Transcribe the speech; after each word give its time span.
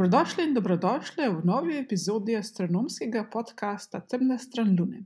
Dobrodošli 0.00 0.44
in 0.44 0.54
dobrodošli 0.54 1.28
v 1.28 1.44
novi 1.44 1.74
epizodi 1.76 2.32
astronomskega 2.36 3.26
podcasta 3.32 4.00
Temna 4.00 4.38
stran 4.38 4.72
Lune. 4.78 5.02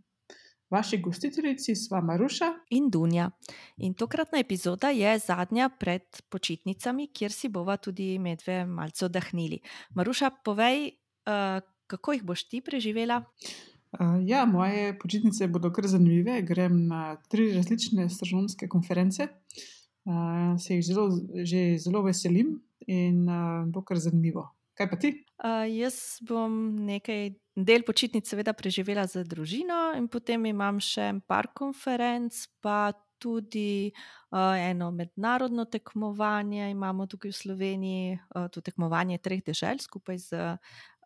Vaši 0.71 1.01
gostiteljici 1.03 1.75
sva 1.75 1.99
Maruša 2.01 2.53
in 2.71 2.87
Dunja. 2.91 3.31
In 3.77 3.95
tokratna 3.95 4.39
epizoda 4.39 4.93
je 4.95 5.19
zadnja 5.19 5.69
pred 5.81 6.23
počitnicami, 6.31 7.09
kjer 7.11 7.33
si 7.33 7.49
bova 7.49 7.77
tudi 7.77 8.19
medve 8.19 8.67
malce 8.67 9.09
oddahnili. 9.11 9.59
Maruša, 9.99 10.31
povej, 10.45 10.87
uh, 11.27 11.59
kako 11.91 12.13
jih 12.13 12.23
boš 12.23 12.49
ti 12.49 12.61
preživela? 12.61 13.25
Uh, 13.99 14.23
ja, 14.23 14.47
moje 14.47 14.99
počitnice 14.99 15.49
bodo 15.49 15.75
kar 15.75 15.91
zanimive. 15.91 16.39
Grem 16.43 16.87
na 16.87 17.17
tri 17.29 17.51
različne 17.53 18.07
astronomske 18.07 18.69
konference. 18.69 19.27
Uh, 20.05 20.55
se 20.55 20.79
jih 20.79 20.87
zelo, 20.87 21.11
že 21.43 21.79
zelo 21.83 22.07
veselim 22.07 22.61
in 22.87 23.25
uh, 23.27 23.67
bo 23.67 23.83
kar 23.83 23.99
zanimivo. 23.99 24.54
Kaj 24.75 24.91
pa 24.91 24.99
ti? 24.99 25.11
Uh, 25.39 25.65
jaz 25.71 26.19
bom 26.27 26.51
nekaj 26.87 27.35
del 27.55 27.87
počitnic, 27.87 28.27
seveda, 28.27 28.55
preživela 28.59 29.07
z 29.07 29.23
družino, 29.29 29.95
in 29.95 30.09
potem 30.11 30.51
imam 30.51 30.81
še 30.83 31.13
par 31.31 31.53
konferenc, 31.55 32.35
pa 32.65 32.91
tudi 33.23 33.93
uh, 33.95 34.24
eno 34.59 34.91
mednarodno 34.91 35.65
tekmovanje. 35.65 36.71
Imamo 36.71 37.07
tukaj 37.07 37.31
v 37.31 37.37
Sloveniji 37.37 38.19
uh, 38.35 38.49
to 38.53 38.61
tekmovanje 38.61 39.19
treh 39.19 39.43
dežel 39.47 39.79
skupaj 39.79 40.19
z 40.19 40.57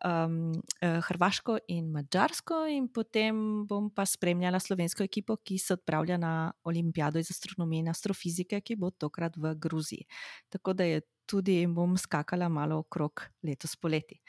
um, 0.05 0.53
Hrvaško 0.81 1.57
in 1.67 1.91
Mačarsko, 1.91 2.65
in 2.67 2.87
potem 2.93 3.65
bom 3.67 3.89
pa 3.93 4.05
spremljala 4.05 4.59
slovensko 4.59 5.03
ekipo, 5.03 5.37
ki 5.37 5.57
se 5.57 5.73
odpravlja 5.73 6.17
na 6.17 6.51
olimpijado 6.63 7.19
iz 7.19 7.31
astronomije 7.31 7.85
in 7.85 7.89
astrofizike, 7.89 8.61
ki 8.61 8.75
bo 8.75 8.91
tokrat 8.91 9.37
v 9.37 9.55
Gruziji. 9.55 10.07
Tako 10.49 10.73
da 10.73 10.83
je 10.83 11.01
tudi 11.29 11.67
bom 11.67 11.97
skakala 11.97 12.49
malo 12.49 12.79
okrog 12.79 13.27
letos 13.43 13.75
poleti. 13.75 14.21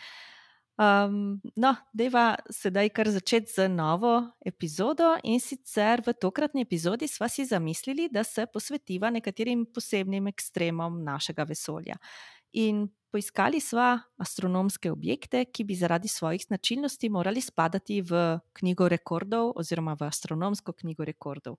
Um, 0.81 1.43
no, 1.61 1.75
deva 1.93 2.39
sedaj 2.49 2.89
kar 2.97 3.09
začeti 3.13 3.53
z 3.53 3.67
novo 3.69 4.15
epizodo 4.41 5.11
in 5.29 5.37
sicer 5.41 6.01
v 6.01 6.15
tokratni 6.17 6.65
epizodi 6.65 7.05
sva 7.05 7.29
si 7.29 7.45
zamislili, 7.45 8.09
da 8.09 8.25
se 8.25 8.47
posvetiva 8.49 9.11
nekaterim 9.13 9.67
posebnim 9.75 10.31
ekstremom 10.33 11.03
našega 11.05 11.45
vesolja. 11.45 11.99
In 12.57 12.87
poiskali 13.13 13.61
sva 13.61 13.99
astronomske 14.23 14.89
objekte, 14.91 15.45
ki 15.53 15.67
bi 15.69 15.77
zaradi 15.77 16.09
svojih 16.09 16.47
značilnosti 16.49 17.11
morali 17.13 17.43
spadati 17.45 18.01
v 18.01 18.39
knjigo 18.57 18.89
rekordov 18.89 19.53
oziroma 19.61 19.99
v 20.01 20.09
astronomsko 20.09 20.73
knjigo 20.73 21.05
rekordov. 21.05 21.59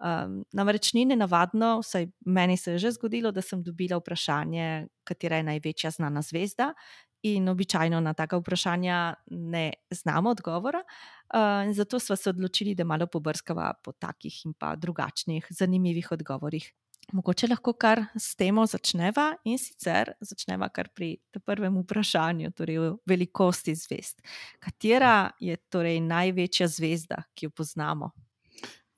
Um, 0.00 0.42
namreč 0.56 0.94
ni 0.96 1.04
nenavadno, 1.04 1.78
vsaj 1.80 2.06
meni 2.24 2.56
se 2.56 2.72
je 2.72 2.78
že 2.78 2.90
zgodilo, 2.96 3.32
da 3.32 3.42
sem 3.42 3.62
dobila 3.62 3.98
vprašanje, 4.00 4.88
katera 5.04 5.36
je 5.36 5.48
največja 5.48 5.90
znana 5.90 6.22
zvezda. 6.22 6.74
In 7.22 7.48
običajno 7.48 8.00
na 8.00 8.14
taka 8.14 8.38
vprašanja 8.40 9.14
ne 9.30 9.72
znamo 9.90 10.30
odgovora. 10.30 10.80
Uh, 11.34 11.74
zato 11.74 11.98
smo 11.98 12.16
se 12.16 12.30
odločili, 12.30 12.74
da 12.74 12.84
malo 12.84 13.06
pobrskava 13.06 13.72
po 13.84 13.92
takih 13.92 14.46
in 14.46 14.52
pa 14.52 14.76
drugačnih, 14.76 15.46
zanimivih 15.50 16.12
odgovorih. 16.12 16.72
Mogoče 17.12 17.46
lahko 17.50 17.72
kar 17.72 18.04
s 18.18 18.36
temo 18.36 18.66
začneva 18.66 19.32
in 19.44 19.58
sicer 19.58 20.12
začneva 20.20 20.68
kar 20.68 20.88
pri 20.94 21.16
prvem 21.44 21.80
vprašanju, 21.82 22.52
torej 22.56 22.78
o 22.78 22.90
velikosti 23.06 23.74
zvezd. 23.74 24.22
Katera 24.62 25.30
je 25.40 25.56
torej 25.56 26.00
največja 26.00 26.68
zvezda, 26.68 27.22
ki 27.34 27.48
jo 27.48 27.50
poznamo? 27.50 28.12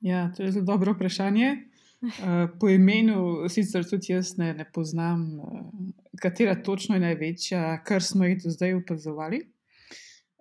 Ja, 0.01 0.29
to 0.37 0.43
je 0.43 0.53
zelo 0.53 0.65
dobro 0.65 0.93
vprašanje. 0.93 1.72
Uh, 2.03 2.51
po 2.61 2.69
imenu 2.69 3.49
sicer 3.49 3.85
tudi 3.87 4.11
jaz 4.11 4.33
ne, 4.39 4.49
ne 4.59 4.65
poznam, 4.75 5.21
uh, 5.39 5.61
katera 6.19 6.57
točno 6.59 6.97
je 6.97 7.01
največja, 7.05 7.61
kar 7.87 8.03
smo 8.03 8.27
jih 8.27 8.41
do 8.43 8.51
zdaj 8.51 8.75
opazovali. 8.81 9.39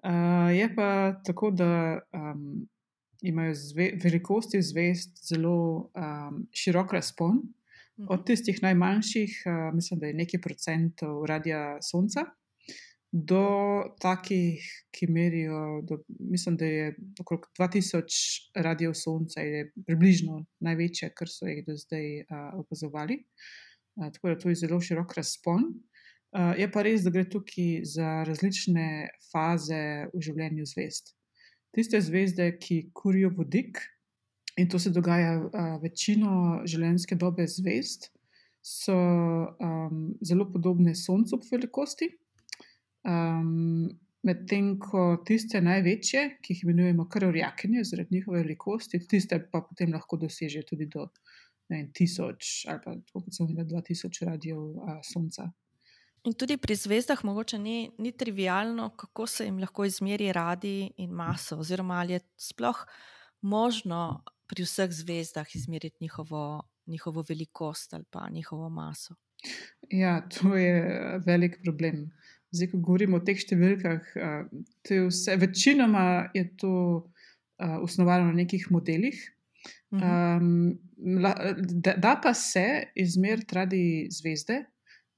Uh, 0.02 0.50
je 0.50 0.66
pa 0.76 0.90
tako, 1.26 1.52
da 1.54 2.00
um, 2.18 2.66
imajo 3.22 3.54
zve, 3.54 3.92
velikosti 4.04 4.62
zvezd 4.62 5.22
zelo 5.30 5.92
um, 5.94 6.48
širok 6.52 6.94
razpon. 6.98 7.42
Od 8.10 8.26
tistih 8.26 8.58
najmanjših, 8.64 9.44
uh, 9.46 9.76
mislim, 9.76 10.00
da 10.00 10.10
je 10.10 10.18
nekaj 10.18 10.42
procentov 10.42 11.26
radija 11.30 11.78
Sonca, 11.86 12.26
do 13.12 13.44
takih, 14.00 14.64
ki 14.96 15.08
merijo, 15.12 15.82
do, 15.84 15.98
mislim, 16.20 16.56
da 16.58 16.66
je 16.66 16.96
okrog 17.20 17.48
2000 17.60 18.64
radijev 18.64 18.94
Sonca, 18.96 19.42
je 19.42 19.72
približno 19.86 20.46
največje, 20.60 21.12
kar 21.16 21.28
so 21.28 21.48
jih 21.48 21.66
do 21.68 21.76
zdaj 21.76 22.22
uh, 22.22 22.60
opazovali. 22.64 23.20
Uh, 23.96 24.08
tako 24.14 24.30
da 24.30 24.38
to 24.40 24.50
je 24.50 24.62
zelo 24.64 24.80
širok 24.82 25.14
razpon. 25.18 25.68
Uh, 26.32 26.54
je 26.58 26.70
pa 26.72 26.86
res, 26.88 27.04
da 27.04 27.12
gre 27.12 27.26
tukaj 27.30 27.84
za 27.84 28.22
različne 28.28 29.10
faze 29.32 30.08
v 30.14 30.24
življenju 30.24 30.70
zvezd. 30.72 31.12
Tiste 31.76 32.00
zvezde, 32.04 32.48
ki 32.64 32.86
kurijo 32.96 33.34
vodik, 33.36 33.84
in 34.60 34.72
to 34.72 34.80
se 34.80 34.92
dogaja 34.96 35.36
uh, 35.42 35.76
večino 35.84 36.62
življenjske 36.64 37.20
dobe 37.20 37.44
zvezd, 37.48 38.08
so 38.64 38.96
um, 38.96 40.12
zelo 40.24 40.46
podobne 40.52 40.96
Soncu 40.96 41.40
po 41.42 41.48
velikosti. 41.52 42.08
Um, 43.04 43.90
Medtem 44.22 44.76
ko 44.78 45.16
tiste 45.26 45.58
največje, 45.66 46.20
ki 46.46 46.54
jih 46.54 46.60
imenujemo 46.68 47.08
krvjakinje, 47.10 47.82
zaradi 47.90 48.20
njihove 48.20 48.44
velikosti, 48.44 49.00
tiste 49.10 49.40
pa 49.52 49.64
potem 49.66 49.96
lahko 49.96 50.20
dosežejo 50.22 50.68
tudi 50.70 50.86
do 50.94 51.08
vem, 51.72 51.88
tisoč 51.96 52.68
ali 52.70 52.84
pa 52.84 52.94
kot 53.10 53.32
so 53.34 53.48
imeli 53.50 53.66
2000 53.72 54.28
radijev 54.30 54.60
Sonca. 55.08 55.48
In 56.30 56.36
tudi 56.38 56.60
pri 56.62 56.78
zvezdah 56.78 57.24
mogoče 57.26 57.58
ni, 57.58 57.90
ni 57.98 58.12
trivialno, 58.14 58.92
kako 58.94 59.26
se 59.28 59.48
jim 59.48 59.58
lahko 59.58 59.88
izmeri 59.90 60.30
radi 60.38 60.92
in 61.02 61.10
maso, 61.18 61.58
oziroma 61.58 61.98
ali 62.04 62.14
je 62.14 62.22
sploh 62.38 62.86
možno 63.42 64.22
pri 64.46 64.68
vseh 64.68 64.92
zvezdah 64.94 65.56
izmeriti 65.56 65.98
njihovo, 66.06 66.62
njihovo 66.86 67.26
velikost 67.30 67.94
ali 67.94 68.06
pa 68.10 68.30
njihovo 68.30 68.70
maso. 68.70 69.16
Ja, 69.90 70.22
to 70.30 70.56
je 70.56 71.20
velik 71.26 71.58
problem. 71.64 72.12
Zdaj, 72.52 72.72
ko 72.72 72.82
govorimo 72.84 73.20
o 73.20 73.24
teh 73.24 73.40
številkah, 73.40 74.10
je 74.90 75.06
vse, 75.08 75.38
večinoma 75.40 76.32
je 76.36 76.46
to 76.60 76.74
osnovano 77.58 78.32
na 78.32 78.42
nekih 78.42 78.68
modelih. 78.74 79.20
Um, 79.92 80.80
da, 80.98 81.96
da 82.00 82.14
pa 82.24 82.34
se 82.34 82.92
izmeriti 82.96 83.56
radi 83.56 83.84
zvezde, 84.12 84.62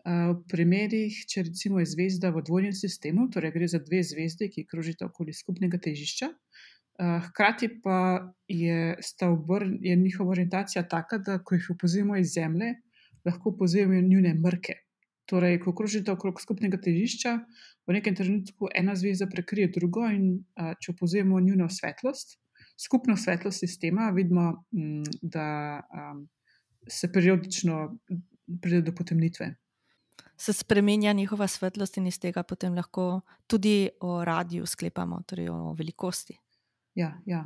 v 0.03 0.35
primerih, 0.51 1.15
če 1.31 1.45
recimo 1.47 1.79
je 1.79 1.87
zvezda 1.87 2.33
v 2.35 2.43
dvojnem 2.43 2.73
sistemu, 2.75 3.29
torej 3.31 3.53
gre 3.55 3.67
za 3.71 3.79
dve 3.79 4.01
zvezdi, 4.03 4.49
ki 4.51 4.65
krožita 4.67 5.07
okoli 5.07 5.31
skupnega 5.31 5.79
težišča, 5.79 6.27
hkrati 7.29 7.69
pa 7.81 7.99
je, 8.47 8.95
obr, 9.23 9.65
je 9.81 9.95
njihova 9.95 10.35
orientacija 10.35 10.83
taka, 10.83 11.17
da 11.17 11.39
ko 11.39 11.55
jih 11.55 11.69
opazujemo 11.71 12.17
iz 12.19 12.33
Zemlje, 12.35 12.75
lahko 13.25 13.55
opazujemo 13.55 14.01
njune 14.01 14.33
mrke. 14.33 14.75
Torej, 15.25 15.59
ko 15.63 15.71
krožite 15.75 16.11
okrog 16.11 16.41
skupnega 16.41 16.77
težišča, 16.83 17.37
v 17.87 17.95
nekem 17.95 18.15
trenutku 18.15 18.67
ena 18.75 18.95
zvezda 18.95 19.27
prekrije 19.31 19.71
drugo, 19.75 20.03
in 20.11 20.43
a, 20.59 20.73
če 20.75 20.91
opozorimo 20.91 21.39
njuno 21.39 21.69
svetlost, 21.71 22.37
skupno 22.79 23.15
svetlost 23.17 23.63
sistema, 23.63 24.09
vidimo, 24.15 24.65
m, 24.75 24.99
mm, 24.99 25.19
da 25.21 25.45
a, 25.79 26.13
se 26.87 27.11
periodično 27.11 27.99
pride 28.61 28.81
do 28.81 28.91
potemnitve. 28.95 29.53
Se 30.37 30.53
spremenja 30.53 31.13
njihova 31.13 31.47
svetlost, 31.47 31.97
in 31.97 32.07
iz 32.07 32.19
tega 32.19 32.43
potem 32.43 32.75
lahko 32.75 33.21
tudi 33.47 33.89
o 34.01 34.25
radiju 34.25 34.65
sklepamo, 34.65 35.21
torej 35.27 35.49
o 35.49 35.73
velikosti. 35.73 36.35
Ja, 36.95 37.13
ja. 37.25 37.45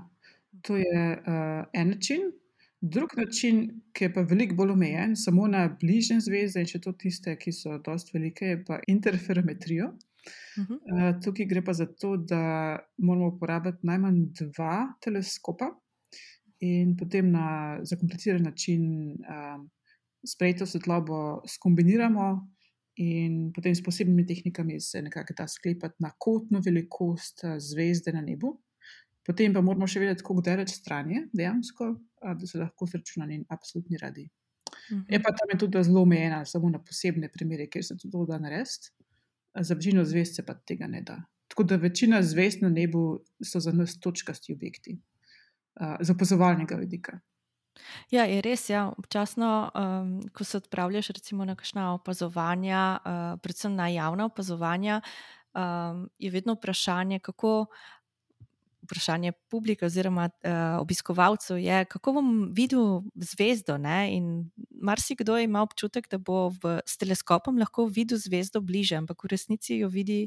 to 0.62 0.78
je 0.78 1.22
uh, 1.22 1.66
en 1.74 1.90
način. 1.90 2.32
Drug 2.82 3.10
način, 3.18 3.82
ki 3.94 4.06
je 4.06 4.14
pa 4.14 4.22
veliko 4.22 4.56
bolj 4.56 4.72
omejen, 4.72 5.16
samo 5.16 5.48
na 5.48 5.64
bližnje 5.82 6.20
zvezde, 6.28 6.62
in 6.62 6.70
če 6.70 6.82
to 6.82 6.94
tiste, 6.94 7.34
ki 7.40 7.52
so 7.52 7.80
dosti 7.86 8.14
velike, 8.14 8.52
je 8.54 8.60
pa 8.66 8.80
interferometrijo. 8.88 9.88
Uh 9.88 10.66
-huh. 10.66 10.76
uh, 10.76 11.22
tukaj 11.24 11.46
gre 11.46 11.64
pa 11.66 11.74
za 11.74 11.86
to, 11.86 12.18
da 12.18 12.78
moramo 12.98 13.28
uporabiti 13.28 13.88
najmanj 13.88 14.20
dva 14.40 14.94
teleskopa 15.02 15.70
in 16.60 16.98
potem 16.98 17.32
na 17.32 17.80
zakompliciran 17.84 18.44
način 18.44 18.82
uh, 19.12 19.66
sprejeto 20.26 20.66
svetlobo 20.66 21.42
skombiniramo, 21.48 22.48
in 22.98 23.52
potem 23.54 23.76
s 23.76 23.84
posebnimi 23.84 24.26
tehnikami 24.26 24.80
se 24.82 25.02
nekako 25.02 25.34
da 25.38 25.48
sklepati 25.48 25.96
na 26.00 26.12
kotno 26.18 26.62
velikost 26.66 27.46
zvezde 27.60 28.12
na 28.12 28.22
nebu. 28.22 28.58
Potem 29.28 29.54
pa 29.54 29.62
moramo 29.62 29.88
še 29.88 30.00
vedeti, 30.00 30.24
kako 30.24 30.42
daleč 30.42 30.72
stran 30.72 31.10
je 31.12 31.26
dejansko, 31.36 31.90
da 32.24 32.48
se 32.48 32.60
lahko 32.62 32.88
srečuje 32.88 33.22
na 33.22 33.28
njen 33.32 33.46
absolutni 33.52 34.00
radi. 34.02 34.30
Mhm. 34.92 35.02
Je 35.10 35.20
pa 35.24 35.34
tam 35.36 35.52
je 35.52 35.60
tudi 35.60 35.84
zelo 35.84 36.02
omejena, 36.02 36.46
samo 36.46 36.70
na 36.70 36.80
posebne 36.80 37.30
primere, 37.34 37.68
kjer 37.68 37.84
se 37.86 37.98
to 38.00 38.26
da 38.26 38.40
narediti. 38.40 38.94
Za 39.60 39.74
večino 39.74 40.06
zvest 40.06 40.36
se 40.36 40.46
pa 40.46 40.54
tega 40.54 40.88
ne 40.88 41.02
da. 41.02 41.18
Tako 41.48 41.64
da 41.64 41.76
večina 41.76 42.22
zvest 42.24 42.62
na 42.62 42.70
nebu 42.70 43.20
so 43.44 43.60
za 43.60 43.72
nas 43.72 44.00
točkasti 44.00 44.54
objekti, 44.54 44.98
z 46.02 46.12
opazovalnega 46.12 46.76
vidika. 46.76 47.20
Ja, 48.12 48.26
je 48.26 48.42
res. 48.42 48.70
Ja. 48.70 48.88
Občasno, 48.98 49.72
um, 49.72 50.22
ko 50.34 50.44
se 50.44 50.58
odpravljaš 50.58 51.10
recimo 51.18 51.46
na 51.46 51.56
kakšna 51.56 51.94
opazovanja, 51.94 52.98
uh, 52.98 53.40
predvsem 53.42 53.76
na 53.76 53.88
javna 53.88 54.26
opazovanja, 54.26 55.02
um, 55.54 56.10
je 56.20 56.32
vedno 56.32 56.58
vprašanje, 56.58 57.20
kako. 57.20 57.66
Vprašanje 58.88 59.34
publike 59.52 59.86
oziroma 59.86 60.30
uh, 60.32 60.80
obiskovalcev 60.82 61.60
je, 61.62 61.84
kako 61.92 62.18
bom 62.20 62.32
videl 62.56 63.02
zvezdo. 63.16 63.78
Ne? 63.78 64.00
In 64.16 64.50
marsikdo 64.72 65.38
ima 65.38 65.62
občutek, 65.68 66.10
da 66.12 66.18
bo 66.18 66.48
v, 66.64 66.80
s 66.88 66.98
teleskopom 66.98 67.60
lahko 67.60 67.86
videl 67.86 68.18
zvezdo 68.22 68.64
bliže, 68.64 68.98
ampak 68.98 69.24
v 69.24 69.36
resnici 69.36 69.82
jo 69.84 69.92
vidi 69.92 70.26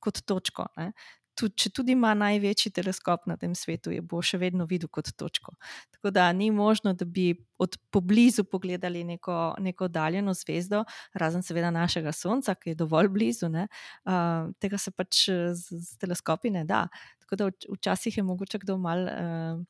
kot 0.00 0.22
točko. 0.24 0.66
Ne? 0.80 0.92
tudi, 1.40 1.56
če 1.64 1.70
tudi 1.74 1.94
ima 1.96 2.12
največji 2.18 2.72
teleskop 2.76 3.26
na 3.30 3.36
tem 3.40 3.54
svetu, 3.56 3.92
jo 3.94 4.04
bo 4.06 4.20
še 4.24 4.40
vedno 4.40 4.66
videl 4.70 4.90
kot 4.92 5.10
točko. 5.18 5.54
Tako 5.94 6.12
da 6.14 6.28
ni 6.36 6.50
možno, 6.54 6.92
da 6.94 7.06
bi 7.08 7.32
od 7.60 7.76
poblizu 7.92 8.44
pogledali 8.48 9.02
neko, 9.04 9.56
neko 9.62 9.88
daljeno 9.92 10.34
zvezdo, 10.36 10.84
razen 11.14 11.44
seveda 11.46 11.72
našega 11.74 12.12
Sonca, 12.16 12.54
ki 12.56 12.74
je 12.74 12.80
dovolj 12.82 13.10
blizu. 13.12 13.50
Uh, 13.50 14.50
tega 14.60 14.78
se 14.78 14.92
pač 14.94 15.26
z, 15.28 15.80
z 15.80 16.00
teleskopi 16.00 16.52
ne 16.54 16.64
da. 16.68 16.86
Tako 17.30 17.38
da 17.38 17.50
včasih 17.76 18.16
je 18.16 18.26
mogoče 18.26 18.62
kdo 18.66 18.78
mal. 18.78 19.06
Uh, 19.06 19.68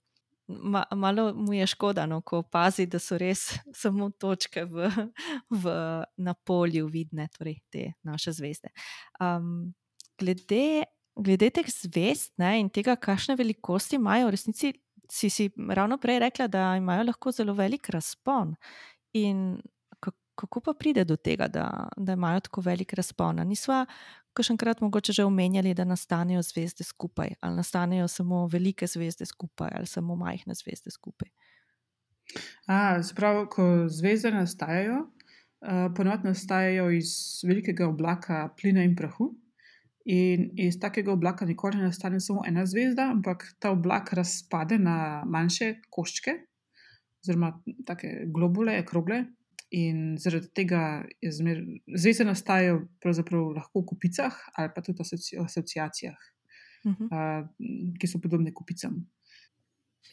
Ma, 0.50 0.82
malo 0.98 1.28
mu 1.34 1.52
je 1.54 1.66
škoda, 1.70 2.08
no, 2.10 2.16
ko 2.26 2.40
opazi, 2.42 2.88
da 2.90 2.98
so 2.98 3.14
res 3.18 3.52
samo 3.82 4.08
točke 4.10 4.64
v, 4.66 4.88
v, 5.46 5.74
na 6.18 6.34
polju 6.34 6.88
vidne, 6.90 7.28
torej 7.38 7.60
te 7.70 7.84
naše 8.02 8.32
zvezde. 8.34 8.72
Um, 9.22 9.70
glede 10.18 10.88
glede 11.20 11.50
teh 11.54 11.68
zvest 11.70 12.32
ne, 12.40 12.54
in 12.60 12.70
tega, 12.72 12.96
kakšne 12.96 13.36
velikosti 13.38 13.98
imajo, 13.98 14.28
v 14.28 14.34
resnici 14.34 14.72
si, 15.10 15.30
si 15.30 15.48
ravno 15.56 15.98
prej 15.98 16.20
rekla, 16.22 16.46
da 16.48 16.70
imajo 16.78 17.08
lahko 17.10 17.32
zelo 17.34 17.54
velik 17.58 17.90
razpon. 17.90 18.54
In 19.18 19.60
kako 20.40 20.60
pa 20.64 20.72
pride 20.78 21.04
do 21.04 21.16
tega, 21.16 21.48
da, 21.48 21.88
da 21.96 22.14
imajo 22.16 22.40
tako 22.46 22.62
velik 22.64 22.94
razpon? 22.96 23.42
Nisva 23.48 23.84
kakšenkrat 24.32 24.80
mogoče 24.80 25.12
že 25.12 25.24
omenjali, 25.24 25.74
da 25.74 25.84
nastanejo 25.84 26.42
zvezde 26.42 26.84
skupaj, 26.84 27.34
ali 27.40 27.56
nastanejo 27.56 28.08
samo 28.08 28.46
velike 28.46 28.86
zvezde 28.86 29.26
skupaj, 29.26 29.70
ali 29.74 29.86
samo 29.86 30.16
majhne 30.16 30.54
zvezde 30.54 30.90
skupaj. 30.90 31.28
Sprav, 33.02 33.46
ko 33.50 33.88
zvezde 33.88 34.30
nastajajo, 34.30 34.98
uh, 35.00 35.88
ponovadi 35.96 36.28
nastajajo 36.28 36.90
iz 36.90 37.42
velikega 37.46 37.88
oblaka 37.88 38.48
plina 38.60 38.84
in 38.86 38.96
prahu. 38.96 39.32
In 40.10 40.46
iz 40.56 40.78
takega 40.80 41.12
oblaka 41.12 41.44
nikoli 41.46 41.76
ne 41.76 41.90
nastane 41.90 42.20
samo 42.20 42.42
ena 42.48 42.64
zvezda, 42.66 43.10
ampak 43.12 43.44
ta 43.58 43.70
oblak 43.70 44.12
razpade 44.16 44.78
na 44.78 45.22
manjše 45.26 45.74
koščke, 45.90 46.32
oziroma 47.20 47.52
tako 47.86 48.08
globule, 48.34 48.78
krogle. 48.86 49.24
In 49.70 50.16
zaradi 50.18 50.48
tega 50.54 51.04
zmer, 51.22 51.60
zvezde 51.94 52.24
nastajajo 52.26 52.88
lahko 53.54 53.82
v 53.82 53.86
kupicah 53.86 54.34
ali 54.58 54.70
pa 54.74 54.82
tudi 54.82 54.98
v 54.98 55.44
asociacijah, 55.44 56.18
uh 56.84 56.92
-huh. 56.92 57.06
uh, 57.06 57.94
ki 57.98 58.06
so 58.06 58.18
podobne 58.18 58.52
kupicam. 58.52 59.06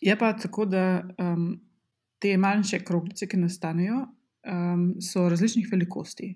Je 0.01 0.15
pa 0.15 0.33
tako, 0.33 0.65
da 0.65 1.07
um, 1.18 1.59
te 2.19 2.38
manjše 2.38 2.80
kroglice, 2.86 3.27
ki 3.27 3.38
nastanejo, 3.38 4.07
um, 4.45 4.95
so 5.01 5.30
različnih 5.30 5.68
velikosti. 5.71 6.36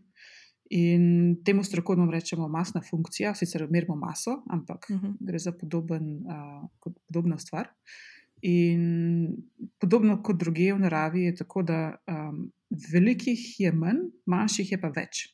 In 0.70 1.36
temu 1.44 1.64
strokovno 1.64 2.12
rečemo 2.12 2.48
masna 2.48 2.82
funkcija, 2.82 3.34
sicer 3.36 3.68
merimo 3.70 3.96
maso, 3.96 4.44
ampak 4.50 4.86
uh 4.90 4.96
mhm. 4.96 5.06
-huh. 5.08 5.18
gre 5.20 5.40
za 5.40 5.52
podoben, 5.52 6.26
uh, 6.26 6.70
podobno 7.08 7.38
stvar. 7.38 7.68
In 8.42 9.36
podobno 9.80 10.24
kot 10.24 10.40
druge 10.40 10.74
v 10.74 10.80
naravi, 10.80 11.22
je 11.22 11.36
tako, 11.36 11.62
da 11.62 11.96
um, 12.08 12.52
velikih 12.72 13.60
je 13.60 13.72
manj, 13.72 14.06
manjših 14.26 14.72
je 14.72 14.80
pa 14.82 14.92
več. 14.96 15.26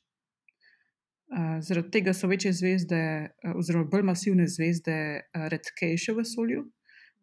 Zaradi 1.62 1.92
tega 1.92 2.13
so 2.16 2.30
večje 2.31 2.54
zvezde, 2.56 3.01
oziroma 3.56 3.89
bolj 3.92 4.06
masivne 4.07 4.48
zvezde, 4.48 4.98
redkejše 5.36 6.16
v 6.16 6.24
vesolju, 6.24 6.63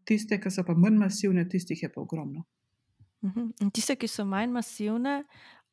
tiste, 0.05 0.39
ki 0.41 0.53
so 0.53 0.65
pa 0.67 0.77
manj 0.77 1.01
masivne, 1.01 1.47
tistih 1.49 1.83
je 1.83 1.93
pa 1.93 2.01
ogromno. 2.01 2.45
Mhm. 3.25 3.41
-huh. 3.41 3.73
Tiste, 3.73 3.97
ki 3.97 4.09
so 4.09 4.25
manj 4.25 4.51
masivne, 4.53 5.25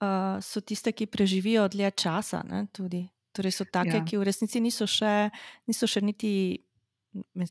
uh, 0.01 0.41
so 0.41 0.61
tiste, 0.61 0.91
ki 0.91 1.05
preživijo 1.05 1.67
dlje 1.67 1.91
časa. 1.91 2.43
Ne, 2.49 2.67
torej, 3.31 3.51
so 3.51 3.65
take, 3.65 3.97
ja. 3.97 4.05
ki 4.05 4.17
v 4.17 4.23
resnici 4.23 4.59
niso 4.59 4.87
še, 4.87 5.29
niso 5.67 5.87
še 5.87 6.01
niti 6.01 6.65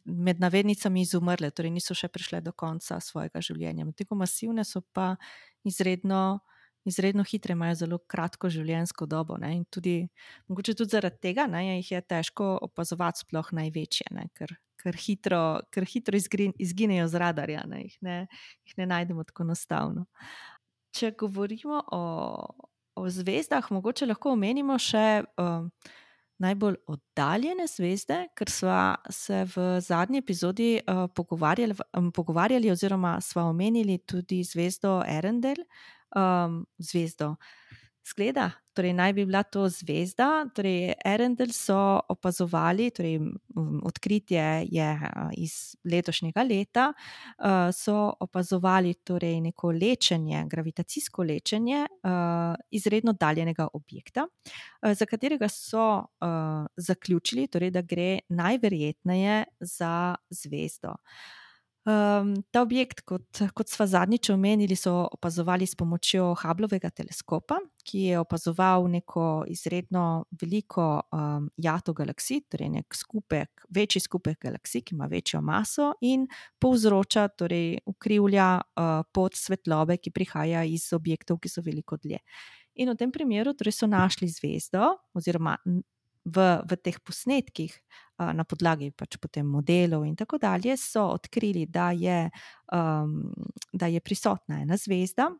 med 0.04 0.40
navednicami 0.40 1.02
izumrle, 1.02 1.50
torej 1.50 1.70
niso 1.70 1.94
še 1.94 2.08
prišle 2.08 2.40
do 2.40 2.52
konca 2.52 3.00
svojega 3.00 3.40
življenja. 3.40 3.84
Medtem 3.84 4.06
ko 4.06 4.14
masivne 4.14 4.64
so 4.64 4.80
pa 4.80 5.16
izredno. 5.64 6.40
Izredno 6.88 7.24
hitre, 7.28 7.52
imajo 7.52 7.76
zelo 7.82 7.98
kratko 8.08 8.48
življenjsko 8.48 9.06
dobo. 9.06 9.36
Ne? 9.40 9.52
In 9.58 9.64
tudi, 9.68 9.98
mogoče 10.48 10.74
tudi 10.78 10.96
zaradi 10.96 11.20
tega 11.20 11.44
ne, 11.50 11.66
jih 11.80 11.92
je 11.92 12.00
težko 12.08 12.54
opazovati, 12.70 13.26
sploh 13.26 13.52
največje, 13.58 14.08
ne? 14.16 14.28
Ker, 14.36 14.54
ker 14.80 14.96
hitro, 14.96 15.42
ker 15.74 15.84
hitro 15.84 16.16
izginejo 16.16 17.08
z 17.12 17.20
radarja, 17.20 17.66
ne? 17.68 17.84
Jih, 17.84 17.98
ne, 18.06 18.18
jih 18.64 18.78
ne 18.80 18.88
najdemo 18.94 19.26
tako 19.28 19.48
enostavno. 19.48 20.06
Če 20.96 21.12
govorimo 21.20 21.84
o, 21.92 22.04
o 22.98 23.08
zvezdah, 23.12 23.68
mogoče 23.70 24.08
lahko 24.08 24.32
omenimo 24.34 24.78
še 24.80 25.20
uh, 25.38 25.68
najbolj 26.40 26.78
oddaljene 26.88 27.66
zvezde, 27.68 28.22
ker 28.36 28.50
smo 28.50 28.80
se 29.12 29.44
v 29.52 29.68
zadnji 29.84 30.24
epizodi 30.24 30.70
uh, 30.80 31.04
pogovarjali, 31.14 31.76
um, 31.98 32.10
pogovarjali, 32.12 32.72
oziroma 32.72 33.18
smo 33.20 33.50
omenili 33.52 33.98
tudi 34.08 34.40
zvezdo 34.48 35.00
Erendel, 35.06 35.60
um, 36.16 36.64
zvezdo. 36.78 37.34
Zgleda, 38.10 38.46
torej 38.74 38.94
naj 38.96 39.12
bi 39.12 39.24
bila 39.28 39.42
to 39.44 39.68
zvezda. 39.68 40.46
Torej, 40.56 40.94
Erendel 41.04 41.52
so 41.52 42.00
opazovali, 42.08 42.88
torej 42.90 43.18
odkritje 43.86 44.46
je 44.72 44.88
iz 45.36 45.76
letošnjega 45.84 46.42
leta, 46.42 46.86
so 47.76 47.98
opazovali 48.20 48.94
torej 49.04 49.40
neko 49.40 49.70
lečenje, 49.76 50.42
gravitacijsko 50.48 51.22
lečenje 51.22 51.86
izredno 52.70 53.12
oddaljenega 53.12 53.68
objekta, 53.74 54.26
za 54.82 55.06
katerega 55.06 55.48
so 55.48 56.06
zaključili, 56.76 57.46
torej, 57.48 57.70
da 57.70 57.82
gre 57.82 58.18
najverjetneje 58.28 59.44
za 59.60 60.16
zvezdo. 60.30 60.96
Um, 61.88 62.34
ta 62.52 62.60
objekt, 62.60 63.00
kot, 63.08 63.38
kot 63.56 63.70
smo 63.72 63.86
zadnjič 63.88 64.28
omenili, 64.34 64.76
so 64.76 65.06
opazovali 65.16 65.64
s 65.66 65.78
pomočjo 65.80 66.34
Hubblovega 66.36 66.90
teleskopa, 66.92 67.56
ki 67.88 68.02
je 68.10 68.18
opazoval 68.20 68.84
neko 68.92 69.46
izredno 69.48 70.26
veliko 70.42 71.00
um, 71.08 71.46
jato 71.56 71.94
galaksij, 71.96 72.42
torej 72.52 72.68
nek 72.74 72.96
skupek, 72.96 73.64
večji 73.72 74.04
skupek 74.04 74.42
galaksij, 74.44 74.84
ki 74.84 74.94
ima 74.94 75.08
večjo 75.08 75.40
maso 75.40 75.94
in 76.04 76.26
povzroča, 76.60 77.30
torej 77.32 77.78
ukrivlja 77.88 78.50
uh, 78.60 79.00
pot 79.08 79.40
svetlobe, 79.40 79.96
ki 79.96 80.12
prihaja 80.12 80.66
iz 80.68 80.90
objektov, 80.92 81.40
ki 81.40 81.48
so 81.48 81.64
veliko 81.64 81.96
dlje. 81.96 82.20
In 82.76 82.92
v 82.92 82.98
tem 83.00 83.12
primeru 83.12 83.56
torej 83.56 83.78
so 83.80 83.88
našli 83.88 84.28
zvezdo, 84.28 84.98
oziroma 85.16 85.56
v, 85.64 86.44
v 86.60 86.76
teh 86.84 87.00
posnetkih, 87.00 87.72
uh, 87.72 88.09
na 88.34 88.44
podlagi 88.44 88.90
pač 88.96 89.16
potem 89.20 89.46
modelov 89.46 90.04
in 90.06 90.16
tako 90.16 90.38
dalje, 90.38 90.76
so 90.76 91.06
odkrili, 91.14 91.66
da 91.66 91.90
je, 91.96 92.24
um, 92.72 93.22
da 93.72 93.86
je 93.86 94.00
prisotna 94.00 94.60
ena 94.62 94.76
zvezda. 94.76 95.30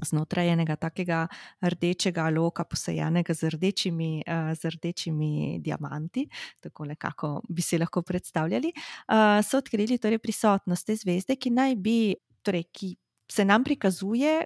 Znotraj 0.00 0.48
enega 0.52 0.76
takega 0.80 1.24
rdečega 1.60 2.28
loka, 2.32 2.64
posajenega 2.64 3.34
z 3.34 3.50
rdečimi, 3.52 4.22
z 4.56 4.70
rdečimi 4.76 5.58
diamanti, 5.60 6.24
tako 6.62 6.86
nekako 6.88 7.32
bi 7.48 7.62
si 7.62 7.78
lahko 7.78 8.02
predstavljali, 8.06 8.70
so 9.44 9.58
odkrili 9.58 9.98
torej 9.98 10.22
prisotnost 10.22 10.86
te 10.86 10.96
zvezde, 10.96 11.36
ki 11.36 11.52
naj 11.52 11.76
bi, 11.76 12.14
torej, 12.46 12.64
ki 12.72 12.94
se 13.28 13.44
nam 13.44 13.66
prikazuje 13.66 14.38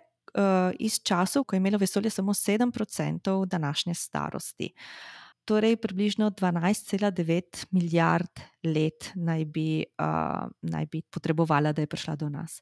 iz 0.83 0.99
časov, 1.05 1.45
ko 1.45 1.55
je 1.55 1.63
imelo 1.63 1.79
vesolje 1.79 2.11
samo 2.11 2.35
7% 2.35 3.47
današnje 3.47 3.95
starosti. 3.95 4.73
Uh, 4.75 5.24
torej 5.45 5.77
približno 5.77 6.31
12,9 6.31 7.67
milijard 7.71 8.43
let 8.65 9.13
naj 9.15 9.45
bi, 9.45 9.85
uh, 10.01 10.49
naj 10.63 10.87
bi 10.93 11.03
potrebovala, 11.03 11.73
da 11.73 11.85
je 11.85 11.91
prišla 11.91 12.17
do 12.17 12.29
nas. 12.29 12.61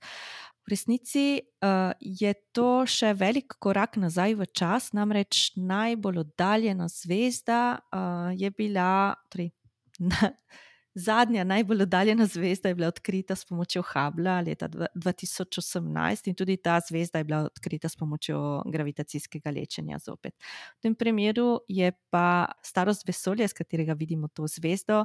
V 0.63 0.71
resnici 0.71 1.43
uh, 1.43 1.91
je 2.01 2.35
to 2.55 2.85
še 2.87 3.15
velik 3.19 3.57
korak 3.59 3.99
nazaj 3.99 4.37
v 4.39 4.47
čas, 4.55 4.93
namreč 4.95 5.51
najbolj 5.59 6.23
oddaljena 6.23 6.87
zvezda 6.91 7.79
uh, 7.79 8.31
je 8.39 8.51
bila. 8.51 9.15
Torej, 9.31 9.51
na, 9.99 10.35
Zadnja, 10.95 11.45
najbolj 11.45 11.83
oddaljena 11.83 12.27
zvezda 12.27 12.69
je 12.69 12.75
bila 12.75 12.89
odkrita 12.89 13.37
s 13.37 13.45
pomočjo 13.45 13.83
Hubla 13.83 14.41
leta 14.41 14.69
2018 14.69 16.29
in 16.29 16.35
tudi 16.35 16.57
ta 16.57 16.81
zvezda 16.89 17.19
je 17.19 17.25
bila 17.25 17.39
odkrita 17.45 17.89
s 17.89 17.97
pomočjo 17.97 18.63
gravitacijskega 18.67 19.51
lečenja. 19.51 19.99
Zopet. 19.99 20.35
V 20.79 20.83
tem 20.83 20.95
primeru 20.95 21.61
je 21.69 21.93
pa 22.11 22.45
starost 22.63 23.09
vesolja, 23.09 23.49
s 23.49 23.53
katerega 23.53 23.93
vidimo 23.93 24.29
to 24.29 24.47
zvezdo, 24.47 25.05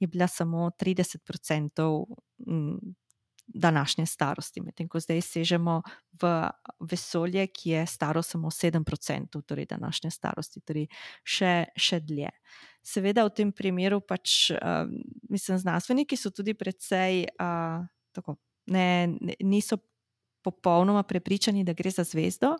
bila 0.00 0.28
samo 0.28 0.70
30% 0.80 2.04
mm, 2.46 2.94
današnje 3.46 4.06
starosti, 4.06 4.60
medtem 4.60 4.88
ko 4.88 5.00
zdaj 5.00 5.20
sežemo 5.22 5.82
v 6.22 6.30
vesolje, 6.80 7.46
ki 7.46 7.70
je 7.70 7.86
staro 7.86 8.22
samo 8.22 8.50
7%, 8.50 9.42
torej 9.46 9.66
današnje 9.66 10.10
starosti, 10.10 10.60
torej 10.60 10.88
še, 11.24 11.64
še 11.76 12.00
dlje. 12.00 12.30
Seveda 12.86 13.24
v 13.26 13.34
tem 13.34 13.52
primeru 13.52 14.00
pač, 14.00 14.50
uh, 14.50 14.86
mislim, 15.30 15.58
znanstveniki 15.58 16.16
so 16.16 16.30
tudi 16.30 16.54
precej 16.54 17.26
uh, 17.40 17.86
tako, 18.14 18.36
ne, 18.66 19.16
niso 19.40 19.78
popolnoma 20.46 21.02
prepričani, 21.02 21.64
da 21.64 21.74
gre 21.74 21.90
za 21.90 22.04
zvezdo. 22.04 22.54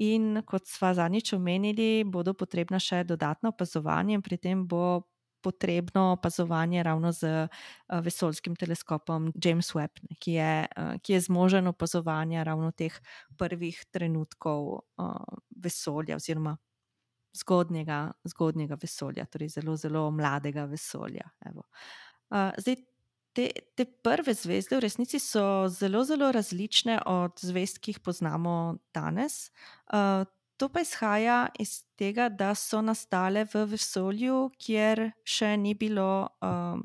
In 0.00 0.42
kot 0.48 0.68
sva 0.68 0.94
zadnjič 0.96 1.32
omenili, 1.36 2.04
bodo 2.04 2.32
potrebna 2.36 2.80
še 2.80 3.02
dodatna 3.04 3.52
opazovanja, 3.52 4.16
in 4.16 4.24
pri 4.24 4.40
tem 4.40 4.64
bo 4.68 5.04
potrebno 5.46 6.10
opazovanje 6.16 6.82
ravno 6.82 7.12
z 7.14 7.22
uh, 7.46 8.00
vesoljskim 8.02 8.56
teleskopom 8.58 9.30
James 9.44 9.70
Webb, 9.74 10.02
ki, 10.18 10.32
je, 10.40 10.66
uh, 10.66 10.96
ki 11.02 11.12
je 11.14 11.20
zmožen 11.28 11.70
opazovanja 11.70 12.42
ravno 12.42 12.72
teh 12.74 12.96
prvih 13.38 13.78
trenutkov 13.94 14.72
uh, 14.74 15.38
vesolja, 15.62 16.18
oziroma 16.18 16.56
zgodnjega, 17.36 18.00
zgodnjega 18.24 18.78
vesolja, 18.82 19.26
torej 19.30 19.54
zelo, 19.54 19.76
zelo 19.78 20.08
mladega 20.10 20.66
vesolja. 20.66 21.30
Uh, 21.46 22.50
zdaj, 22.58 22.80
te, 23.36 23.50
te 23.76 23.84
prve 23.84 24.34
zvezde 24.34 24.78
v 24.78 24.84
resnici 24.86 25.20
so 25.22 25.68
zelo, 25.68 26.02
zelo 26.08 26.32
različne 26.32 26.98
od 27.06 27.38
zvezd, 27.44 27.78
ki 27.84 27.94
jih 27.94 28.00
poznamo 28.04 28.56
danes. 28.96 29.50
Uh, 29.92 30.24
to 30.56 30.68
pa 30.72 30.80
izhaja 30.80 31.46
iz 31.58 31.82
tega, 31.96 32.28
da 32.28 32.54
so 32.54 32.82
nastale 32.82 33.46
v 33.54 33.64
vesolju, 33.70 34.50
kjer 34.58 35.10
še 35.24 35.56
ni 35.60 35.74
bilo 35.78 36.28
um, 36.44 36.82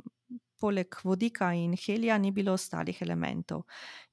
poleg 0.62 0.96
vodika 1.04 1.50
in 1.58 1.74
helija 1.78 2.18
ni 2.22 2.32
bilo 2.32 2.54
ostalih 2.54 3.02
elementov. 3.02 3.64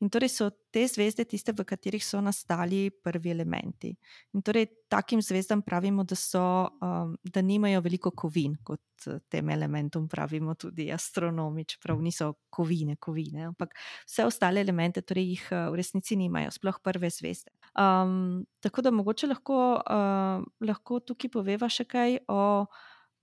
In 0.01 0.11
torej 0.11 0.31
so 0.33 0.49
te 0.73 0.87
zvezde 0.89 1.27
tiste, 1.29 1.53
v 1.53 1.65
katerih 1.69 2.05
so 2.05 2.21
nastali 2.25 2.89
prvi 2.91 3.33
elementi. 3.35 3.93
In 4.35 4.45
torej 4.45 4.69
takim 4.89 5.21
zvezdam 5.25 5.63
pravimo, 5.67 6.05
da, 6.09 6.17
so, 6.17 6.45
um, 6.85 7.17
da 7.25 7.43
nimajo 7.45 7.83
veliko 7.85 8.13
kovin, 8.17 8.57
kot 8.65 9.09
eh, 9.09 9.21
tem 9.29 9.51
elementom 9.53 10.09
pravimo 10.09 10.55
tudi 10.55 10.89
astronomi, 10.93 11.67
čeprav 11.69 12.01
niso 12.03 12.33
kovine, 12.51 12.97
kovine, 12.97 13.49
ampak 13.51 13.77
vse 14.07 14.25
ostale 14.29 14.65
elemente 14.65 15.05
torej 15.05 15.35
jih 15.35 15.47
eh, 15.53 15.69
v 15.69 15.83
resnici 15.83 16.17
nimajo, 16.17 16.55
sploh 16.57 16.81
prve 16.85 17.13
zvezde. 17.13 17.53
Um, 17.79 18.45
tako 18.61 18.83
da 18.83 18.91
mogoče 18.91 19.29
lahko, 19.31 19.59
uh, 19.79 20.45
lahko 20.67 20.99
tukaj 21.01 21.31
poveva 21.31 21.69
še 21.71 21.85
kaj 21.87 22.19
o 22.27 22.67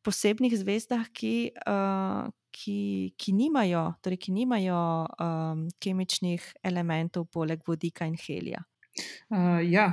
posebnih 0.06 0.54
zvezdah, 0.56 1.10
ki, 1.12 1.34
uh, 1.68 2.30
ki, 2.56 2.80
ki 3.20 3.34
nimajo, 3.36 3.88
torej, 4.06 4.22
ki 4.28 4.36
nimajo 4.36 4.80
um, 5.20 5.66
kemičnih 5.82 6.46
elementov, 6.64 7.28
poleg 7.34 7.66
vodika 7.68 8.08
in 8.08 8.16
helija. 8.16 8.64
Uh, 9.28 9.60
ja, 9.68 9.90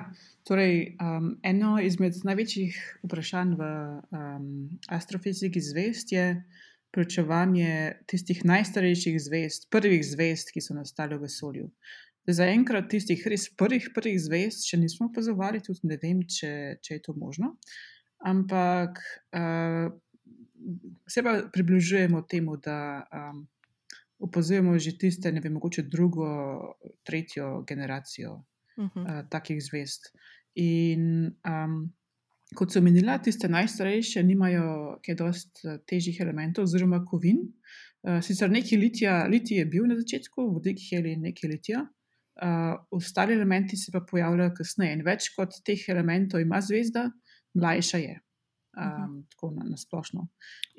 torej, 0.46 0.92
um, 1.02 1.32
eno 1.42 1.74
izmed 1.82 2.20
največjih 2.22 2.76
vprašanj 3.02 3.56
v 3.58 3.70
um, 4.14 4.46
astrofiziki 4.94 5.62
zvezd 5.64 6.14
je 6.14 6.26
preučevanje 6.92 8.04
tistih 8.06 8.44
najstarejših 8.44 9.16
zvezd, 9.26 9.66
prvih 9.72 10.04
zvezd, 10.06 10.52
ki 10.54 10.62
so 10.62 10.76
nastale 10.76 11.16
v 11.16 11.26
vesolju. 11.26 11.70
Zaenkrat 12.30 12.86
tistih 12.90 13.22
res 13.26 13.48
prvih, 13.58 13.88
prvih 13.94 14.18
zvezd 14.22 14.68
še 14.68 14.78
nismo 14.78 15.08
opazovali, 15.10 15.58
tudi 15.64 15.88
ne 15.90 15.98
vem, 15.98 16.20
če, 16.22 16.78
če 16.78 16.94
je 16.94 17.02
to 17.02 17.14
možno. 17.18 17.56
Ampak 18.22 19.00
uh, 19.34 19.90
se 21.10 21.22
pa 21.26 21.40
približujemo 21.52 22.22
temu, 22.30 22.54
da 22.62 23.02
um, 23.10 23.40
opazujemo 24.22 24.78
že 24.78 24.94
tiste, 24.98 25.32
ne 25.32 25.42
vem, 25.42 25.52
mogoče 25.52 25.82
drugo, 25.90 26.28
tretjo 27.02 27.64
generacijo 27.66 28.44
uh 28.76 28.84
-huh. 28.86 29.02
uh, 29.02 29.28
takih 29.28 29.58
zvest. 29.62 30.12
In 30.54 31.34
um, 31.42 31.92
kot 32.54 32.72
so 32.72 32.80
menila, 32.80 33.18
tiste 33.18 33.48
najstarejše 33.48 34.22
nimajo 34.22 35.00
kaj 35.02 35.14
dosti 35.14 35.78
težjih 35.86 36.20
elementov, 36.20 36.64
oziroma 36.64 37.04
kovin. 37.04 37.38
Uh, 38.02 38.22
sicer 38.22 38.50
nekaj 38.50 38.78
litija, 38.78 39.26
litij 39.26 39.58
je 39.58 39.66
bil 39.66 39.86
na 39.86 39.96
začetku, 39.96 40.52
vodik 40.54 40.78
heli 40.90 41.16
nekaj 41.16 41.50
litija. 41.50 41.82
Uh, 42.32 42.78
ostali 42.90 43.34
elementi 43.34 43.76
se 43.76 43.92
pa 43.92 44.00
pojavljajo 44.00 44.54
kasneje, 44.56 44.92
in 44.96 45.02
več 45.04 45.28
kot 45.36 45.58
teh 45.66 45.82
elementov 45.92 46.40
ima 46.40 46.60
zvezda, 46.64 47.10
mlajša 47.54 47.98
je 47.98 48.14
um, 48.76 49.26
tako 49.30 49.50
na, 49.50 49.64
na 49.64 49.76
splošno. 49.76 50.26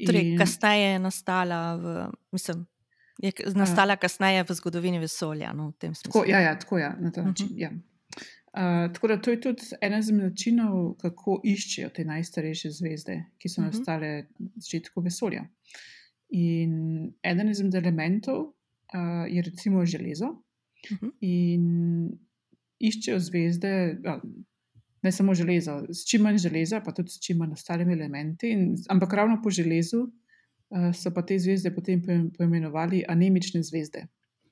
Torej, 0.06 0.38
kasneje 0.38 0.92
je 0.92 1.00
nastala, 1.00 1.76
v, 1.76 2.08
mislim, 2.32 2.66
je 3.22 3.32
nastala 3.56 3.94
uh, 3.94 4.00
kasneje 4.00 4.46
v 4.50 4.58
zgodovini 4.58 5.00
vesolja. 5.00 5.54
No, 5.54 5.72
v 5.78 5.94
tako, 6.04 6.26
ja, 6.28 6.40
ja, 6.40 6.56
tako 6.60 6.78
je, 6.78 6.84
ja, 6.84 6.96
na 7.00 7.12
ta 7.12 7.24
način. 7.24 7.46
Uh 7.46 7.52
-huh. 7.52 7.62
ja. 7.62 7.70
uh, 7.70 8.94
tako 8.94 9.08
da 9.08 9.22
to 9.22 9.32
je 9.32 9.42
tudi 9.42 9.62
ena 9.82 9.98
izmed 9.98 10.24
načinov, 10.24 10.96
kako 10.98 11.42
iščejo 11.44 11.90
te 11.90 12.06
najstarejše 12.06 12.72
zvezde, 12.72 13.24
ki 13.38 13.50
so 13.50 13.62
uh 13.62 13.68
-huh. 13.68 13.78
nastale 13.78 14.26
na 14.40 14.50
začetku 14.56 15.02
vesolja. 15.02 15.46
In 16.30 17.14
eden 17.24 17.50
izmed 17.50 17.76
elementov 17.76 18.42
uh, 18.42 19.30
je 19.30 19.42
recimo 19.42 19.86
železo. 19.86 20.44
Uh 20.92 20.98
-huh. 20.98 21.12
In 21.22 22.10
iščejo 22.80 23.20
zvezde, 23.20 23.98
ne 25.04 25.12
samo 25.12 25.36
železo, 25.36 25.86
s 25.90 26.06
čim 26.08 26.22
manj 26.22 26.38
železa, 26.38 26.82
pa 26.86 26.92
tudi 26.92 27.12
s 27.12 27.20
čim 27.20 27.38
manj 27.38 27.54
ostalimi 27.54 27.94
elementi. 27.94 28.52
In, 28.52 28.76
ampak 28.90 29.14
ravno 29.14 29.42
po 29.44 29.52
železu 29.52 30.02
uh, 30.04 30.92
so 30.96 31.12
pa 31.14 31.26
te 31.26 31.40
zvezde 31.40 31.74
potem 31.76 32.02
poimenovali 32.38 33.04
anemične 33.08 33.64
zvezde. 33.64 34.08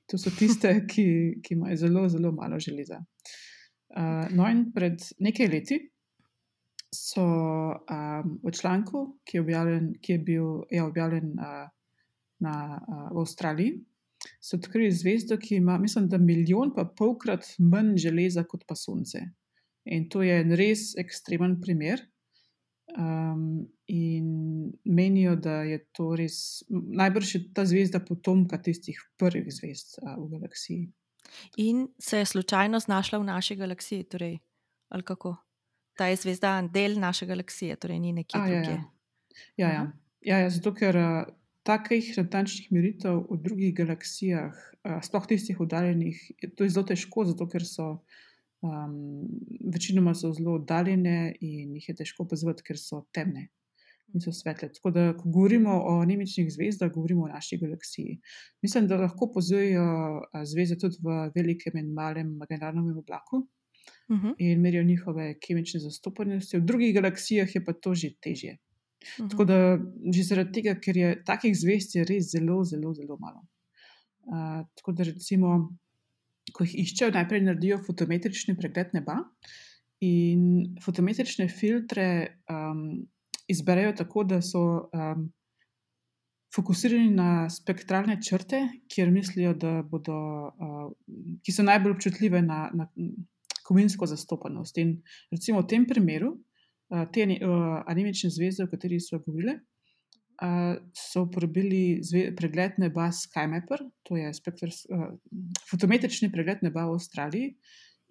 To 0.06 0.18
so 0.18 0.30
tiste, 0.30 0.74
ki, 0.90 1.06
ki 1.42 1.54
imajo 1.54 1.76
zelo, 1.76 2.08
zelo 2.08 2.32
malo 2.32 2.60
železa. 2.60 3.04
Uh, 3.96 4.28
no, 4.32 4.48
in 4.48 4.70
pred 4.72 5.00
nekaj 5.20 5.48
leti 5.48 5.80
so 6.92 7.24
um, 7.72 8.36
v 8.44 8.52
članku, 8.52 9.06
ki 9.24 9.36
je, 9.36 9.40
objavljen, 9.40 9.92
ki 10.00 10.12
je 10.12 10.18
bil 10.18 10.48
ja, 10.70 10.84
objavljen 10.86 11.32
uh, 11.40 11.68
na, 12.40 12.54
uh, 12.76 13.08
v 13.12 13.24
Avstraliji, 13.24 13.78
so 14.40 14.56
odkrili 14.56 14.90
zvezdo, 14.92 15.38
ki 15.38 15.56
ima, 15.56 15.78
mislim, 15.78 16.08
da 16.08 16.18
milijon 16.18 16.72
pa 16.74 16.84
polkrat 16.98 17.46
manj 17.58 17.96
železa 17.96 18.44
kot 18.44 18.64
pa 18.68 18.76
Sonce. 18.78 19.22
In 19.84 20.08
to 20.08 20.22
je 20.22 20.40
en 20.40 20.54
res 20.58 20.92
ekstremen 20.98 21.60
primer. 21.60 22.06
Um, 22.92 23.66
in 23.86 24.72
menijo, 24.84 25.36
da 25.36 25.62
je 25.64 25.78
to 25.96 26.10
res 26.18 26.62
najbrž 26.68 27.36
ta 27.54 27.64
zvezda 27.64 28.02
potomka 28.04 28.58
tistih 28.60 28.98
prvih 29.16 29.48
zvezd 29.48 29.96
uh, 30.02 30.18
v 30.18 30.28
galaksiji. 30.34 30.90
In 31.64 31.86
se 31.98 32.18
je 32.18 32.26
slučajno 32.26 32.80
znašla 32.80 33.18
v 33.18 33.24
naši 33.30 33.56
galaksiji, 33.56 34.04
torej, 34.04 34.36
ali 34.92 35.02
kako? 35.02 35.36
Ta 35.96 36.10
je 36.10 36.16
zvezda 36.16 36.58
del 36.72 36.98
naše 37.00 37.26
galaksije, 37.26 37.76
torej 37.76 37.98
ni 37.98 38.12
nekje 38.12 38.38
ja, 38.38 38.46
drugje. 38.46 38.76
Ja, 39.56 39.68
ja. 39.68 39.72
Ja, 39.72 39.90
ja. 40.20 40.42
ja, 40.42 40.50
zato 40.50 40.74
ker 40.74 40.96
uh, 40.96 41.22
takih 41.66 42.10
natančnih 42.18 42.72
meritev 42.72 43.22
v 43.30 43.38
drugih 43.44 43.74
galaksijah, 43.74 44.52
uh, 44.84 45.00
sploh 45.04 45.26
tistih 45.26 45.60
oddaljenih, 45.60 46.20
je 46.42 46.50
to 46.54 46.68
zelo 46.68 46.86
težko, 46.86 47.26
zato 47.32 47.48
ker 47.48 47.66
so. 47.66 47.94
Um, 48.62 49.26
večinoma 49.74 50.12
so 50.14 50.28
zelo 50.36 50.52
oddaljene 50.54 51.32
in 51.42 51.72
jih 51.74 51.88
je 51.88 51.94
težko 51.98 52.22
opazovati, 52.22 52.62
ker 52.62 52.78
so 52.78 53.00
temne 53.10 53.48
in 54.14 54.20
so 54.20 54.32
svetle. 54.32 54.68
Tako 54.72 54.90
da, 54.90 55.04
ko 55.16 55.30
govorimo 55.30 55.72
o 55.88 56.04
nemičnih 56.04 56.50
zvezdah, 56.52 56.92
govorimo 56.92 57.24
o 57.24 57.28
naši 57.28 57.58
galaksiji. 57.58 58.18
Mislim, 58.62 58.86
da 58.88 59.00
lahko 59.00 59.30
opazujejo 59.30 59.86
zvezde 60.46 60.78
tudi 60.78 61.00
v 61.02 61.18
velikem 61.36 61.78
in 61.80 61.92
malem 61.96 62.36
Magellanovem 62.40 62.98
oblaku 62.98 63.36
uh 63.36 64.16
mhm. 64.16 64.26
-huh. 64.26 64.34
in 64.38 64.60
merijo 64.60 64.82
njihove 64.82 65.34
kemične 65.46 65.80
zastopanosti. 65.80 66.58
V 66.58 66.64
drugih 66.64 66.94
galaksijah 66.94 67.54
je 67.54 67.64
pa 67.64 67.72
to 67.72 67.94
že 67.94 68.10
težje. 68.20 68.58
Uh 69.02 69.24
mhm. 69.24 69.26
-huh. 69.26 69.30
Tako 69.30 69.44
da, 69.44 69.78
že 70.14 70.22
zaradi 70.22 70.52
tega, 70.52 70.74
ker 70.80 70.96
je 70.96 71.14
takih 71.24 71.54
zvezd 71.58 71.96
je 71.96 72.04
res 72.04 72.30
zelo, 72.32 72.64
zelo, 72.64 72.94
zelo 72.94 73.18
malo. 73.20 73.46
Uh, 74.22 74.66
tako 74.76 74.92
da, 74.92 75.04
recimo 75.04 75.76
ko 76.52 76.66
jih 76.66 76.74
iščejo, 76.84 77.12
najprej 77.14 77.44
naredijo 77.46 77.78
fotometrični 77.86 78.56
pregled 78.58 78.96
neba 78.96 79.20
in 80.02 80.74
fotometrične 80.82 81.46
filtre 81.48 82.06
um, 82.50 83.06
izberejo 83.46 83.92
tako, 84.00 84.24
da 84.24 84.40
so 84.42 84.62
um, 84.90 85.28
fokusirani 86.54 87.12
na 87.14 87.48
spektralne 87.50 88.18
črte, 88.22 88.64
kjer 88.90 89.12
mislijo, 89.14 89.54
da 89.54 89.80
bodo, 89.82 90.16
uh, 90.50 90.88
ki 91.44 91.54
so 91.54 91.64
najbolj 91.64 91.94
občutljive 91.96 92.42
na, 92.42 92.64
na 92.74 92.88
kovinsko 93.62 94.08
zastopanost. 94.10 94.78
In 94.82 94.98
recimo 95.30 95.62
v 95.62 95.70
tem 95.70 95.86
primeru, 95.86 96.34
te 97.12 97.24
anemične 97.86 98.30
zvezde, 98.30 98.66
o 98.66 98.70
kateri 98.70 98.98
so 99.00 99.18
govorili 99.22 99.56
so 100.94 101.22
uporabili 101.22 102.00
pregled 102.36 102.78
neba 102.78 103.10
SkyMapper, 103.12 103.84
to 104.02 104.16
je 104.16 104.32
spektr, 104.34 104.70
uh, 104.90 105.06
fotometrični 105.70 106.32
pregled 106.32 106.62
neba 106.62 106.86
v 106.86 106.96
Avstraliji. 106.96 107.52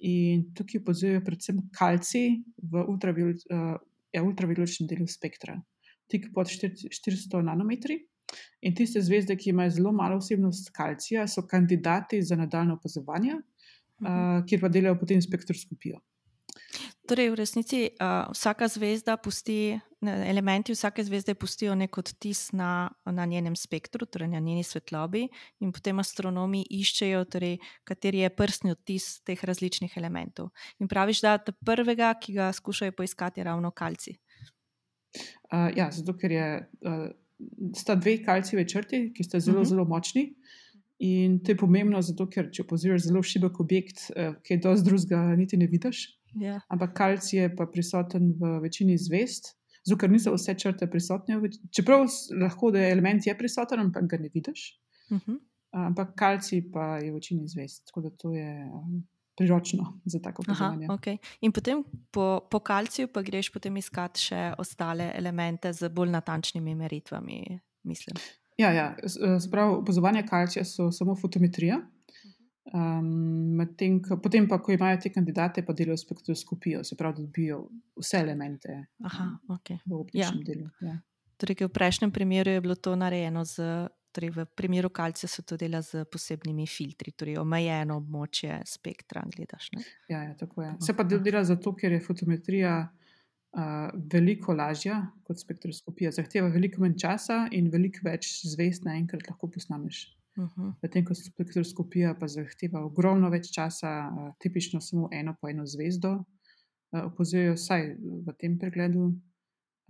In 0.08 0.48
tukaj 0.58 0.82
opazujejo 0.82 1.22
predvsem 1.26 1.60
kalci 1.78 2.42
v 2.58 2.86
ultravioletnem 2.88 3.74
uh, 3.74 3.76
ja, 4.14 4.24
ultraviolet 4.24 4.88
delu 4.90 5.06
spektra, 5.08 5.60
tik 6.10 6.32
pod 6.34 6.50
400 6.50 7.44
nanometri. 7.46 8.00
In 8.64 8.74
tiste 8.76 9.02
zvezde, 9.04 9.36
ki 9.36 9.52
imajo 9.52 9.76
zelo 9.76 9.92
malo 9.92 10.18
vsebnost 10.22 10.72
kalcija, 10.74 11.28
so 11.28 11.44
kandidati 11.48 12.22
za 12.24 12.36
nadaljno 12.40 12.80
opazovanje, 12.80 13.36
uh, 13.36 14.40
kjer 14.48 14.62
pa 14.62 14.72
delajo 14.72 14.98
potem 15.04 15.22
spektroskopijo. 15.22 16.00
Torej, 17.12 17.28
v 17.28 17.36
resnici 17.36 17.80
uh, 17.92 18.32
vsaka 18.32 18.72
zvezda 18.72 19.18
pusti, 19.20 19.76
ne, 20.00 20.14
elementi 20.32 20.72
vsake 20.72 21.04
zvezde 21.04 21.34
pustijo 21.36 21.74
nek 21.76 21.98
odtis 22.00 22.54
na, 22.56 22.88
na 23.04 23.26
njenem 23.28 23.56
spektru, 23.60 24.06
torej 24.08 24.30
na 24.32 24.40
njeni 24.40 24.64
svetlobi, 24.64 25.26
in 25.60 25.74
potem 25.76 26.00
astronomi 26.00 26.62
iščejo, 26.72 27.26
torej, 27.28 27.58
kateri 27.84 28.24
je 28.24 28.30
prstni 28.32 28.72
odtis 28.72 29.10
teh 29.28 29.44
različnih 29.44 29.98
elementov. 30.00 30.54
In 30.80 30.88
praviš, 30.88 31.20
da 31.26 31.34
je 31.34 31.52
prvega, 31.68 32.14
ki 32.16 32.38
ga 32.38 32.48
skušajo 32.56 32.96
poiskati, 32.96 33.44
ravno 33.44 33.74
kalci. 33.76 34.16
Uh, 35.52 35.68
ja, 35.76 35.90
zato 35.92 36.16
ker 36.16 36.32
je. 36.32 36.48
Uh, 36.80 37.10
sta 37.76 37.98
dve 38.00 38.22
kalcijeve 38.24 38.64
črti, 38.70 39.04
ki 39.18 39.28
sta 39.28 39.40
zelo, 39.40 39.58
uh 39.58 39.60
mhm. 39.60 39.66
-huh. 39.66 39.70
zelo 39.70 39.86
močni. 39.86 40.26
In 41.00 41.40
to 41.44 41.52
je 41.52 41.58
pomembno, 41.58 42.02
zato 42.02 42.30
ker 42.30 42.52
če 42.54 42.62
opozoriš 42.64 43.04
zelo 43.10 43.24
šibek 43.24 43.60
objekt, 43.60 44.08
uh, 44.16 44.36
ki 44.44 44.54
je 44.54 44.64
dosti 44.64 44.86
drugega, 44.86 45.36
niti 45.36 45.58
ne 45.58 45.68
vidiš. 45.68 46.21
Yeah. 46.36 46.44
Ja. 46.44 46.62
Ampak 46.70 46.94
kalcij 46.94 47.40
je 47.40 47.56
pa 47.56 47.66
prisoten 47.66 48.34
v 48.40 48.60
večini 48.62 48.98
zvest, 48.98 49.56
zato 49.84 50.08
niso 50.08 50.34
vse 50.34 50.56
črte 50.56 50.88
prisotne. 50.88 51.40
Čeprav 51.72 52.06
lahko 52.42 52.72
da 52.72 52.80
je 52.80 52.92
element 52.92 53.26
je 53.28 53.38
prisoten, 53.38 53.80
ampak 53.80 54.10
ga 54.10 54.18
ne 54.18 54.30
vidiš. 54.34 54.80
Uh 55.10 55.20
-huh. 55.20 55.40
Ampak 55.72 56.16
kalcij 56.16 56.72
pa 56.72 56.98
je 56.98 57.12
v 57.12 57.14
večini 57.14 57.48
zvest. 57.48 57.86
Tako 57.88 58.02
da 58.02 58.10
to 58.10 58.34
je. 58.34 58.70
Um, 58.74 59.08
priročno 59.38 60.00
za 60.06 60.20
tako 60.20 60.42
opazovanje. 60.42 60.88
Okay. 60.88 61.18
In 61.42 61.52
potem 61.52 61.84
po, 62.12 62.40
po 62.52 62.60
kalciju 62.60 63.08
pa 63.08 63.22
greš 63.22 63.50
potem 63.54 63.78
iskat 63.78 64.18
še 64.18 64.54
ostale 64.58 65.12
elemente 65.16 65.74
z 65.74 65.90
bolj 65.90 66.12
natančnimi 66.12 66.76
meritvami. 66.76 67.60
Mislim. 67.84 68.18
Ja, 68.58 68.70
ja. 68.72 68.96
Spravo, 69.40 69.80
opazovanje 69.80 70.26
kalcija 70.28 70.66
so 70.66 70.92
samo 70.92 71.16
fotometrija. 71.16 71.80
Um, 72.74 73.41
tem, 73.78 74.00
ko, 74.04 74.18
potem 74.22 74.48
pa, 74.50 74.60
ko 74.64 74.74
imajo 74.76 75.00
te 75.04 75.12
kandidate, 75.14 75.64
pa 75.66 75.74
delajo 75.78 75.98
spektroskopijo, 76.02 76.84
se 76.84 76.98
pravi, 77.00 77.20
da 77.20 77.26
dobijo 77.26 77.64
vse 78.00 78.22
elemente 78.22 78.78
Aha, 79.08 79.30
okay. 79.56 79.80
v 79.86 79.98
optičnem 80.00 80.44
ja. 80.44 80.48
delu. 80.54 80.70
Ja. 80.82 81.00
Torej, 81.42 81.66
v 81.66 81.74
prejšnjem 81.74 82.14
primeru 82.14 82.54
je 82.54 82.62
bilo 82.62 82.76
to 82.76 82.96
narejeno 82.96 83.46
z 83.46 83.90
Torej 84.12 84.30
v 84.36 84.46
primeru 84.46 84.90
kalcija 84.90 85.30
se 85.30 85.42
to 85.42 85.58
dela 85.58 85.82
z 85.82 86.04
posebnimi 86.12 86.66
filtri, 86.68 87.14
torej 87.16 87.38
omejeno 87.40 87.96
območje 88.02 88.58
spektra. 88.68 89.24
Gledaš, 89.36 89.70
ja, 90.10 90.24
ja, 90.24 90.34
tako 90.36 90.66
je. 90.66 90.72
Se 90.84 90.96
pa 90.96 91.06
dela 91.08 91.44
zato, 91.48 91.72
ker 91.76 91.96
je 91.96 92.02
fotometrija 92.04 92.74
uh, 92.84 93.88
veliko 94.12 94.54
lažja 94.54 95.00
kot 95.24 95.40
spektroskopija. 95.40 96.12
Zahteva 96.12 96.52
veliko 96.52 96.84
manj 96.84 96.98
časa 97.06 97.46
in 97.56 97.72
veliko 97.72 98.04
več 98.10 98.34
zvezd 98.52 98.84
naenkrat 98.90 99.32
lahko 99.32 99.48
posnameš. 99.48 100.10
Medtem 100.82 101.06
ko 101.06 101.16
spektroskopija 101.18 102.14
pa 102.20 102.28
zahteva 102.32 102.86
ogromno 102.86 103.30
več 103.30 103.50
časa, 103.52 103.92
uh, 104.08 104.30
tipično 104.40 104.80
samo 104.82 105.10
eno 105.12 105.36
po 105.42 105.50
eno 105.50 105.66
zvezdo, 105.68 106.14
uh, 106.22 107.04
opozorijo 107.04 107.58
vsaj 107.58 107.90
v 108.00 108.36
tem 108.40 108.58
pregledu. 108.60 109.12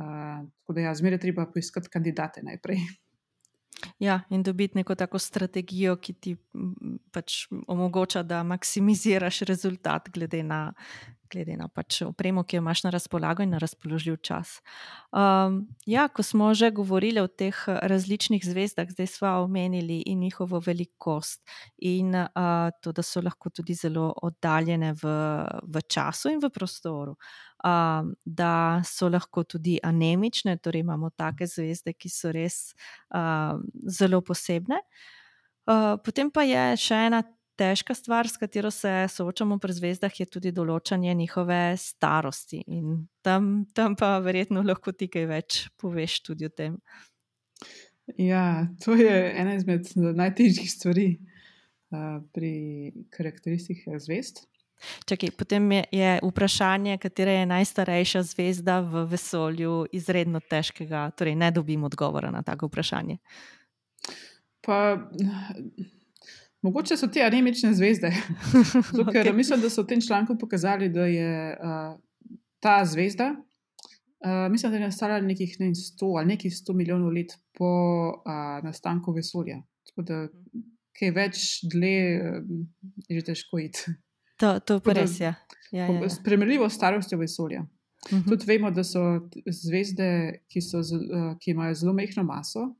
Uh, 0.01 0.41
tako 0.63 0.73
da 0.73 0.87
ja, 0.87 0.95
zmeraj 0.97 1.21
treba 1.21 1.45
poiskati 1.45 1.91
kandidate 1.93 2.41
najprej. 2.43 2.81
Ja, 3.99 4.21
in 4.29 4.43
dobiti 4.43 4.77
neko 4.77 4.95
tako 4.95 5.19
strategijo, 5.19 5.95
ki 5.95 6.13
ti 6.13 6.35
pač 7.11 7.45
omogoča, 7.67 8.23
da 8.23 8.43
maksimiziraš 8.43 9.41
rezultat, 9.49 10.09
glede 10.13 10.43
na, 10.43 10.61
glede 11.31 11.55
na 11.57 11.67
pač 11.71 12.01
opremo, 12.05 12.43
ki 12.43 12.57
jo 12.57 12.61
imaš 12.61 12.83
na 12.85 12.91
razpolago 12.93 13.43
in 13.43 13.53
na 13.55 13.59
razpoložljiv 13.61 14.19
čas. 14.25 14.59
Um, 15.11 15.63
ja, 15.85 16.07
ko 16.07 16.23
smo 16.23 16.51
že 16.53 16.71
govorili 16.71 17.21
o 17.21 17.27
teh 17.27 17.55
različnih 17.67 18.43
zvezdah, 18.45 18.89
zdaj 18.91 19.07
smo 19.07 19.35
omenili 19.45 20.01
in 20.05 20.19
njihovo 20.19 20.59
velikost, 20.59 21.41
in 21.77 22.15
uh, 22.15 22.69
to, 22.81 22.91
da 22.91 23.03
so 23.03 23.21
lahko 23.21 23.49
tudi 23.49 23.73
zelo 23.73 24.11
oddaljene 24.21 24.93
v, 24.93 25.15
v 25.63 25.85
času 25.87 26.33
in 26.35 26.43
v 26.43 26.49
prostoru. 26.49 27.15
Um, 27.61 28.15
da 28.25 28.81
so 28.81 29.05
lahko 29.05 29.43
tudi 29.45 29.75
anemične, 29.85 30.55
torej 30.57 30.81
imamo 30.81 31.11
take 31.13 31.45
zvezde, 31.45 31.93
ki 31.93 32.09
so 32.09 32.31
res 32.33 32.71
um, 33.13 33.61
zelo 33.85 34.23
posebne. 34.25 34.79
Uh, 35.69 35.93
potem 36.01 36.31
pa 36.33 36.41
je 36.41 36.63
še 36.81 36.97
ena 37.11 37.21
težka 37.61 37.93
stvar, 37.93 38.25
s 38.25 38.41
katero 38.41 38.71
se 38.73 38.89
soočamo 39.13 39.59
pri 39.61 39.75
zvezdah, 39.77 40.19
je 40.19 40.25
tudi 40.25 40.51
določanje 40.55 41.13
njihove 41.19 41.61
starosti. 41.77 42.63
In 42.73 43.05
tam, 43.21 43.51
tam 43.77 43.95
pa 43.99 44.15
verjetno 44.25 44.63
lahko 44.65 44.95
ti 44.97 45.11
kaj 45.11 45.27
več 45.29 45.61
poveš 45.81 46.21
tudi 46.25 46.49
o 46.49 46.53
tem. 46.53 46.79
Ja, 48.17 48.67
to 48.81 48.97
je 48.97 49.13
ena 49.37 49.53
izmed 49.55 49.91
najtežjih 49.95 50.71
stvari 50.71 51.09
uh, 51.93 52.17
pri 52.33 52.55
karakteristikah 53.13 54.01
zvezd. 54.01 54.47
Čakaj, 55.05 55.31
potem 55.37 55.71
je, 55.71 55.83
je 55.91 56.11
vprašanje, 56.23 56.97
katera 56.97 57.31
je 57.31 57.45
najstarejša 57.45 58.23
zvezda 58.33 58.79
v 58.81 59.05
vesolju, 59.11 59.85
izredno 59.91 60.39
težkega. 60.39 61.09
Torej, 61.17 61.35
ne 61.35 61.51
dobim 61.51 61.83
odgovora 61.83 62.31
na 62.31 62.43
tako 62.43 62.71
vprašanje. 62.71 63.17
Pa, 64.61 64.97
Mogoče 66.61 66.97
so 66.97 67.07
te 67.09 67.23
anemične 67.25 67.73
zvezde. 67.73 68.11
Zato, 68.97 69.09
okay. 69.09 69.33
Mislim, 69.33 69.61
da 69.61 69.69
so 69.69 69.81
v 69.81 69.87
tem 69.87 70.01
članku 70.01 70.37
pokazali, 70.37 70.89
da 70.89 71.05
je 71.05 71.57
uh, 71.57 71.95
ta 72.59 72.85
zvezda, 72.85 73.31
uh, 73.33 74.51
mislim, 74.51 74.71
da 74.71 74.77
je 74.77 74.83
nastala 74.83 75.21
nekih 75.21 75.55
ne, 75.59 75.71
100 75.73 76.11
ali 76.17 76.27
nekih 76.27 76.53
100 76.53 76.75
milijonov 76.77 77.09
let 77.13 77.33
po 77.57 77.71
uh, 78.09 78.63
nastanku 78.63 79.11
vesolja. 79.11 79.57
Tako 79.89 80.05
da, 80.05 80.27
kaj 80.99 81.11
več 81.11 81.49
dlje, 81.73 82.21
uh, 82.21 82.45
je 83.09 83.19
že 83.19 83.25
težko 83.31 83.59
iti. 83.59 83.97
To, 84.41 84.59
to 84.59 84.79
pa 84.81 84.97
res 84.97 85.19
je. 85.19 85.29
Ja, 85.71 85.85
ja, 85.85 86.01
ja. 86.01 86.09
Spremljivo 86.09 86.69
starostjo 86.69 87.19
vesolja. 87.21 87.61
Uh 87.61 88.13
mhm. 88.13 88.21
-huh. 88.21 88.29
Tudi 88.29 88.45
vemo, 88.45 88.71
da 88.71 88.83
so 88.83 89.29
zvezde, 89.45 90.41
ki, 90.47 90.61
so, 90.61 90.79
uh, 90.79 91.37
ki 91.39 91.51
imajo 91.51 91.73
zelo 91.73 91.93
mehko 91.93 92.23
maso, 92.23 92.75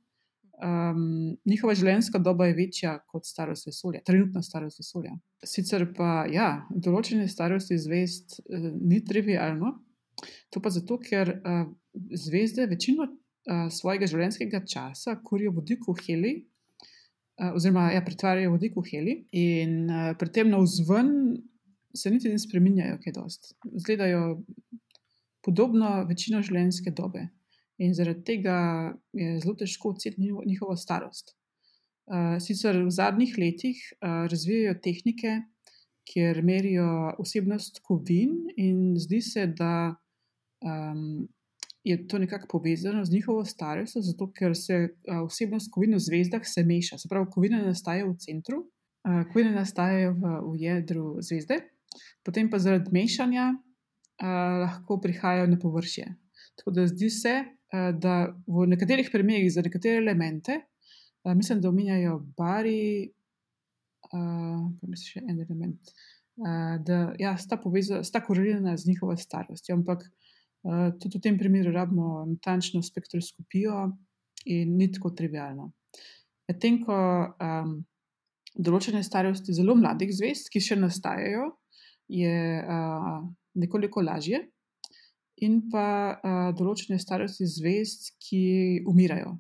um, 0.62 1.38
njihova 1.46 1.76
življenjska 1.76 2.20
doba 2.20 2.48
je 2.48 2.54
večja 2.54 2.96
kot 3.08 3.26
starost 3.26 3.68
vesolja, 3.68 4.02
trenutna 4.06 4.42
starost 4.42 4.80
vesolja. 4.80 5.14
Sicer 5.44 5.94
pa, 5.98 6.26
ja, 6.32 6.68
določene 6.70 7.28
starosti 7.28 7.78
zvezd 7.78 8.40
uh, 8.40 8.72
ni 8.82 9.04
trivialno, 9.06 9.76
to 10.50 10.62
pa 10.62 10.70
zato, 10.70 10.98
ker 10.98 11.34
uh, 11.38 11.66
zvezde 12.14 12.66
večino 12.66 13.04
uh, 13.04 13.68
svojega 13.70 14.08
življenjskega 14.08 14.66
časa 14.66 15.18
kurijo 15.24 15.52
vodikov 15.52 16.02
heli. 16.08 16.48
Uh, 17.42 17.56
oziroma, 17.56 17.92
ja, 17.94 18.02
pretvarjajo 18.06 18.52
vodik 18.52 18.76
v 18.76 18.84
heli, 18.92 19.14
in 19.32 19.90
uh, 19.90 20.12
pri 20.20 20.30
tem 20.30 20.50
na 20.50 20.60
vzven 20.62 21.42
se 21.96 22.12
niti 22.12 22.30
ne 22.30 22.40
spremenjajo, 22.40 22.98
kaj 23.04 23.14
dosti. 23.14 23.54
Zgledajo 23.84 24.42
podobno 25.46 26.06
večino 26.10 26.42
življenjske 26.46 26.94
dobe 26.96 27.28
in 27.82 27.96
zaradi 27.98 28.24
tega 28.24 28.58
je 29.18 29.40
zelo 29.42 29.56
težko 29.58 29.96
oceniti 29.96 30.30
njihovo 30.46 30.76
starost. 30.78 31.36
Uh, 32.12 32.36
sicer 32.44 32.76
v 32.84 32.92
zadnjih 32.92 33.38
letih 33.40 33.80
uh, 33.94 34.26
razvijajo 34.30 34.76
tehnike, 34.84 35.38
kjer 36.12 36.42
merijo 36.44 37.14
osebnost 37.22 37.80
kovin, 37.88 38.34
in 38.58 38.98
zdi 39.00 39.22
se, 39.24 39.46
da 39.48 39.94
um, 40.66 41.28
je 41.84 41.96
to 42.08 42.20
nekako 42.20 42.48
povezano 42.58 43.06
z 43.06 43.14
njihovo 43.14 43.46
starostjo, 43.46 44.02
zato 44.02 44.28
ker 44.34 44.58
se 44.58 44.82
uh, 44.84 45.22
osebnost 45.26 45.72
kovin 45.72 45.96
v 45.96 46.04
zvezdah 46.04 46.46
se 46.46 46.66
meša. 46.68 46.98
Se 46.98 47.10
pravi, 47.10 47.32
kovine 47.32 47.62
nastajajo 47.66 48.12
v 48.12 48.18
centru, 48.26 48.60
uh, 49.08 49.24
kovine 49.34 49.56
nastajajo 49.56 50.14
v, 50.14 50.36
v 50.52 50.62
jedru 50.66 51.06
zvezde, 51.22 51.62
potem 52.24 52.50
pa 52.50 52.60
zaradi 52.60 52.92
mešanja 52.94 53.52
uh, 53.54 54.28
lahko 54.66 55.00
prihajajo 55.02 55.50
na 55.52 55.60
površje. 55.60 56.08
Tako 56.60 56.72
da 56.76 56.88
zdi 56.88 57.10
se, 57.10 57.36
Eh, 57.72 57.94
da 57.96 58.28
v 58.48 58.66
nekaterih 58.68 59.10
primerih 59.12 59.48
za 59.54 59.62
nekatere 59.64 60.02
elemente, 60.04 60.58
uh, 61.24 61.34
mislim, 61.34 61.62
da 61.62 61.70
omenjajo 61.70 62.18
bari, 62.38 63.12
uh, 64.12 64.66
pa 64.82 64.88
mislim, 64.92 65.08
še 65.08 65.22
en 65.24 65.38
element, 65.40 65.92
uh, 66.42 66.74
da 66.84 66.98
ja, 67.20 67.32
sta, 67.40 67.56
poveza, 67.64 68.02
sta 68.04 68.20
korelirana 68.26 68.76
z 68.78 68.90
njihovo 68.90 69.16
starostjo. 69.16 69.78
Ampak 69.80 70.04
uh, 70.04 70.90
tudi 71.00 71.22
v 71.22 71.24
tem 71.30 71.40
primeru 71.40 71.72
rabimo 71.72 72.26
natančno 72.34 72.84
spektroskopijo 72.84 73.86
in 74.52 74.76
ni 74.76 74.92
tako 74.92 75.14
trivialno. 75.16 75.72
Medtem 76.52 76.82
ko 76.84 76.98
um, 77.32 77.78
določene 78.52 79.00
starosti 79.08 79.56
zelo 79.56 79.78
mladih 79.80 80.12
zvest, 80.12 80.52
ki 80.52 80.60
še 80.60 80.76
nastajajo, 80.76 81.54
je 82.12 82.36
uh, 82.60 83.22
nekoliko 83.56 84.04
lažje 84.04 84.42
in 85.42 85.62
pa 85.72 85.86
uh, 86.14 86.50
določene 86.58 87.00
starosti 87.02 87.48
zvezd, 87.50 88.12
ki 88.22 88.44
umirajo. 88.90 89.38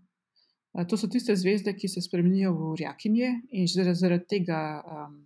Uh, 0.73 0.85
to 0.87 0.97
so 0.97 1.09
tiste 1.11 1.35
zvezde, 1.37 1.75
ki 1.77 1.91
se 1.91 2.01
spremenijo 2.01 2.55
v 2.55 2.71
urjakinje 2.77 3.33
in 3.59 3.69
zaradi, 3.69 3.99
zaradi 3.99 4.29
tega 4.37 4.61
um, 4.81 5.19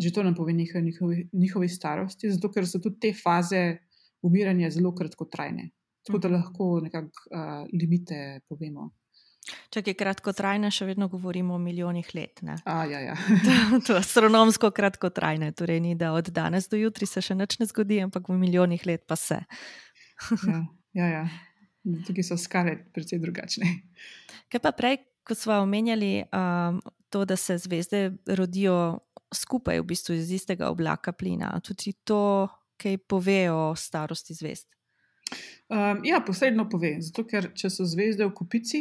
že 0.00 0.12
to 0.14 0.22
nam 0.22 0.34
pove 0.34 0.52
nekaj 0.56 0.82
njihovi, 0.82 1.28
njihovi 1.32 1.68
starosti, 1.68 2.30
zato 2.32 2.48
ker 2.52 2.66
so 2.68 2.78
tudi 2.80 3.00
te 3.00 3.10
faze 3.12 3.80
umiranja 4.22 4.70
zelo 4.70 4.94
kratkotrajne. 4.96 5.70
Tako 6.06 6.18
da 6.18 6.30
lahko 6.32 6.68
nekako 6.80 7.26
uh, 7.34 7.66
limite 7.72 8.40
povemo. 8.48 8.90
Če 9.72 9.82
je 9.82 9.94
kratkotrajne, 9.96 10.68
še 10.70 10.86
vedno 10.90 11.08
govorimo 11.10 11.54
o 11.56 11.60
milijonih 11.62 12.10
let. 12.14 12.42
A, 12.68 12.84
ja, 12.86 13.00
ja. 13.00 13.16
to 13.86 13.96
je 13.96 14.00
astronomsko 14.02 14.70
kratkotrajne, 14.76 15.52
torej 15.56 15.80
ni 15.80 15.94
da 15.98 16.12
od 16.14 16.28
danes 16.34 16.68
do 16.70 16.78
jutri 16.78 17.08
se 17.08 17.22
še 17.24 17.34
nič 17.38 17.58
ne 17.58 17.68
zgodi, 17.70 18.02
ampak 18.04 18.28
v 18.28 18.36
milijonih 18.38 18.84
let 18.86 19.06
pa 19.08 19.16
se. 19.18 19.40
ja, 20.46 20.60
ja, 20.92 21.08
ja. 21.08 21.24
Tukaj 22.06 22.26
so 22.26 22.36
skale 22.36 22.76
precej 22.92 23.22
drugačne. 23.22 23.70
Kaj 24.52 24.60
pa 24.60 24.74
prej, 24.76 25.00
ko 25.24 25.34
smo 25.34 25.62
omenjali 25.64 26.20
um, 26.28 26.82
to, 27.08 27.24
da 27.24 27.36
se 27.40 27.56
zvezde 27.58 28.10
rodijo 28.36 29.00
skupaj, 29.34 29.80
v 29.80 29.86
bistvu 29.88 30.18
iz 30.18 30.30
istega 30.36 30.68
oblaka 30.68 31.12
plina, 31.16 31.54
tudi 31.64 31.94
to, 32.04 32.48
kaj 32.80 32.98
pove 33.08 33.50
o 33.52 33.72
starosti 33.76 34.34
zvezd? 34.34 34.68
Um, 35.70 36.02
ja, 36.04 36.20
posredno 36.26 36.66
pove. 36.68 36.96
Zato, 37.04 37.24
ker 37.28 37.52
če 37.54 37.70
so 37.70 37.86
zvezde 37.86 38.26
v 38.26 38.34
kupici, 38.34 38.80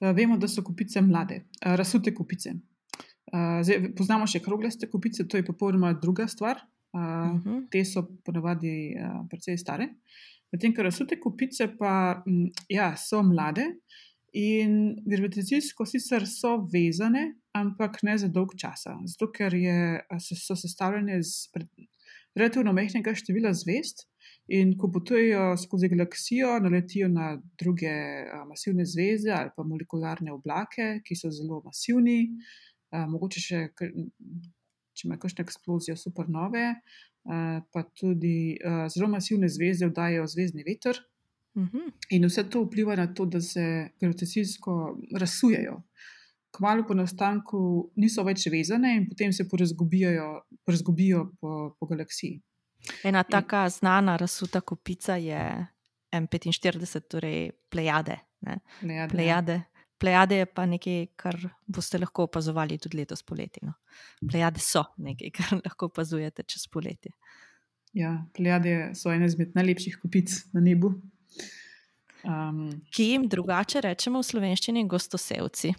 vemo, 0.00 0.38
da 0.38 0.48
so 0.48 0.62
kupice 0.62 1.00
mlade, 1.02 1.42
uh, 1.66 1.74
razsute 1.76 2.14
kupice. 2.14 2.54
Uh, 3.32 3.60
zdaj, 3.66 3.90
poznamo 3.98 4.26
še 4.30 4.40
kroglaste 4.44 4.90
kupice, 4.90 5.26
to 5.28 5.40
je 5.40 5.46
popolnoma 5.46 5.92
druga 6.02 6.28
stvar. 6.28 6.62
Uh, 6.92 7.00
uh 7.00 7.34
mhm. 7.34 7.48
-huh. 7.48 7.62
Te 7.70 7.84
so 7.84 8.02
ponavadi 8.24 8.96
precej 9.30 9.58
stare. 9.58 9.88
Medtem 10.52 10.74
ko 10.74 10.82
razsute 10.82 11.20
kupice 11.20 11.68
pa 11.78 12.22
m, 12.26 12.50
ja, 12.68 12.96
so 12.96 13.22
mlade 13.22 13.66
in 14.32 14.96
gravitacijsko 15.06 15.86
sicer 15.86 16.26
so 16.26 16.56
vezane, 16.72 17.34
ampak 17.52 18.02
ne 18.02 18.18
za 18.18 18.28
dolg 18.28 18.54
čas. 18.58 18.84
Zato, 19.06 19.30
ker 19.32 19.54
je, 19.54 20.00
so 20.20 20.56
sestavljene 20.56 21.18
iz 21.18 21.48
relativno 22.36 22.72
mehkega 22.72 23.14
števila 23.14 23.52
zvezd. 23.56 24.04
In 24.48 24.76
ko 24.78 24.90
potujejo 24.94 25.56
skozi 25.58 25.88
galaksijo, 25.90 26.58
naletijo 26.62 27.08
na 27.10 27.32
druge 27.58 27.90
a, 27.90 28.44
masivne 28.46 28.84
zvezde 28.86 29.32
ali 29.34 29.50
pa 29.56 29.64
molekularne 29.66 30.30
oblake, 30.32 31.00
ki 31.04 31.16
so 31.18 31.32
zelo 31.34 31.58
masivni, 31.64 32.20
a, 32.94 33.06
mogoče 33.10 33.42
še, 33.42 33.62
če 33.74 35.08
imajo 35.08 35.24
kakšne 35.24 35.42
eksplozije, 35.42 35.98
supernove, 35.98 36.68
a, 37.26 37.40
pa 37.74 37.84
tudi 37.98 38.54
a, 38.62 38.86
zelo 38.92 39.10
masivne 39.10 39.50
zvezde 39.50 39.90
vdajajo 39.90 40.30
zvezdni 40.36 40.66
veter. 40.66 41.02
Mhm. 41.56 41.90
In 42.14 42.28
vse 42.28 42.44
to 42.52 42.62
vpliva 42.66 42.94
na 42.96 43.08
to, 43.14 43.26
da 43.26 43.40
se 43.40 43.88
gravitacijsko 44.00 44.98
razsujejo. 45.18 45.80
Kmalo 46.56 46.86
po 46.86 46.94
nastanku 46.94 47.60
niso 47.96 48.22
več 48.24 48.46
vezane 48.52 48.94
in 48.96 49.08
potem 49.08 49.32
se 49.32 49.48
porazgubijo 49.48 51.24
po, 51.40 51.74
po 51.80 51.88
galaksiji. 51.90 52.38
Ena 53.04 53.22
taka 53.22 53.68
znana 53.68 54.16
razsuta 54.16 54.60
kupica 54.60 55.16
je 55.16 55.66
M45, 56.12 57.00
torej 57.10 57.50
plejade. 57.70 58.18
Plejade. 58.80 59.14
Plejade. 59.14 59.62
plejade 59.98 60.36
je 60.36 60.46
pa 60.46 60.66
nekaj, 60.66 61.06
kar 61.16 61.38
boste 61.66 61.98
lahko 61.98 62.26
opazovali 62.28 62.78
tudi 62.78 62.98
letos 62.98 63.22
poleti. 63.22 63.60
No. 63.62 63.72
Plejade 64.30 64.60
so 64.60 64.84
nekaj, 64.96 65.30
kar 65.38 65.60
lahko 65.64 65.90
opazujete 65.90 66.42
čez 66.42 66.66
poletje. 66.72 67.12
Ja, 67.96 68.18
plejade 68.36 68.92
so 68.94 69.12
ene 69.12 69.26
izmed 69.26 69.54
najlepših 69.56 69.98
kupic 70.02 70.34
na 70.52 70.60
nebu. 70.60 70.92
Um, 72.26 72.68
Ki 72.92 73.12
jim 73.12 73.28
drugače 73.30 73.80
rečemo 73.80 74.20
v 74.20 74.26
slovenščini 74.26 74.84
gostosevci. 74.90 75.72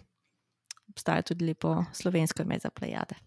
Obstaja 0.88 1.22
tudi 1.22 1.46
lepo 1.46 1.76
slovensko 1.94 2.42
ime 2.42 2.58
za 2.58 2.72
plejade. 2.74 3.18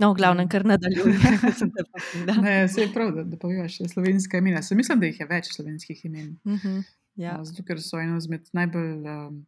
No, 0.00 0.12
v 0.12 0.16
glavnem, 0.18 0.48
kar 0.48 0.64
nadaljujem. 0.66 1.20
ne, 2.44 2.68
se 2.68 2.80
je 2.80 2.90
prav, 2.92 3.12
da, 3.14 3.24
da 3.24 3.38
poveš 3.38 3.78
slovenske 3.92 4.38
imena. 4.38 4.62
Se 4.62 4.74
mislim, 4.74 5.00
da 5.00 5.06
jih 5.06 5.20
je 5.20 5.28
več 5.30 5.52
slovenskih 5.54 6.04
imen. 6.04 6.36
Uh 6.44 6.52
-huh, 6.52 6.82
ja. 7.14 7.38
Zato, 7.44 7.62
ker 7.62 7.80
so 7.80 8.00
eno 8.00 8.16
izmed 8.16 8.48
najbolj 8.52 9.06
um, 9.06 9.46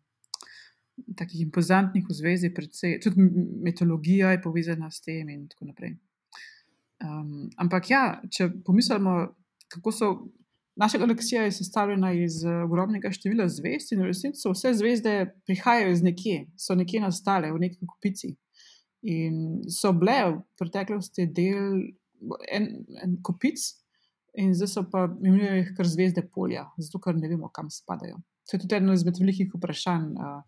takih 1.17 1.41
impozantnih 1.41 2.07
v 2.09 2.15
zvezi, 2.15 2.55
predvsej, 2.55 3.01
tudi 3.01 3.21
mitologija 3.65 4.31
je 4.31 4.43
povezana 4.43 4.91
s 4.91 5.01
tem 5.01 5.29
in 5.29 5.49
tako 5.49 5.65
naprej. 5.73 5.97
Um, 7.03 7.51
ampak 7.57 7.91
ja, 7.91 8.05
če 8.31 8.51
pomislimo, 8.65 9.35
kako 9.69 9.93
so. 9.93 10.15
Naša 10.77 10.99
galaksija 10.99 11.43
je 11.43 11.53
sestavljena 11.55 12.09
iz 12.13 12.41
ogromnega 12.45 13.11
števila 13.15 13.45
zvezd, 13.49 13.93
in 13.93 14.01
v 14.03 14.09
resnici 14.09 14.41
so 14.41 14.51
vse 14.51 14.73
zvezde 14.75 15.13
prihajajo 15.47 15.93
iz 15.93 16.03
nekje, 16.03 16.41
so 16.59 16.75
nekje 16.75 17.01
nastale 17.01 17.53
v 17.53 17.61
neki 17.63 17.87
kupici. 17.87 18.33
In 19.05 19.65
so 19.69 19.93
bile 19.93 20.17
v 20.31 20.37
preteklosti 20.59 21.27
del 21.37 21.83
en, 22.49 22.69
en 23.05 23.19
kopic, 23.23 23.61
in 24.41 24.55
zdaj 24.57 24.71
so 24.71 24.85
pa 24.91 25.05
imenujejo 25.09 25.59
jih 25.61 25.75
kar 25.77 25.89
zvezde 25.89 26.25
polja, 26.25 26.65
zato 26.81 27.01
ker 27.03 27.17
ne 27.19 27.29
vemo, 27.29 27.51
kam 27.53 27.69
spadajo. 27.71 28.17
To 28.49 28.57
je 28.57 28.63
tudi 28.65 28.79
eno 28.79 28.97
izmed 28.97 29.21
velikih 29.21 29.53
vprašanj 29.53 30.09
uh, 30.17 30.41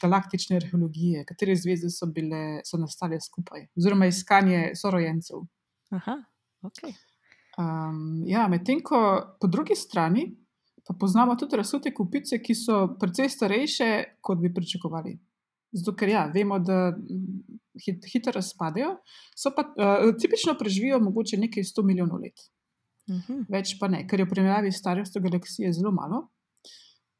galaktične 0.00 0.56
arheologije, 0.56 1.24
katere 1.28 1.56
zvezde 1.56 1.90
so, 1.90 2.08
bile, 2.12 2.60
so 2.64 2.80
nastale 2.80 3.20
skupaj, 3.20 3.68
oziroma 3.76 4.08
iskanje 4.10 4.72
sorojencev. 4.76 5.44
Aha, 5.96 6.16
ok. 6.66 6.82
Um, 7.56 8.24
ja, 8.28 8.48
medtem 8.52 8.82
ko 8.84 8.98
po 9.40 9.48
drugi 9.48 9.76
strani 9.76 10.26
pa 10.86 10.94
poznamo 10.94 11.34
tudi 11.36 11.56
razsute 11.56 11.90
kupice, 11.94 12.38
ki 12.38 12.54
so 12.54 12.82
precej 13.00 13.30
starejše, 13.32 13.88
kot 14.22 14.38
bi 14.38 14.52
pričakovali. 14.54 15.16
Zato, 15.76 15.92
ker 15.98 16.08
ja, 16.08 16.24
vemo, 16.32 16.58
da 16.58 16.94
hit, 17.84 18.06
hitro 18.12 18.32
razpadejo, 18.36 18.94
so 19.36 19.52
pa 19.56 19.66
uh, 19.68 20.08
tipično 20.20 20.56
preživijo 20.58 21.00
mogoče 21.04 21.36
nekaj 21.40 21.66
100 21.68 21.84
milijonov 21.84 22.22
let. 22.22 22.46
Uh 23.06 23.14
mhm. 23.14 23.32
-huh. 23.32 23.44
Več 23.48 23.76
pa 23.80 23.88
ne, 23.88 24.06
ker 24.06 24.20
je 24.20 24.26
v 24.26 24.30
primerjavi 24.30 24.72
s 24.72 24.80
starostjo 24.82 25.22
galaksije 25.22 25.72
zelo 25.72 25.92
malo. 25.92 26.28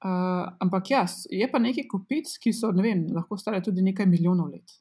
Uh, 0.05 0.45
ampak 0.61 0.91
ja, 0.91 1.07
je 1.31 1.51
pa 1.53 1.59
nekaj 1.59 1.87
kopic, 1.89 2.39
ki 2.39 2.53
so 2.53 2.71
vem, 2.73 3.07
lahko 3.15 3.37
stare 3.37 3.63
tudi 3.63 3.83
nekaj 3.83 4.07
milijonov 4.07 4.51
let. 4.53 4.73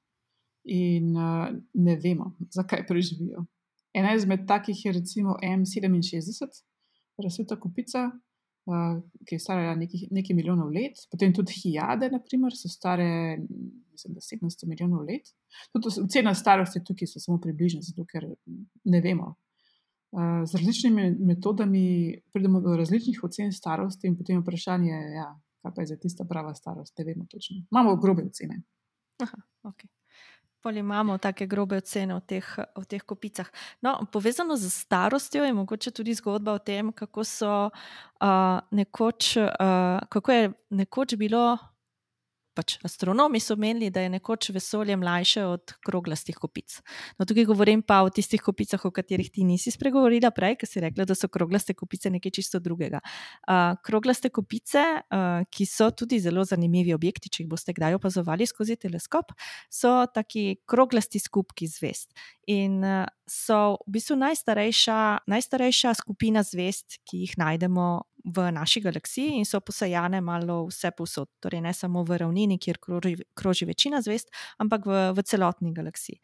In 0.64 1.16
uh, 1.16 1.50
ne 1.74 1.96
vemo, 1.96 2.36
zakaj 2.52 2.88
preživijo. 2.88 3.46
Ena 3.94 4.16
izmed 4.16 4.48
takih 4.48 4.86
je 4.86 4.92
recimo 4.92 5.38
M67, 5.44 6.64
razsveta 7.24 7.60
kupica, 7.60 8.12
ki 8.66 9.36
je 9.36 9.40
stara 9.40 9.76
nekaj, 9.78 10.08
nekaj 10.12 10.36
milijonov 10.36 10.72
let, 10.74 11.04
potem 11.12 11.34
tudi 11.34 11.54
Hijade, 11.54 12.10
naprimer, 12.14 12.56
so 12.58 12.70
stare 12.72 13.38
mislim, 13.96 14.16
700 14.42 14.68
milijonov 14.68 15.06
let. 15.06 15.30
Tudi 15.72 16.08
cena 16.12 16.34
starosti 16.36 16.84
tukaj 16.84 17.08
so 17.08 17.22
samo 17.22 17.40
približne, 17.42 17.82
zato 17.86 18.06
ker 18.10 18.28
ne 18.84 19.02
vemo. 19.02 19.36
Z 20.46 20.56
različnimi 20.56 21.10
metodami 21.28 21.86
pridemo 22.34 22.62
do 22.62 22.76
različnih 22.78 23.20
ocen 23.24 23.52
starosti, 23.54 24.08
in 24.08 24.18
potem 24.18 24.40
vprašanje 24.42 24.92
je, 24.92 25.12
ja, 25.20 25.28
kaj 25.62 25.76
pa 25.76 25.84
je 25.84 25.92
za 25.94 25.98
tista 26.02 26.26
prava 26.30 26.54
starost. 26.56 26.98
Ne 26.98 27.06
vemo 27.06 27.26
točno. 27.32 27.62
Imamo 27.72 27.98
grobe 28.02 28.24
ocene. 28.26 28.62
Aha, 29.24 29.42
okay. 29.64 29.90
Poli 30.66 30.80
imamo 30.80 31.18
tako 31.18 31.46
grobe 31.46 31.78
ocene 31.78 32.16
o 32.16 32.20
teh, 32.20 32.46
o 32.76 32.82
teh 32.84 33.04
kopicah. 33.06 33.46
No, 33.82 34.00
povezano 34.12 34.56
z 34.58 34.70
starostjo 34.74 35.44
je 35.46 35.54
mogoče 35.54 35.92
tudi 35.92 36.14
zgodba 36.14 36.56
o 36.58 36.60
tem, 36.60 36.90
kako, 36.92 37.24
so, 37.24 37.70
uh, 37.70 38.60
nekoč, 38.72 39.38
uh, 39.38 40.02
kako 40.10 40.32
je 40.32 40.52
nekoč 40.70 41.16
bilo 41.16 41.58
pač 42.56 42.78
astronomi 42.88 43.40
so 43.44 43.58
menili, 43.60 43.92
da 43.94 44.02
je 44.04 44.12
nekoč 44.16 44.50
vesolje 44.56 44.96
mlajše 44.98 45.44
od 45.46 45.74
kroglastih 45.86 46.38
kopic. 46.40 46.80
No, 47.20 47.28
tukaj 47.28 47.48
govorim 47.50 47.84
pa 47.86 48.02
o 48.06 48.10
tistih 48.14 48.42
kopicah, 48.42 48.82
o 48.86 48.92
katerih 48.96 49.30
ti 49.32 49.44
nisi 49.48 49.74
spregovorila 49.74 50.32
prej, 50.36 50.58
ker 50.62 50.70
si 50.70 50.84
rekla, 50.84 51.06
da 51.06 51.18
so 51.18 51.30
kroglaste 51.32 51.76
kopice 51.78 52.12
nekaj 52.14 52.36
čisto 52.40 52.62
drugega. 52.64 53.02
Uh, 53.46 53.76
kroglaste 53.86 54.32
kopice, 54.34 54.86
uh, 55.04 55.44
ki 55.52 55.68
so 55.70 55.92
tudi 55.92 56.22
zelo 56.24 56.46
zanimivi 56.48 56.96
objekti, 56.96 57.30
če 57.30 57.44
jih 57.44 57.52
boste 57.52 57.76
kdaj 57.76 58.00
opazovali 58.00 58.48
skozi 58.50 58.80
teleskop, 58.80 59.36
so 59.70 59.98
taki 60.14 60.62
kroglasti 60.68 61.20
skupki 61.20 61.68
zvest. 61.70 62.16
In 62.52 62.82
uh, 62.86 63.06
so 63.30 63.78
v 63.86 63.98
bistvu 63.98 64.20
najstarejša, 64.22 64.98
najstarejša 65.28 65.96
skupina 66.02 66.46
zvest, 66.46 67.02
ki 67.06 67.26
jih 67.26 67.40
najdemo 67.42 67.88
v 68.26 68.52
naši 68.52 68.82
galaksiji 68.82 69.38
in 69.38 69.46
so 69.46 69.60
posajane 69.62 70.22
malo 70.22 70.64
vse 70.70 70.92
posod. 70.98 71.30
Torej, 71.44 71.62
ne 71.62 71.74
samo 71.74 72.04
v 72.04 72.18
ravnini, 72.24 72.58
kjer 72.62 72.80
kroži, 72.82 73.16
kroži 73.38 73.68
večina 73.70 74.02
zvest, 74.02 74.32
ampak 74.58 74.86
v, 74.90 75.02
v 75.14 75.26
celotni 75.26 75.74
galaksiji. 75.74 76.20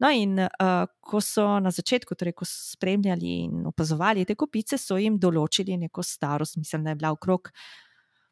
No, 0.00 0.08
in 0.14 0.38
uh, 0.40 0.86
ko 1.04 1.20
so 1.20 1.44
na 1.60 1.72
začetku, 1.74 2.16
torej, 2.16 2.36
ko 2.38 2.46
so 2.48 2.72
spremljali 2.76 3.34
in 3.44 3.66
opazovali 3.68 4.24
te 4.24 4.36
kopice, 4.38 4.78
so 4.80 4.96
jim 4.96 5.18
določili 5.20 5.76
neko 5.76 6.04
starost, 6.06 6.56
mislim, 6.56 6.86
da 6.86 6.94
je 6.94 7.00
bila 7.02 7.12
okrog. 7.16 7.50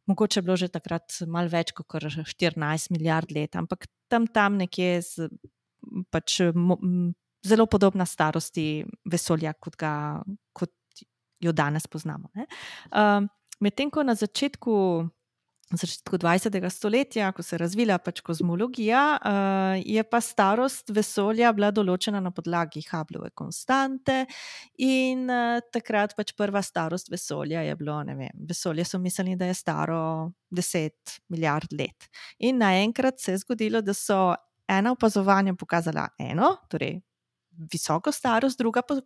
Mogoče 0.08 0.38
je 0.38 0.46
bilo 0.46 0.56
že 0.56 0.70
takrat 0.72 1.20
malo 1.28 1.52
več 1.52 1.74
kot 1.76 1.98
14 2.00 2.92
milijard 2.94 3.34
let, 3.34 3.58
ampak 3.60 3.84
tam, 4.08 4.24
tam 4.32 4.56
nekje 4.56 5.02
z, 5.04 5.28
pač, 6.08 6.40
mo, 6.56 6.78
zelo 7.44 7.66
podobna 7.68 8.06
starosti 8.08 8.86
vesolja, 9.04 9.52
kot, 9.60 9.76
ga, 9.76 9.92
kot 10.56 10.72
jo 11.40 11.52
danes 11.52 11.86
poznamo. 11.86 12.30
Uh, 12.34 13.26
Medtem 13.60 13.90
ko 13.90 14.02
na 14.06 14.14
začetku 14.14 15.08
začetku 15.76 16.16
20. 16.16 16.70
stoletja, 16.70 17.32
ko 17.32 17.42
se 17.42 17.56
je 17.56 17.58
razvila 17.58 17.98
pač 18.00 18.22
kozmologija, 18.24 19.02
uh, 19.20 19.76
je 19.84 20.02
pa 20.04 20.20
starost 20.24 20.88
vesolja 20.96 21.52
bila 21.52 21.68
določena 21.74 22.22
na 22.24 22.32
podlagi 22.32 22.80
Hubbleove 22.88 23.34
konstante, 23.36 24.22
in 24.80 25.26
uh, 25.28 25.60
takrat 25.72 26.16
pač 26.16 26.32
prva 26.38 26.62
starost 26.64 27.12
vesolja 27.12 27.66
je 27.66 27.76
bilo, 27.76 27.98
ne 28.08 28.16
vem, 28.16 28.46
vesolje 28.48 28.86
so 28.88 29.00
mislili, 29.02 29.36
da 29.36 29.50
je 29.50 29.58
staro 29.58 30.00
10 30.56 31.18
milijard 31.28 31.76
let. 31.76 32.08
In 32.38 32.62
naenkrat 32.64 33.20
se 33.20 33.36
je 33.36 33.44
zgodilo, 33.44 33.84
da 33.84 33.92
so 33.92 34.32
ena 34.68 34.92
opazovanja 34.96 35.52
pokazala 35.58 36.08
eno, 36.18 36.54
torej 36.72 36.96
visoko 37.58 38.12
starost, 38.12 38.58
druga 38.58 38.82
pa 38.82 39.00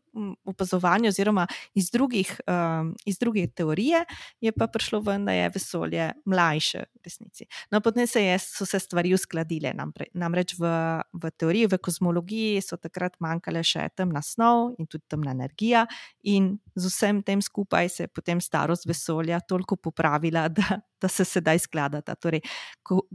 opazovanje, 0.44 1.08
oziroma 1.08 1.46
iz, 1.74 1.90
drugih, 1.90 2.40
um, 2.46 2.94
iz 3.04 3.18
druge 3.18 3.46
teorije, 3.46 4.04
je 4.40 4.52
pa 4.52 4.66
prišlo 4.66 5.00
ven, 5.00 5.24
da 5.24 5.32
je 5.32 5.50
vesolje 5.54 6.10
mlajše 6.24 6.78
v 6.78 7.04
resnici. 7.04 7.46
No, 7.70 7.80
potem 7.80 8.06
se 8.06 8.24
je, 8.24 8.38
so 8.38 8.66
se 8.66 8.78
stvari 8.78 9.14
uskladile. 9.14 9.72
Namreč 10.14 10.54
v, 10.58 10.68
v 11.12 11.30
teoriji, 11.36 11.70
v 11.72 11.80
kozmologiji 11.82 12.62
so 12.62 12.76
takrat 12.76 13.16
manjkale 13.20 13.64
še 13.64 13.88
temna 13.96 14.22
snov 14.22 14.74
in 14.78 14.86
tudi 14.86 15.04
temna 15.08 15.32
energija, 15.32 15.86
in 16.22 16.56
z 16.76 16.92
vsem 16.92 17.22
tem 17.22 17.42
skupaj 17.42 17.88
se 17.88 18.06
je 18.06 18.12
potem 18.12 18.40
starost 18.40 18.86
vesolja 18.86 19.40
toliko 19.40 19.76
popravila, 19.76 20.48
da, 20.56 20.82
da 21.02 21.08
se 21.08 21.24
sedaj 21.24 21.58
skladata. 21.58 22.14
Torej, 22.14 22.40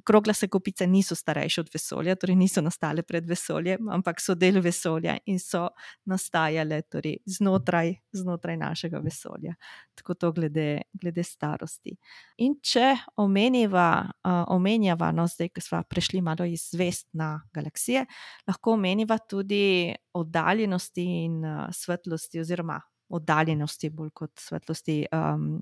kroglase 0.03 0.47
kopice 0.47 0.87
niso 0.87 1.15
starejše 1.15 1.61
od 1.61 1.69
vesolja, 1.73 2.15
torej 2.15 2.35
niso 2.35 2.61
nastale 2.61 3.03
pred 3.03 3.25
vesoljem, 3.29 3.89
ampak 3.89 4.21
so 4.21 4.35
del 4.35 4.59
vesolja 4.61 5.17
in 5.25 5.39
so 5.39 5.67
nastajale 6.05 6.81
torej, 6.91 7.17
znotraj, 7.25 7.93
znotraj 8.11 8.57
našega 8.57 8.99
vesolja. 9.03 9.55
Tako 9.95 10.13
to 10.13 10.31
glede, 10.31 10.81
glede 10.93 11.23
starosti. 11.23 11.95
In 12.43 12.57
če 12.61 12.91
omeniva, 13.23 13.87
uh, 14.03 14.43
omenjava, 14.53 15.11
no, 15.15 15.27
zdaj, 15.31 15.53
ko 15.55 15.63
smo 15.63 15.81
prešli 15.89 16.21
malo 16.21 16.45
iz 16.45 16.67
zvest 16.73 17.07
na 17.13 17.37
galaksije, 17.53 18.05
lahko 18.47 18.75
omeniva 18.75 19.17
tudi 19.17 19.95
oddaljenosti 20.13 21.07
in 21.23 21.41
uh, 21.45 21.65
svetlosti, 21.71 22.43
oziroma 22.43 22.81
oddaljenosti, 23.09 23.89
bolj 23.89 24.11
kot 24.13 24.39
svetlosti. 24.39 25.05
Um, 25.15 25.61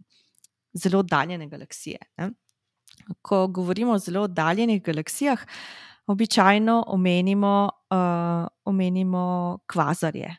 zelo 0.76 1.00
oddaljene 1.00 1.48
galaksije. 1.48 1.98
Ne? 2.18 2.32
Ko 3.22 3.48
govorimo 3.48 3.94
o 3.94 4.00
zelo 4.00 4.22
oddaljenih 4.22 4.84
galaksijah, 4.84 5.46
običajno 6.08 6.84
omenimo, 6.88 7.70
uh, 7.90 8.48
omenimo 8.66 9.60
kvazarje. 9.68 10.36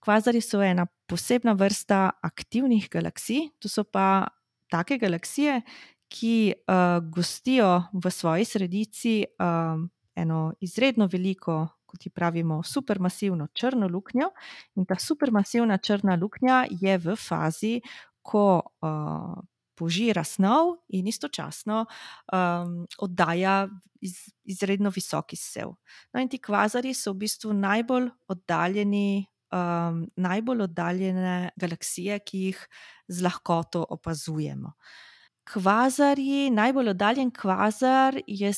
Kvazari 0.00 0.40
so 0.40 0.62
ena 0.62 0.86
posebna 1.06 1.52
vrsta 1.52 2.10
aktivnih 2.22 2.88
galaksij, 2.90 3.48
to 3.58 3.68
so 3.68 3.84
pa 3.84 4.28
take 4.70 4.98
galaksije, 4.98 5.60
ki 6.08 6.54
uh, 6.54 7.10
gostijo 7.10 7.82
v 7.92 8.10
svoji 8.10 8.44
sredici 8.44 9.24
uh, 9.24 9.80
eno 10.16 10.52
izredno 10.60 11.08
veliko, 11.12 11.66
kot 11.86 12.06
ji 12.06 12.10
pravimo, 12.10 12.62
supermasivno 12.62 13.48
črno 13.52 13.88
luknjo. 13.88 14.30
In 14.76 14.86
ta 14.86 14.96
supermasivna 15.00 15.78
črna 15.78 16.16
luknja 16.20 16.66
je 16.70 16.98
v 16.98 17.16
fazi, 17.16 17.80
ko 18.22 18.60
uh, 18.60 19.38
požira 19.78 20.24
snov 20.26 20.76
in 20.88 21.06
istočasno 21.06 21.84
um, 21.86 22.74
oddaja 22.98 23.68
iz, 24.00 24.16
izredno 24.44 24.90
visok 24.94 25.32
izsev. 25.32 25.74
No, 26.12 26.20
in 26.20 26.28
ti 26.28 26.40
kvazari 26.42 26.94
so 26.94 27.14
v 27.14 27.24
bistvu 27.26 27.56
najbolj 27.56 28.10
oddaljeni. 28.28 29.26
Um, 29.48 30.02
najbolj 30.20 30.66
oddaljene 30.66 31.50
galaksije, 31.56 32.18
ki 32.20 32.38
jih 32.50 32.58
z 33.08 33.22
lahkoto 33.24 33.80
opazujemo. 33.96 34.74
Kvazari, 35.48 36.50
najbolj 36.52 36.90
oddaljen 36.92 37.30
kvazar 37.32 38.18
je 38.26 38.50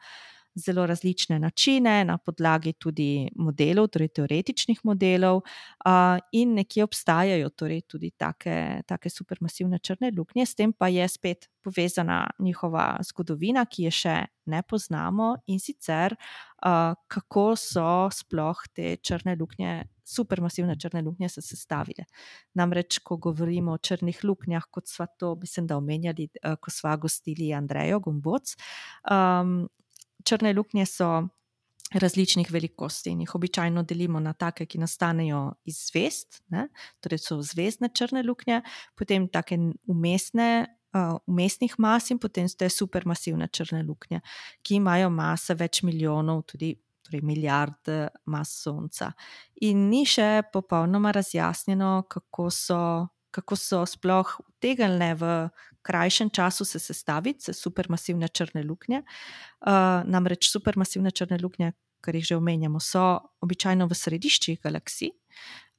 zelo 0.59 0.87
različne 0.87 1.38
načine, 1.38 2.05
na 2.05 2.18
podlagi 2.18 2.73
tudi 2.73 3.29
modelov, 3.37 3.88
torej 3.94 4.09
teoretičnih 4.18 4.81
modelov, 4.85 5.42
in 6.33 6.55
nekje 6.59 6.85
obstajajo 6.85 7.51
torej 7.51 7.83
tudi 7.88 8.11
take, 8.11 8.83
take 8.87 9.11
supermasivne 9.11 9.79
črne 9.79 10.12
luknje, 10.16 10.47
s 10.47 10.55
tem 10.55 10.73
pa 10.73 10.88
je 10.88 11.09
spet 11.09 11.49
povezana 11.64 12.27
njihova 12.38 12.97
zgodovina, 13.05 13.64
ki 13.66 13.88
je 13.88 13.90
še 13.90 14.16
ne 14.49 14.62
poznamo, 14.62 15.35
in 15.47 15.61
sicer 15.61 16.16
kako 17.09 17.44
so 17.57 18.09
sploh 18.12 18.64
te 18.75 18.97
črne 18.97 19.37
luknje. 19.38 19.85
Supermasivne 20.09 20.73
črne 20.81 21.03
luknje 21.05 21.29
so 21.29 21.42
se 21.44 21.53
sestavile. 21.53 22.07
Namreč, 22.57 22.97
ko 23.05 23.18
govorimo 23.21 23.75
o 23.77 23.79
črnih 23.79 24.23
luknjah, 24.25 24.64
kot 24.73 24.88
smo 24.88 25.05
to, 25.21 25.35
mislim, 25.37 25.66
da 25.68 25.77
omenjali, 25.77 26.31
ko 26.61 26.73
smo 26.73 26.97
gostili 26.97 27.53
Andrejo 27.53 28.01
Gomboc, 28.01 28.55
um, 29.05 29.68
črne 30.28 30.52
luknje 30.56 30.86
so 30.86 31.10
različnih 31.94 32.50
velikosti 32.52 33.10
in 33.10 33.20
jih 33.20 33.34
običajno 33.34 33.82
delimo 33.82 34.20
na 34.20 34.32
take, 34.32 34.66
ki 34.66 34.78
nastanejo 34.78 35.54
iz 35.64 35.78
zvest, 35.88 36.42
ne? 36.52 36.68
torej 37.00 37.22
so 37.24 37.40
zvezdne 37.42 37.88
črne 37.94 38.22
luknje, 38.22 38.62
potem 38.96 39.28
take 39.28 39.58
umestne. 39.86 40.74
Umestnih 41.28 41.74
uh, 41.76 41.78
mas 41.84 42.06
in 42.10 42.18
potem 42.18 42.46
ste 42.48 42.70
supermasivne 42.72 43.50
črne 43.52 43.82
luknje, 43.84 44.22
ki 44.64 44.78
imajo 44.80 45.10
mase 45.12 45.52
več 45.54 45.82
milijonov, 45.84 46.46
tudi 46.48 46.70
torej 47.04 47.20
milijard 47.22 47.90
mas 48.24 48.54
Sonca. 48.62 49.10
In 49.60 49.90
ni 49.90 50.06
še 50.08 50.48
popolnoma 50.52 51.12
razjasnjeno, 51.12 52.06
kako 52.08 52.48
so, 52.50 52.80
kako 53.30 53.56
so 53.60 53.82
sploh 53.86 54.32
utegnile 54.48 55.12
v 55.20 55.34
krajšem 55.88 56.31
času 56.31 56.66
se 56.68 56.79
sestaviti, 56.79 57.48
se 57.48 57.57
supermasivne 57.57 58.29
črne 58.29 58.62
luknje. 58.62 59.03
Uh, 59.03 60.05
namreč 60.05 60.51
supermasivne 60.53 61.11
črne 61.11 61.38
luknje, 61.42 61.72
kar 62.05 62.16
jih 62.16 62.27
že 62.33 62.37
omenjamo, 62.37 62.81
so 62.81 63.05
običajno 63.40 63.88
v 63.88 63.96
središčih 63.96 64.61
galaksij. 64.64 65.14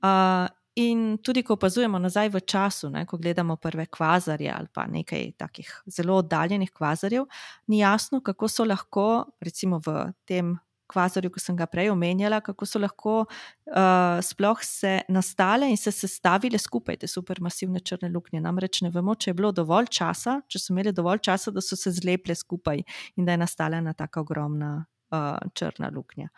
Uh, 0.02 0.48
in 0.80 1.19
tudi, 1.24 1.43
ko 1.43 1.58
opazujemo 1.60 2.00
nazaj 2.00 2.32
v 2.34 2.41
času, 2.41 2.89
ne, 2.89 3.06
ko 3.06 3.19
gledamo 3.22 3.58
prve 3.62 3.86
kvazarje 3.91 4.50
ali 4.54 4.72
pa 4.74 4.88
nekaj 4.88 5.32
takih 5.38 5.69
zelo 5.86 6.19
oddaljenih 6.24 6.72
kvazarjev, 6.72 7.28
ni 7.67 7.84
jasno, 7.84 8.24
kako 8.24 8.48
so 8.48 8.65
lahko, 8.65 9.08
recimo 9.41 9.82
v 9.86 10.12
tem 10.26 10.56
kvazarju, 10.89 11.32
ki 11.34 11.43
sem 11.43 11.58
ga 11.60 11.67
prej 11.69 11.91
omenjala, 11.93 12.41
kako 12.45 12.67
so 12.67 12.82
lahko 12.82 13.15
uh, 13.23 14.19
sploh 14.25 14.63
se 14.65 14.99
nastale 15.10 15.69
in 15.69 15.78
se 15.78 15.93
sestavile 15.95 16.60
skupaj 16.60 16.99
te 17.04 17.08
supermasivne 17.08 17.80
črne 17.86 18.12
luknje. 18.13 18.41
Namreč 18.43 18.82
ne 18.86 18.91
vemo, 18.93 19.15
če 19.15 19.32
je 19.32 19.39
bilo 19.39 19.52
dovolj 19.56 19.91
časa, 19.99 20.39
če 20.47 20.62
so 20.62 20.73
imeli 20.73 20.93
dovolj 20.95 21.23
časa, 21.30 21.54
da 21.56 21.63
so 21.63 21.78
se 21.80 21.93
zlepile 21.95 22.36
skupaj 22.36 22.84
in 23.15 23.28
da 23.28 23.36
je 23.36 23.43
nastala 23.45 23.80
ena 23.84 23.93
tako 23.93 24.25
ogromna 24.25 24.73
uh, 25.13 25.38
črna 25.54 25.91
luknja. 25.95 26.30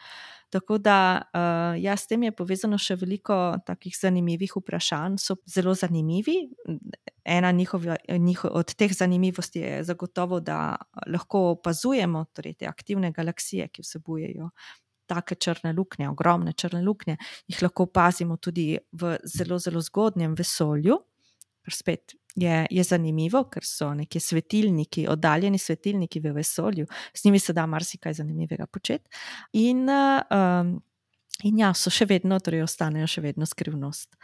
Tako 0.51 0.77
da, 0.77 1.21
uh, 1.33 1.83
ja, 1.83 1.95
s 1.97 2.09
tem 2.11 2.25
je 2.27 2.33
povezano 2.35 2.75
še 2.75 2.97
veliko 2.99 3.35
takih 3.65 3.95
zanimivih 3.95 4.51
vprašanj, 4.59 5.15
so 5.23 5.37
zelo 5.47 5.71
zanimivi. 5.79 6.35
Ena 7.23 7.51
njihova, 7.55 7.95
njiho, 8.19 8.49
od 8.59 8.73
teh 8.75 8.91
zanimivosti 8.91 9.61
je 9.63 9.83
zagotovo, 9.87 10.41
da 10.43 10.75
lahko 11.07 11.45
opazujemo 11.53 12.25
torej 12.35 12.57
te 12.59 12.67
aktivne 12.67 13.13
galaksije, 13.15 13.69
ki 13.71 13.85
vsebujejo 13.85 14.49
take 15.11 15.35
črne 15.35 15.73
luknje, 15.75 16.09
ogromne 16.09 16.53
črne 16.53 16.81
luknje, 16.83 17.17
jih 17.47 17.63
lahko 17.63 17.87
opazimo 17.89 18.37
tudi 18.37 18.75
v 18.91 19.15
zelo, 19.23 19.59
zelo 19.59 19.81
zgodnjem 19.83 20.35
vesolju. 20.39 20.99
Spet 21.71 22.15
je, 22.35 22.67
je 22.69 22.83
zanimivo, 22.83 23.43
ker 23.51 23.65
so 23.65 23.91
neki 23.93 24.19
svetilniki, 24.19 25.07
oddaljeni 25.09 25.57
svetilniki 25.57 26.19
v 26.19 26.33
vesolju, 26.35 26.87
z 27.13 27.25
njimi 27.25 27.39
se 27.39 27.53
da 27.53 27.65
marsikaj 27.65 28.13
zanimivega 28.13 28.65
početi. 28.65 29.09
In, 29.53 29.87
um, 29.89 30.73
in 31.43 31.59
ja, 31.59 31.73
so 31.73 31.91
še 31.91 32.07
vedno, 32.09 32.39
torej 32.39 32.63
ostanejo 32.63 33.07
še 33.07 33.21
vedno 33.21 33.45
skrivnost. 33.45 34.15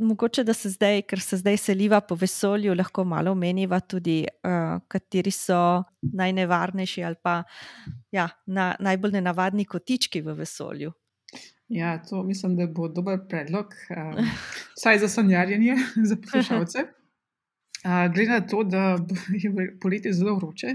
Mogoče, 0.00 0.46
da 0.48 0.54
se 0.56 0.70
zdaj, 0.72 1.02
ker 1.04 1.20
se 1.20 1.36
zdaj 1.36 1.58
seliva 1.60 1.98
po 2.00 2.16
vesolju, 2.16 2.72
lahko 2.74 3.04
malo 3.04 3.34
omeniva 3.36 3.82
tudi, 3.84 4.22
uh, 4.24 4.78
kateri 4.88 5.32
so 5.34 5.82
najnevarnejši 6.00 7.04
ali 7.04 7.20
pa 7.22 7.42
ja, 8.12 8.24
na, 8.46 8.72
najbolj 8.80 9.18
nenavadni 9.18 9.68
kotički 9.68 10.24
v 10.24 10.38
vesolju. 10.40 10.94
Ja, 11.70 11.98
to 12.02 12.22
mislim, 12.26 12.56
da 12.56 12.64
bo 12.66 12.88
dober 12.88 13.20
predlog, 13.28 13.76
um, 13.92 14.24
vsaj 14.78 15.04
za 15.04 15.12
sanjarjenje, 15.12 15.76
za 16.08 16.16
poslušalce. 16.16 16.88
Glede 17.84 18.30
na 18.30 18.46
to, 18.46 18.64
da 18.64 18.98
je 19.42 19.78
poletje 19.82 20.12
zelo 20.12 20.36
vroče, 20.36 20.74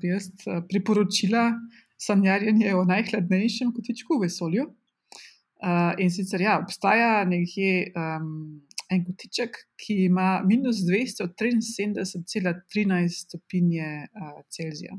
bi 0.00 0.08
jaz 0.08 0.30
priporočila 0.68 1.52
sanjarjenje 2.00 2.74
o 2.74 2.84
najhladnejšem 2.84 3.72
kotičku 3.76 4.18
v 4.18 4.22
vesolju. 4.26 4.64
In 5.98 6.10
sicer 6.10 6.40
ja, 6.40 6.58
obstaja 6.62 7.24
nekje 7.28 7.92
um, 7.92 8.62
en 8.90 9.04
kotiček, 9.04 9.56
ki 9.78 9.94
ima 10.06 10.42
minus 10.46 10.76
273,13 10.88 13.08
stopinje 13.26 14.06
uh, 14.08 14.12
Celzija. 14.48 14.94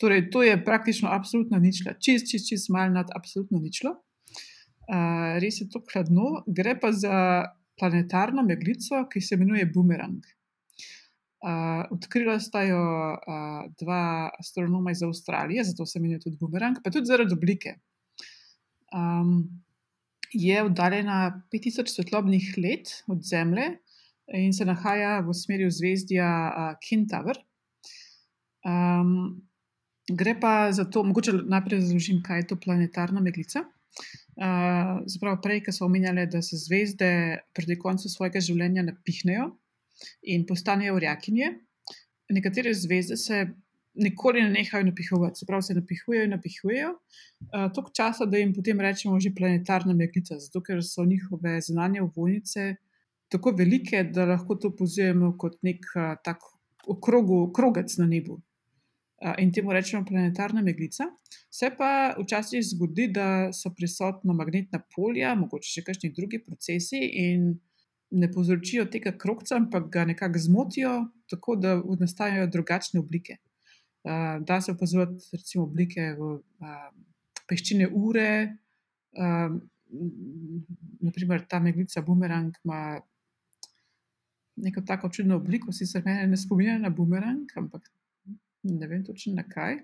Torej, 0.00 0.30
to 0.32 0.42
je 0.42 0.64
praktično 0.64 1.08
absolutno 1.12 1.58
ničla, 1.60 1.92
čist, 2.00 2.30
čist, 2.30 2.48
čist 2.48 2.68
malo 2.72 2.92
nad 2.94 3.08
absolutno 3.16 3.58
ničlo. 3.60 3.90
Uh, 4.90 5.38
res 5.42 5.60
je 5.60 5.68
to 5.70 5.78
hladno, 5.92 6.44
gre 6.46 6.80
pa 6.80 6.92
za 6.92 7.44
planetarno 7.80 8.44
meglico, 8.44 9.06
ki 9.08 9.22
se 9.24 9.38
imenuje 9.38 9.66
Boomerang. 9.74 10.26
Uh, 11.40 11.86
odkrila 11.96 12.36
sta 12.40 12.66
jo 12.68 12.80
uh, 13.16 13.62
dva 13.80 14.28
astronoma 14.38 14.92
iz 14.92 15.00
Avstralije, 15.02 15.64
zato 15.64 15.86
se 15.86 15.98
imenuje 15.98 16.20
tudi 16.26 16.36
Boomerang, 16.40 16.82
pa 16.84 16.92
tudi 16.92 17.08
zaradi 17.08 17.32
oblike. 17.32 17.78
Um, 18.92 19.62
je 20.32 20.62
oddaljena 20.62 21.42
5000 21.52 21.88
svetlobnih 21.94 22.54
let 22.58 22.92
od 23.06 23.22
Zemlje 23.24 23.70
in 24.34 24.52
se 24.52 24.64
nahaja 24.64 25.20
v 25.26 25.34
smeri 25.34 25.70
zvezdja 25.70 26.28
uh, 26.50 26.74
Kentaur. 26.84 27.40
Um, 28.60 29.40
gre 30.12 30.36
pa 30.40 30.72
za 30.72 30.84
to, 30.84 31.02
mogoče 31.08 31.32
najprej 31.48 31.80
razložim, 31.80 32.20
kaj 32.22 32.44
je 32.44 32.46
to 32.52 32.60
planetarna 32.60 33.20
meglica. 33.20 33.64
Uh, 34.40 35.02
Zapravo, 35.04 35.36
prej, 35.44 35.58
ki 35.66 35.72
so 35.76 35.84
omenjali, 35.84 36.22
da 36.32 36.40
se 36.40 36.56
zvezde 36.56 37.08
pred 37.52 37.74
koncem 37.82 38.08
svojega 38.08 38.40
življenja 38.40 38.86
napihnejo 38.86 39.50
in 40.32 40.46
postanejo 40.48 40.94
urjakinje. 40.96 41.50
Nekatere 42.32 42.72
zvezde 42.72 43.18
se 43.20 43.42
nikoli 44.00 44.40
ne 44.40 44.54
nehajo 44.54 44.86
napihovati, 44.86 45.42
se 45.42 45.46
pravi, 45.48 45.66
se 45.66 45.76
napihujejo 45.76 46.24
in 46.24 46.32
napihujejo. 46.38 46.94
Uh, 47.50 47.66
Tok 47.76 47.92
časa, 47.96 48.24
da 48.24 48.40
jim 48.40 48.54
potem 48.56 48.80
rečemo 48.80 49.20
že 49.20 49.34
planetarna 49.36 49.92
meglica, 49.98 50.40
zato 50.40 50.64
ker 50.64 50.80
so 50.80 51.04
njihove 51.04 51.58
zunanje 51.66 52.00
ovojnice 52.06 52.70
tako 53.30 53.52
velike, 53.58 54.06
da 54.08 54.24
lahko 54.24 54.56
to 54.56 54.72
pozivamo 54.76 55.34
kot 55.38 55.60
nek 55.62 55.84
uh, 55.94 56.14
tak 56.24 56.48
okrogu, 56.88 57.50
krogec 57.52 57.92
na 58.00 58.08
nebu 58.08 58.40
in 59.38 59.52
temu 59.52 59.72
rečemo 59.72 60.04
planetarna 60.08 60.62
meglica. 60.62 61.04
Se 61.50 61.70
pa 61.78 62.14
včasih 62.18 62.62
zgodi, 62.64 63.10
da 63.12 63.52
so 63.52 63.72
prisotna 63.76 64.32
magnetna 64.32 64.80
polja, 64.94 65.34
mogoče 65.36 65.68
še 65.68 65.84
kakšni 65.84 66.12
drugi 66.16 66.40
procesi 66.44 67.02
in 67.24 67.52
ne 68.10 68.30
povzročijo 68.32 68.86
tega 68.90 69.12
krokca, 69.18 69.58
ampak 69.60 69.90
ga 69.92 70.04
nekako 70.08 70.38
zmotijo, 70.38 70.94
tako 71.30 71.56
da 71.56 71.76
nastajajo 72.00 72.48
drugačne 72.50 73.00
oblike. 73.00 73.36
Da 74.46 74.60
se 74.60 74.72
opazovati, 74.72 75.28
recimo, 75.36 75.66
oblike 75.68 76.14
v 76.18 76.32
peščine 77.50 77.90
ure. 77.92 78.56
Naprimer, 81.04 81.46
ta 81.46 81.60
meglica 81.60 82.02
Boomerang 82.02 82.56
ima 82.64 83.00
neko 84.60 84.82
tako 84.86 85.08
čudno 85.08 85.36
obliko, 85.36 85.72
sicer 85.72 86.02
me 86.04 86.26
ne 86.26 86.36
spominja 86.36 86.78
na 86.78 86.90
Boomerang, 86.90 87.48
ampak 87.56 87.90
ne 88.62 88.86
vem 88.86 89.04
točno 89.04 89.34
na 89.34 89.44
kaj. 89.48 89.78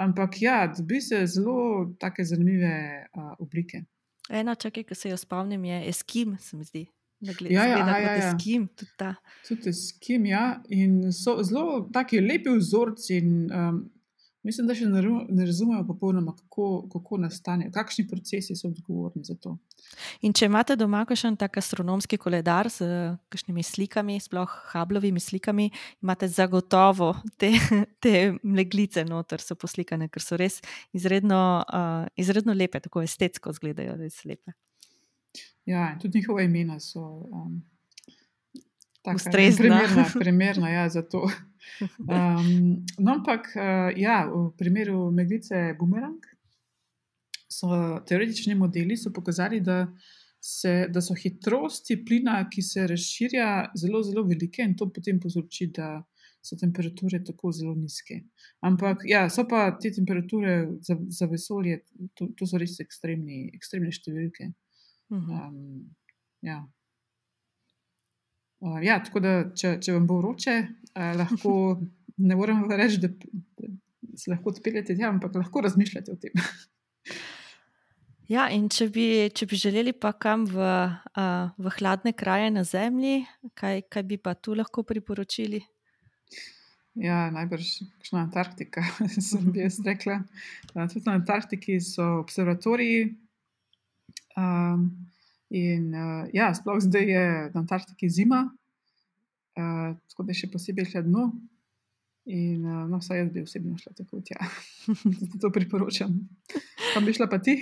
Ampak 0.00 0.42
ja, 0.42 0.72
dobi 0.76 1.00
se 1.00 1.26
zelo 1.26 1.94
tako 2.00 2.24
zanimive 2.24 3.06
uh, 3.14 3.32
oblike. 3.38 3.82
Ena, 4.30 4.54
čakaj, 4.54 4.86
ki 4.88 4.94
se 4.94 5.10
jo 5.10 5.16
spomnim, 5.16 5.64
je 5.64 5.82
Eskim, 5.88 6.36
se 6.40 6.56
mi 6.56 6.64
zdi. 6.64 6.86
Gled, 7.20 7.50
ja, 7.52 7.66
ja, 7.66 7.78
ja, 7.78 7.98
ja, 7.98 8.12
ja. 8.12 8.28
Eskim, 8.30 8.68
tudi 8.76 8.90
ta. 8.96 9.14
Tudi 9.48 9.68
Eskim, 9.68 10.24
ja. 10.26 10.62
In 10.72 11.12
so 11.12 11.42
zelo 11.44 11.82
taki 11.92 12.20
lepi 12.20 12.54
vzorci. 12.56 13.18
In, 13.20 13.34
um, 13.52 13.82
Mislim, 14.42 14.66
da 14.66 14.74
še 14.74 14.86
ne 14.88 15.44
razumemo 15.44 15.82
popolnoma, 15.84 16.32
kako, 16.36 16.66
kako 16.92 17.18
nastane, 17.20 17.66
kakšni 17.72 18.06
procesi 18.08 18.54
so 18.56 18.70
odgovorni 18.70 19.20
za 19.24 19.34
to. 19.36 19.58
In 20.24 20.32
če 20.32 20.48
imate 20.48 20.78
doma 20.80 21.02
še 21.04 21.28
en 21.28 21.36
tak 21.36 21.58
astronomski 21.60 22.16
koledar 22.20 22.70
z 22.72 22.88
kakšnimi 23.28 23.64
slikami, 23.66 24.16
sploh 24.20 24.54
Hablovimi 24.72 25.20
slikami, 25.20 25.68
imate 26.00 26.28
zagotovo 26.32 27.12
te, 27.36 27.52
te 28.04 28.14
meglice 28.42 29.04
noter, 29.04 29.44
so 29.44 29.58
poslikane, 29.60 30.08
ker 30.08 30.24
so 30.24 30.40
res 30.40 30.62
izredno, 30.96 31.42
uh, 31.60 32.08
izredno 32.16 32.56
lepe, 32.56 32.80
tako 32.80 33.04
estetsko 33.04 33.52
izgledajo, 33.52 33.98
res 34.00 34.22
lepe. 34.24 34.56
Ja, 35.68 35.92
tudi 36.00 36.24
njihove 36.24 36.48
imena 36.48 36.80
so. 36.80 37.04
Um, 37.28 37.60
Ustrezna. 39.04 39.80
Primerna, 39.80 40.04
primerna 40.16 40.70
ja, 40.70 40.88
za 40.88 41.02
to. 41.02 41.28
Um, 41.98 42.84
no, 42.98 43.12
ampak 43.18 43.52
uh, 43.56 43.90
ja, 43.96 44.24
v 44.26 44.50
primeru 44.58 45.10
meglice 45.14 45.74
Boomerang 45.78 46.24
so 47.50 48.00
teoretični 48.06 48.54
modeli 48.54 48.96
pokazali, 49.14 49.60
da, 49.60 49.86
se, 50.40 50.86
da 50.88 51.00
so 51.00 51.14
hitrosti 51.14 51.98
plina, 52.04 52.48
ki 52.50 52.62
se 52.62 52.86
razširja, 52.86 53.72
zelo, 53.76 54.02
zelo 54.02 54.24
velike 54.24 54.62
in 54.62 54.76
to 54.76 54.88
potem 54.88 55.20
povzroči, 55.20 55.66
da 55.66 55.98
so 56.42 56.56
temperature 56.56 57.20
tako 57.24 57.52
zelo 57.52 57.74
nizke. 57.74 58.22
Ampak 58.64 59.04
ja, 59.04 59.28
so 59.28 59.44
pa 59.48 59.70
te 59.76 59.92
temperature 59.92 60.68
za, 60.80 60.96
za 61.08 61.26
vesolje, 61.26 61.82
to, 62.14 62.30
to 62.36 62.46
so 62.46 62.58
res 62.60 62.78
ekstremni, 62.80 63.50
ekstremne 63.54 63.92
številke. 63.92 64.52
Um, 65.10 65.90
ja. 66.46 66.62
Uh, 68.60 68.76
ja, 68.84 68.98
tako 69.00 69.22
da, 69.24 69.34
če, 69.56 69.78
če 69.80 69.94
vam 69.96 70.06
bo 70.08 70.18
vroče, 70.20 70.56
uh, 70.92 71.12
lahko 71.16 71.52
ne 72.28 72.36
morem 72.36 72.66
reči, 72.68 73.00
da, 73.00 73.08
da 73.08 74.18
se 74.20 74.32
lahko 74.32 74.52
odpeljete 74.52 74.96
tja, 74.98 75.08
ampak 75.08 75.38
lahko 75.40 75.64
razmišljate 75.64 76.12
o 76.12 76.20
tem. 76.20 76.36
Ja, 78.30 78.44
in 78.54 78.68
če 78.70 78.86
bi, 78.94 79.04
če 79.34 79.46
bi 79.50 79.58
želeli 79.58 79.90
pa 79.90 80.12
kam 80.14 80.44
v, 80.46 80.62
uh, 80.62 81.48
v 81.58 81.72
hladne 81.80 82.12
kraje 82.14 82.52
na 82.54 82.62
Zemlji, 82.62 83.24
kaj, 83.58 83.82
kaj 83.90 84.04
bi 84.06 84.20
pa 84.22 84.36
tu 84.38 84.54
lahko 84.54 84.84
priporočili? 84.86 85.58
Ja, 86.94 87.24
najbrž 87.34 87.72
kakšna 87.98 88.22
Antarktika, 88.28 88.84
sem 89.28 89.50
bi 89.50 89.64
jaz 89.64 89.80
rekla. 89.82 90.20
Uh, 90.76 90.84
tudi 90.86 91.02
na 91.08 91.16
Antarktiki 91.18 91.80
so 91.82 92.06
observatoriji. 92.20 93.08
Um, 94.38 94.86
In 95.50 95.90
uh, 95.94 96.28
ja, 96.34 96.52
sploh 96.54 96.78
zdaj 96.78 97.08
je 97.10 97.24
na 97.54 97.60
Antarktiki 97.64 98.10
zima, 98.10 98.44
uh, 99.58 99.96
tako 100.12 100.26
da 100.26 100.30
je 100.30 100.44
še 100.44 100.50
posebej 100.52 100.92
hladno. 100.92 101.30
In 102.30 102.62
uh, 102.62 102.84
no, 102.86 103.00
vsaj 103.00 103.24
jaz 103.24 103.30
bi 103.34 103.42
osebno 103.42 103.78
šla 103.80 103.96
tako 103.98 104.20
tja. 104.22 104.38
to 105.42 105.50
priporočam. 105.50 106.14
Kam 106.92 107.08
bi 107.08 107.14
šla 107.16 107.26
pa 107.30 107.40
ti? 107.42 107.56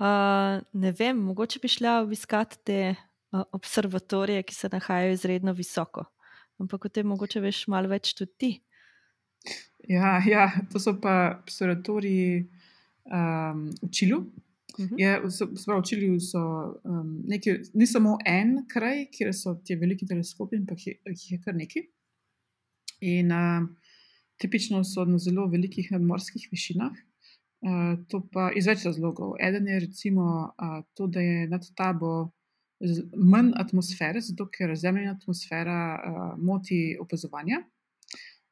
Uh, 0.00 0.62
ne 0.72 0.94
vem, 0.96 1.20
mogoče 1.28 1.60
bi 1.62 1.68
šla 1.68 1.98
obiskati 2.02 2.62
te 2.64 2.78
uh, 2.94 3.42
observatorije, 3.52 4.46
ki 4.48 4.54
se 4.56 4.72
nahajajo 4.72 5.18
izredno 5.18 5.52
visoko. 5.52 6.06
Ampak 6.62 6.86
o 6.86 6.88
tem 6.88 7.06
mogoče 7.10 7.42
veš 7.44 7.66
malo 7.68 7.90
več 7.92 8.14
tudi 8.16 8.32
ti. 8.38 8.50
Ja, 9.90 10.16
ja 10.24 10.48
to 10.72 10.80
so 10.80 10.96
pa 11.00 11.36
observatoriji 11.42 12.46
um, 13.04 13.68
v 13.82 13.90
Čilu. 13.92 14.22
Uh 14.78 14.84
-huh. 14.84 14.94
je, 14.98 15.30
so, 15.30 15.46
pravi, 15.46 15.80
v 15.80 15.84
Čilu 15.84 16.20
so 16.20 16.40
um, 16.84 17.22
neki, 17.26 17.50
ni 17.74 17.86
samo 17.86 18.18
en 18.26 18.66
kraj, 18.68 19.06
kjer 19.14 19.34
so 19.34 19.54
ti 19.64 19.76
veliki 19.76 20.06
teleskopi, 20.06 20.56
ampak 20.56 20.78
jih 20.86 21.32
je 21.32 21.38
kar 21.44 21.54
nekaj. 21.54 21.82
In 23.00 23.32
uh, 23.32 23.68
tipično 24.36 24.84
so 24.84 25.04
na 25.04 25.18
zelo 25.18 25.46
velikih 25.46 25.92
nadmorskih 25.92 26.48
višinah. 26.50 26.92
Uh, 27.64 28.04
to 28.08 28.20
pa 28.32 28.50
iz 28.56 28.66
več 28.66 28.84
razlogov. 28.84 29.36
Eden 29.40 29.68
je 29.68 29.80
recimo 29.80 30.24
uh, 30.58 30.82
to, 30.94 31.06
da 31.06 31.20
je 31.20 31.46
nad 31.48 31.64
tabo 31.76 32.32
manj 33.16 33.52
atmosfere, 33.56 34.20
zato 34.20 34.48
ker 34.50 34.74
zemljina 34.76 35.14
atmosfera 35.14 35.78
uh, 35.94 36.42
moti 36.44 36.96
opazovanje. 37.00 37.62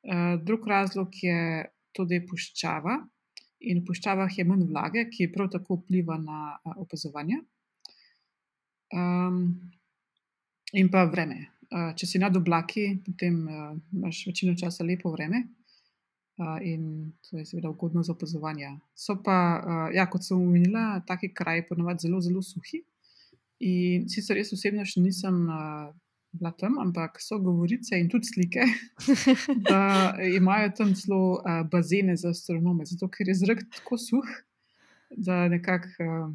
Uh, 0.03 0.39
drug 0.45 0.67
razlog 0.67 1.09
je 1.23 1.67
to, 1.93 2.05
da 2.05 2.15
je 2.15 2.27
puščava 2.27 2.97
in 3.71 3.81
v 3.81 3.87
puščavah 3.89 4.39
je 4.39 4.45
manj 4.47 4.67
vlage, 4.71 5.07
ki 5.13 5.31
prav 5.35 5.51
tako 5.53 5.81
vpliva 5.81 6.19
na 6.21 6.57
opazovanje. 6.77 7.41
Um, 8.93 9.43
in 10.73 10.91
pa 10.93 11.05
vreme. 11.09 11.49
Uh, 11.73 11.93
če 11.97 12.07
si 12.07 12.21
nad 12.21 12.37
oblaki, 12.37 12.87
potem 13.07 13.39
uh, 13.49 13.73
imaš 13.97 14.27
večino 14.29 14.55
časa 14.59 14.85
lepo 14.85 15.13
vreme. 15.15 15.47
Uh, 16.41 16.59
in 16.65 17.13
to 17.25 17.39
je 17.39 17.47
seveda 17.49 17.71
ugodno 17.71 18.03
za 18.03 18.13
opazovanje. 18.13 18.75
So 18.95 19.19
pa, 19.25 19.39
uh, 19.57 19.89
ja, 19.95 20.09
kot 20.11 20.27
sem 20.27 20.41
omenila, 20.41 21.01
taki 21.09 21.33
kraji 21.35 21.65
ponovadi 21.69 22.09
zelo, 22.09 22.21
zelo 22.21 22.43
suhi. 22.45 22.83
In 23.63 24.09
sicer 24.11 24.41
jaz 24.41 24.53
osebno 24.53 24.85
še 24.85 25.01
nisem 25.05 25.45
uh, 25.47 25.93
bila 26.33 26.53
tam, 26.57 26.79
ampak 26.81 27.21
so 27.21 27.39
govorice 27.39 27.99
in 28.01 28.09
tudi 28.09 28.31
slike, 28.31 28.65
da 29.69 30.15
imajo 30.37 30.71
tam 30.77 30.95
zelo 30.97 31.21
uh, 31.33 31.61
bazene 31.71 32.17
za 32.17 32.33
astronome, 32.33 32.87
zato 32.89 33.09
ker 33.13 33.29
je 33.29 33.35
zrak 33.35 33.61
tako 33.77 33.99
suh, 33.99 34.33
da 35.11 35.49
nekako 35.49 36.09
uh, 36.09 36.33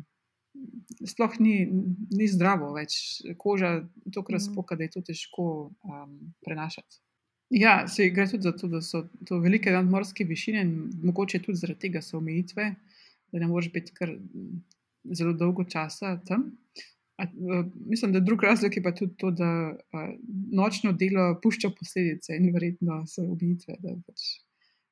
sploh 1.05 1.39
ni, 1.39 1.55
ni 2.13 2.27
zdravo 2.29 2.71
več, 2.75 3.21
koža 3.37 3.81
tako 4.13 4.31
mhm. 4.31 4.37
razpoka, 4.37 4.77
da 4.77 4.87
je 4.87 4.95
to 4.97 5.03
težko 5.11 5.49
um, 5.83 6.17
prenašati. 6.45 7.01
Ja, 7.49 7.87
se 7.87 8.09
gre 8.11 8.25
tudi 8.27 8.43
za 8.43 8.51
to, 8.51 8.67
da 8.67 8.81
so 8.83 9.05
to 9.25 9.39
velike 9.39 9.71
nadmorske 9.71 10.25
višine 10.27 10.61
in 10.65 10.71
mogoče 11.03 11.39
tudi 11.45 11.61
zaradi 11.61 11.85
tega 11.85 12.01
so 12.03 12.17
omejitve, 12.19 12.65
da 13.31 13.39
ne 13.39 13.47
moreš 13.47 13.71
biti 13.71 13.93
kar 13.95 14.11
zelo 15.15 15.33
dolgo 15.33 15.63
časa 15.63 16.17
tam. 16.27 16.49
A, 17.17 17.25
uh, 17.25 17.65
mislim, 17.89 18.13
da 18.13 18.19
drug 18.19 18.43
razlog 18.43 18.75
je 18.75 18.83
pa 18.83 18.91
tudi 18.95 19.15
to, 19.17 19.31
da 19.31 19.73
uh, 19.73 20.09
nočno 20.53 20.93
delo 20.93 21.39
pušča 21.43 21.71
posledice 21.79 22.35
in 22.37 22.51
verjetno 22.53 23.03
so 23.09 23.25
ubitve. 23.25 23.77
Pač 23.81 24.27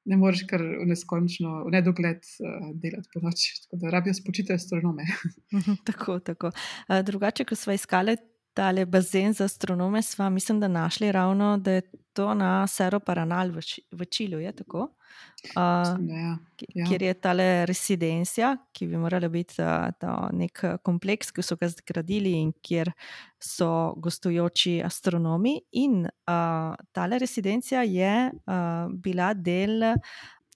ne 0.05 0.17
moreš 0.17 0.45
kar 0.49 0.61
v 0.61 0.85
neskončno, 0.89 1.63
v 1.67 1.73
nedogled 1.73 2.25
uh, 2.25 2.69
delati 2.81 3.09
po 3.13 3.21
noči, 3.25 3.53
tako 3.65 3.81
da 3.81 3.93
rabijo 3.93 4.13
spočite 4.17 4.57
astronome. 4.57 5.05
Tako, 5.89 6.19
tako. 6.19 6.51
Uh, 6.89 7.01
drugače, 7.05 7.45
ko 7.45 7.55
smo 7.55 7.73
iskali 7.73 8.17
tale 8.55 8.85
bazen 8.85 9.33
za 9.33 9.45
astronome, 9.45 10.01
smo 10.01 10.29
mislim, 10.29 10.59
da 10.59 10.67
našli 10.67 11.11
ravno, 11.11 11.57
da 11.57 11.71
je 11.71 11.81
to 12.13 12.33
na 12.33 12.67
Sero 12.67 12.99
Paranal 12.99 13.51
v, 13.51 13.59
v 13.91 14.05
Čilu. 14.05 14.39
Je 14.39 14.51
tako? 14.55 14.79
Uh, 14.79 16.07
ja. 16.07 16.37
Ja. 16.73 16.85
Kjer 16.87 17.03
je 17.03 17.13
ta 17.13 17.33
rezidencija, 17.65 18.55
ki 18.71 18.87
bi 18.87 18.97
morala 18.97 19.27
biti 19.29 19.61
uh, 19.61 20.29
nek 20.31 20.63
kompleks, 20.83 21.31
ki 21.35 21.43
so 21.43 21.57
ga 21.59 21.69
zgradili 21.69 22.31
in 22.39 22.53
kjer 22.63 22.91
so 23.39 23.93
gostujoči 23.97 24.79
astronomi. 24.83 25.57
In 25.71 26.05
uh, 26.05 26.75
ta 26.91 27.05
rezidencija 27.11 27.83
je 27.83 28.31
uh, 28.31 28.87
bila 28.91 29.33
del 29.33 29.83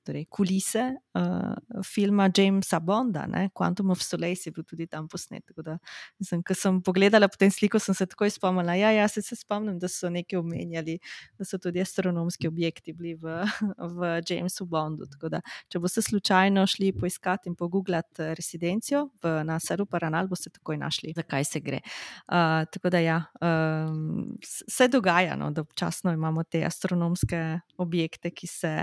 torej 0.03 0.25
kulise 0.31 0.95
uh, 1.19 1.83
filma 1.83 2.29
Jamesa 2.37 2.79
Bonda, 2.79 3.25
ne? 3.27 3.49
Quantum 3.53 3.91
of 3.91 4.01
Solace 4.01 4.49
je 4.49 4.51
bil 4.55 4.63
tudi 4.63 4.87
tam 4.87 5.07
posnet. 5.07 5.43
Ko 5.51 6.55
sem 6.55 6.81
pogledala 6.81 7.27
po 7.27 7.39
tem 7.39 7.51
sliku, 7.51 7.79
sem 7.79 7.95
se 7.95 8.07
takoj 8.09 8.31
spomnila. 8.33 8.75
Ja, 8.79 8.91
ja, 8.95 9.07
se, 9.07 9.21
se 9.21 9.35
spomnim, 9.35 9.79
da 9.79 9.89
so 9.91 10.09
nekaj 10.09 10.39
omenjali, 10.39 10.99
da 11.37 11.45
so 11.45 11.59
tudi 11.61 11.81
astronomski 11.81 12.47
objekti 12.47 12.93
bili 12.93 13.15
v, 13.19 13.41
v 13.97 14.13
Jamesu 14.29 14.65
Bondu. 14.69 15.07
Da, 15.29 15.41
če 15.69 15.81
boste 15.83 16.03
slučajno 16.05 16.65
šli 16.67 16.93
poiskati 16.97 17.49
in 17.49 17.55
pogooglati 17.59 18.23
eh, 18.23 18.33
rezidencijo 18.37 19.09
v 19.23 19.35
Nasaru 19.47 19.85
Paranal, 19.89 20.29
boste 20.31 20.51
takoj 20.53 20.77
našli, 20.79 21.13
zakaj 21.17 21.47
se 21.47 21.63
gre. 21.63 21.81
Uh, 22.27 22.65
tako 22.71 22.91
da 22.93 22.99
ja, 23.03 23.19
um, 23.41 24.37
se 24.41 24.87
dogaja, 24.87 25.35
no, 25.39 25.51
da 25.51 25.61
občasno 25.61 26.13
imamo 26.13 26.43
te 26.43 26.63
astronomske 26.65 27.59
objekte, 27.77 28.31
ki 28.31 28.47
se, 28.47 28.73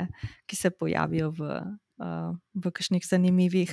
ki 0.47 0.57
se 0.57 0.71
pojavijo 0.71 1.31
v, 1.31 1.61
uh, 1.99 2.37
v 2.55 2.73
kakšnih 2.73 3.05
zanimivih, 3.07 3.73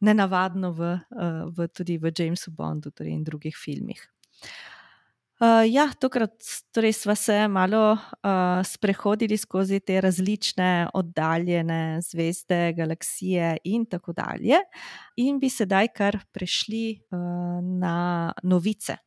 nenavadno 0.00 0.72
v, 0.72 0.96
uh, 0.98 1.46
v, 1.52 1.68
tudi 1.68 1.98
v 1.98 2.12
Jamesu 2.12 2.50
Bondu 2.50 2.90
torej 2.90 3.14
in 3.14 3.24
drugih 3.24 3.56
filmih. 3.56 4.00
Uh, 5.38 5.62
ja, 5.70 5.86
tokrat 6.00 6.34
torej 6.74 6.96
smo 6.98 7.14
se 7.14 7.46
malo 7.48 7.92
uh, 7.94 8.58
sprehodili 8.66 9.36
skozi 9.38 9.78
te 9.80 10.00
različne 10.00 10.88
oddaljene 10.94 12.00
zvezde, 12.02 12.72
galaksije 12.74 13.56
in 13.64 13.86
tako 13.86 14.12
dalje, 14.12 14.58
in 15.16 15.38
bi 15.38 15.50
sedaj 15.50 15.92
kar 15.94 16.18
prešli 16.34 16.98
uh, 17.10 17.62
na 17.62 18.32
novice. 18.42 18.98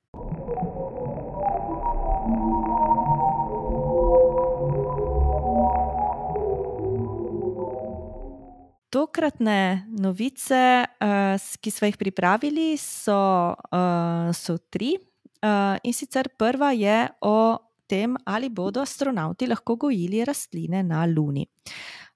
Tokratne 8.91 9.87
novice, 10.03 10.83
uh, 10.83 11.39
ki 11.63 11.71
smo 11.71 11.87
jih 11.87 11.97
pripravili, 11.97 12.73
so, 12.77 13.15
uh, 13.55 14.31
so 14.35 14.57
tri. 14.67 14.97
Uh, 15.41 15.79
in 15.87 15.95
sicer 15.95 16.27
prva 16.37 16.73
je 16.75 16.97
o 17.23 17.55
tem, 17.87 18.17
ali 18.27 18.49
bodo 18.51 18.83
astronauti 18.83 19.47
lahko 19.47 19.77
gojili 19.79 20.25
rastline 20.27 20.83
na 20.83 21.05
Luni. 21.07 21.47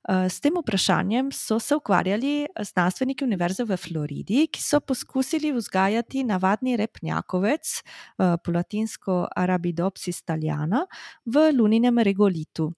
S 0.05 0.38
tem 0.39 0.53
vprašanjem 0.53 1.32
so 1.34 1.57
se 1.59 1.76
ukvarjali 1.76 2.45
znanstveniki 2.61 3.26
Univerze 3.26 3.63
v 3.65 3.78
Floridi, 3.78 4.43
ki 4.47 4.61
so 4.61 4.80
poskusili 4.80 5.49
vzgajati 5.51 6.21
navadni 6.23 6.76
repnjakovec, 6.78 7.71
po 8.15 8.53
latinsko 8.53 9.23
Arabidopsis 9.36 10.21
italiana, 10.21 10.86
v 11.26 11.49
luninem 11.57 12.03
regolitu. 12.05 12.69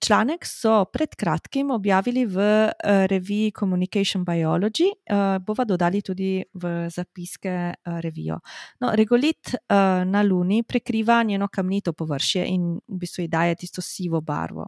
Članek 0.00 0.46
so 0.46 0.84
pred 0.84 1.14
kratkim 1.16 1.70
objavili 1.70 2.26
v 2.26 2.38
uh, 2.38 3.06
reviji 3.06 3.52
Communication 3.58 4.24
Biology, 4.24 4.90
uh, 4.90 5.38
bova 5.44 5.64
dodali 5.64 6.02
tudi 6.02 6.42
v 6.54 6.90
zapiske 6.90 7.54
uh, 7.74 8.00
revijo. 8.00 8.38
No, 8.80 8.92
regolit 8.94 9.54
uh, 9.54 10.04
na 10.04 10.22
Luni 10.22 10.62
prekriva 10.62 11.22
njeno 11.22 11.48
kamnito 11.48 11.92
površje 11.92 12.46
in 12.46 12.78
v 12.88 12.98
bistvu 12.98 13.22
ji 13.22 13.28
daje 13.28 13.54
tisto 13.54 13.82
sivo 13.82 14.20
barvo. 14.20 14.66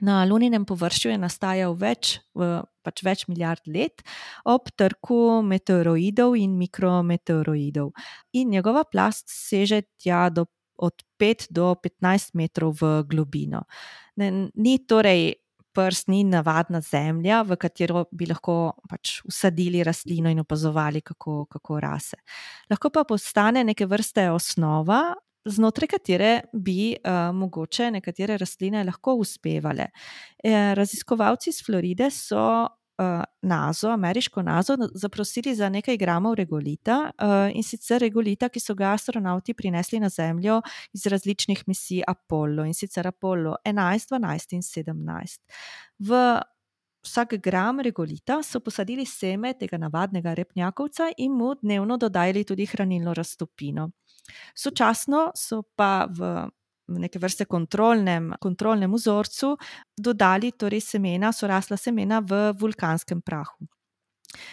Na 0.00 0.24
luninem 0.24 0.64
površju 0.64 1.10
je 1.12 1.18
nastajal 1.18 1.74
več, 1.78 2.16
pač 2.82 3.02
več 3.04 3.26
milijard 3.28 3.60
let 3.68 4.02
ob 4.48 4.72
trku 4.74 5.42
meteoroidov 5.46 6.34
in 6.40 6.56
mikrometeoroidov, 6.58 7.92
in 8.32 8.50
njegova 8.50 8.82
plast 8.84 9.28
seže 9.30 9.82
tja 10.00 10.28
do 10.30 10.46
od 10.82 11.04
5 11.18 11.46
do 11.50 11.74
15 11.78 12.34
metrov 12.34 12.74
v 12.80 13.02
globino. 13.06 13.62
Ne, 14.20 14.30
ni 14.54 14.76
torej 14.86 15.32
prst, 15.72 16.08
ni 16.12 16.22
navadna 16.28 16.80
zemlja, 16.84 17.42
v 17.48 17.56
katero 17.60 18.04
bi 18.12 18.28
lahko 18.28 18.74
pač 18.90 19.20
usadili 19.28 19.82
rastlino 19.84 20.30
in 20.32 20.42
opazovali, 20.42 21.00
kako, 21.00 21.46
kako 21.50 21.80
rase. 21.80 22.20
Lahko 22.70 22.92
pa 22.92 23.06
postane 23.08 23.64
neke 23.64 23.88
vrste 23.88 24.28
osnova. 24.32 25.02
Znotraj 25.48 25.88
katere 25.90 26.32
bi 26.52 26.92
uh, 26.94 27.32
mogoče 27.34 27.88
nekatere 27.96 28.36
rastline 28.38 28.84
lahko 28.86 29.16
uspevale. 29.18 29.88
E, 30.38 30.52
raziskovalci 30.78 31.50
iz 31.50 31.58
Floride 31.66 32.12
so 32.14 32.44
uh, 33.02 33.24
nazo, 33.42 33.90
ameriško 33.90 34.42
nazo, 34.42 34.76
zaprosili 34.94 35.54
za 35.54 35.68
nekaj 35.68 35.96
gramov 35.96 36.34
regolita 36.34 37.10
uh, 37.18 37.56
in 37.56 37.62
sicer 37.62 38.00
regolita, 38.00 38.48
ki 38.48 38.60
so 38.60 38.74
ga 38.74 38.92
astronauti 38.92 39.54
prinesli 39.54 40.00
na 40.00 40.08
Zemljo 40.08 40.60
iz 40.92 41.06
različnih 41.06 41.64
misij 41.66 42.02
Apollo 42.06 42.64
in 42.64 42.74
sicer 42.74 43.06
Apollo 43.06 43.56
11, 43.64 44.14
12 44.14 44.54
in 44.54 44.62
17. 44.62 45.40
V 45.98 46.40
vsak 47.02 47.34
gram 47.42 47.80
regolita 47.80 48.42
so 48.42 48.60
posadili 48.60 49.06
seme 49.06 49.54
tega 49.58 49.78
navadnega 49.78 50.34
repnjakovca 50.34 51.10
in 51.18 51.32
mu 51.32 51.54
dnevno 51.54 51.96
dodajali 51.96 52.44
tudi 52.44 52.66
hranilno 52.66 53.14
raztopino. 53.14 53.90
Sočasno 54.54 55.30
so 55.34 55.62
pa 55.76 56.06
v 56.06 56.48
neke 56.88 57.18
vrste 57.18 57.44
kontrolnem, 57.44 58.32
kontrolnem 58.40 58.92
vzorcu, 58.92 59.56
dodali 59.96 60.52
torej 60.52 60.80
semena, 60.80 61.32
so 61.32 61.46
rasla 61.46 61.76
semena 61.76 62.20
v 62.20 62.52
vulkanskem 62.58 63.22
prahu. 63.22 63.68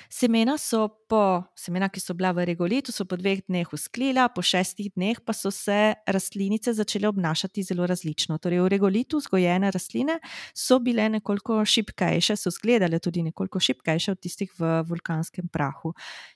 Semena 0.10 0.58
so 0.58 0.99
po, 1.10 1.44
semena, 1.58 1.90
ki 1.90 2.02
so 2.02 2.14
bila 2.14 2.30
v 2.38 2.46
regolitu, 2.46 2.94
so 2.94 3.04
po 3.10 3.18
dveh 3.18 3.42
dneh 3.48 3.68
usklila, 3.74 4.28
po 4.30 4.44
šestih 4.46 4.92
dneh 4.94 5.18
pa 5.26 5.34
so 5.34 5.50
se 5.50 5.96
rastlinice 6.06 6.76
začele 6.78 7.10
obnašati 7.10 7.64
zelo 7.66 7.88
različno. 7.90 8.38
Torej, 8.38 8.62
v 8.62 8.70
regolitu 8.76 9.18
vzgojene 9.18 9.72
rastline 9.74 10.20
so 10.54 10.78
bile 10.80 11.08
nekoliko 11.10 11.64
šipkejše, 11.66 12.38
so 12.38 12.54
izgledale 12.54 13.00
tudi 13.02 13.24
nekoliko 13.26 13.60
šipkejše 13.60 14.14
od 14.14 14.22
tistih 14.22 14.54
v 14.60 14.84
vulkanskem 14.86 15.50
prahu. 15.50 15.96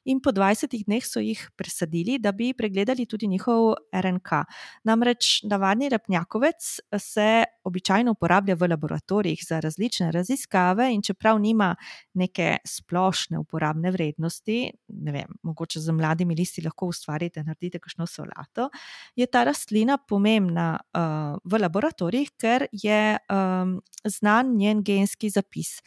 In 0.10 0.24
po 0.26 0.34
20 0.34 0.74
dneh 0.88 1.06
so 1.06 1.22
jih 1.22 1.46
presadili, 1.56 2.18
da 2.18 2.34
bi 2.34 2.54
pregledali 2.58 3.06
tudi 3.06 3.30
njihov 3.30 3.76
RNK. 3.94 4.42
Namreč 4.90 5.44
navadni 5.46 5.92
repnjakovec 5.94 6.80
se 6.98 7.30
običajno 7.64 8.18
uporablja 8.18 8.58
v 8.58 8.74
laboratorijih 8.74 9.46
za 9.46 9.62
različne 9.62 10.12
raziskave, 10.12 10.90
in 10.94 11.06
čeprav 11.06 11.38
nima 11.40 11.76
neke 12.14 12.58
splošne 12.66 13.38
uporabne 13.40 13.92
vrednosti, 13.92 14.63
ne 14.88 15.14
vem, 15.16 15.36
mogoče 15.44 15.82
z 15.84 15.96
mladimi 15.96 16.36
listi 16.38 16.64
lahko 16.66 16.90
ustvarite, 16.94 17.44
naredite 17.44 17.82
kakšno 17.84 18.08
solato, 18.10 18.70
je 19.16 19.28
ta 19.28 19.44
rastlina 19.48 19.98
pomembna 19.98 20.76
uh, 20.80 21.38
v 21.44 21.62
laboratorijih, 21.62 22.34
ker 22.40 22.68
je 22.72 23.18
um, 23.32 23.78
znan 24.06 24.56
njen 24.58 24.84
genski 24.84 25.30
zapis. 25.34 25.80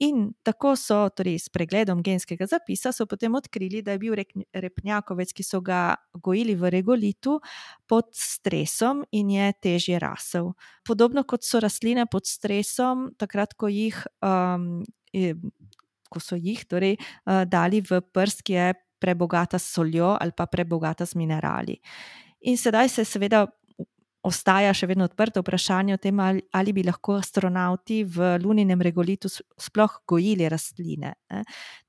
In 0.00 0.28
tako 0.46 0.76
so, 0.78 1.00
torej 1.10 1.40
s 1.42 1.50
pregledom 1.50 2.04
genskega 2.06 2.46
zapisa, 2.46 2.92
so 2.94 3.06
potem 3.10 3.34
odkrili, 3.34 3.82
da 3.82 3.96
je 3.96 4.02
bil 4.02 4.14
repnjakovec, 4.54 5.32
ki 5.34 5.42
so 5.42 5.58
ga 5.64 5.96
gojili 6.14 6.54
v 6.54 6.70
regolitu, 6.70 7.40
pod 7.90 8.12
stresom 8.14 9.02
in 9.10 9.32
je 9.34 9.48
težje 9.62 9.98
rasel. 9.98 10.52
Podobno 10.86 11.26
kot 11.26 11.42
so 11.42 11.58
rastline 11.60 12.06
pod 12.10 12.30
stresom, 12.30 13.08
takrat, 13.18 13.56
ko 13.58 13.70
jih 13.72 13.98
um, 14.22 14.84
ko 16.08 16.20
so 16.20 16.36
jih 16.36 16.64
torej, 16.68 16.96
uh, 16.98 17.44
dali 17.48 17.82
v 17.84 18.00
prst, 18.00 18.42
ki 18.42 18.58
je 18.58 18.72
prebogata 18.98 19.58
s 19.58 19.74
soljo 19.74 20.16
ali 20.20 20.32
pa 20.36 20.46
prebogata 20.46 21.06
s 21.06 21.14
minerali. 21.14 21.78
In 22.50 22.56
sedaj 22.58 22.88
se 22.88 23.04
seveda 23.04 23.46
ostaja 24.28 24.72
še 24.74 24.88
vedno 24.90 25.06
odprto 25.06 25.42
vprašanje 25.42 25.94
o 25.94 26.00
tem, 26.02 26.20
ali, 26.20 26.42
ali 26.52 26.74
bi 26.74 26.84
lahko 26.86 27.16
astronauti 27.18 28.02
v 28.04 28.34
luninem 28.42 28.82
regolitu 28.82 29.30
sploh 29.30 30.00
gojili 30.08 30.48
rastline. 30.50 31.14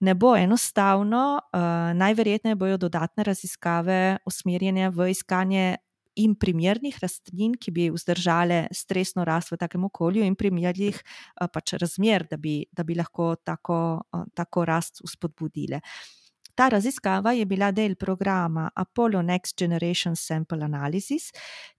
Ne, 0.06 0.16
bo 0.16 0.36
enostavno, 0.38 1.24
uh, 1.42 1.92
najverjetneje 1.98 2.60
bojo 2.60 2.80
dodatne 2.86 3.26
raziskave 3.28 4.00
usmerjene 4.30 4.92
v 4.94 5.12
iskanje 5.14 5.78
in 6.16 6.36
primernih 6.36 6.98
rastlin, 7.02 7.54
ki 7.60 7.72
bi 7.72 7.90
vzdržale 7.94 8.68
stresno 8.76 9.26
rast 9.26 9.52
v 9.52 9.60
takem 9.62 9.84
okolju, 9.86 10.24
in 10.26 10.36
primernih 10.36 11.02
pač 11.54 11.76
razmer, 11.80 12.28
da 12.30 12.38
bi, 12.38 12.64
da 12.72 12.84
bi 12.84 12.96
lahko 12.96 13.36
tako, 13.44 14.02
tako 14.36 14.66
rast 14.66 15.04
uspodbudile. 15.06 15.82
Ta 16.60 16.68
raziskava 16.68 17.32
je 17.32 17.46
bila 17.46 17.72
del 17.72 17.96
programa 17.96 18.70
Apollo 18.76 19.22
Next 19.22 19.56
Generation 19.58 20.16
Sample 20.16 20.66
Analysis, 20.66 21.30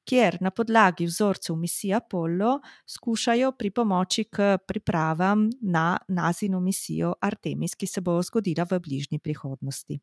kjer 0.09 0.39
na 0.41 0.51
podlagi 0.51 1.05
vzorcev 1.05 1.57
misije 1.57 1.99
Apollo 1.99 2.61
skušajo 2.89 3.53
pri 3.53 3.71
pomoči 3.71 4.25
k 4.25 4.57
pripravam 4.67 5.51
na 5.61 5.99
nazino 6.09 6.61
misijo 6.61 7.13
Artemis, 7.21 7.75
ki 7.75 7.87
se 7.87 8.01
bo 8.01 8.23
zgodila 8.23 8.65
v 8.71 8.81
bližnji 8.81 9.19
prihodnosti. 9.19 10.01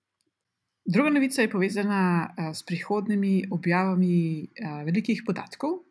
Druga 0.87 1.09
novica 1.09 1.41
je 1.41 1.49
povezana 1.51 2.31
s 2.55 2.63
prihodnimi 2.63 3.43
objavami 3.51 4.47
velikih 4.85 5.19
podatkov. 5.27 5.83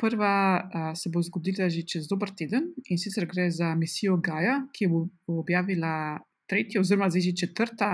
Prva 0.00 0.64
se 0.96 1.10
bo 1.12 1.20
zgodila 1.20 1.68
že 1.68 1.84
čez 1.84 2.08
dober 2.08 2.32
teden 2.32 2.70
in 2.88 2.96
sicer 2.96 3.26
gre 3.28 3.50
za 3.52 3.74
misijo 3.76 4.16
Gaja, 4.16 4.62
ki 4.72 4.88
bo 4.88 5.02
objavila 5.28 6.16
tretji, 6.48 6.80
oziroma 6.80 7.10
zdaj 7.12 7.20
že 7.20 7.36
četrta, 7.36 7.90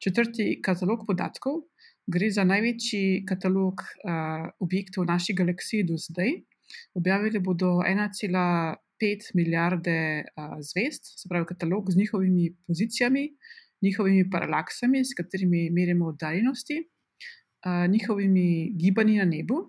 četrti 0.00 0.56
katalog 0.64 1.04
podatkov. 1.04 1.68
Gre 2.08 2.32
za 2.32 2.48
največji 2.48 3.28
katalog 3.28 3.84
objektov 4.56 5.04
v 5.04 5.10
naši 5.12 5.36
galaksiji 5.36 5.84
do 5.84 6.00
zdaj. 6.00 6.32
Objavili 6.96 7.44
bodo 7.44 7.84
1,5 7.84 9.36
milijarde 9.36 10.24
zvezd, 10.64 11.12
se 11.20 11.28
pravi 11.28 11.44
katalog 11.44 11.92
z 11.92 12.00
njihovimi 12.00 12.56
pozicijami 12.66 13.36
njihovimi 13.82 14.30
paralaksami, 14.30 15.04
s 15.04 15.14
katerimi 15.16 15.70
merimo 15.70 16.08
oddaljenosti, 16.12 16.82
njihovimi 17.88 18.72
gibanji 18.76 19.16
na 19.18 19.24
nebu. 19.24 19.60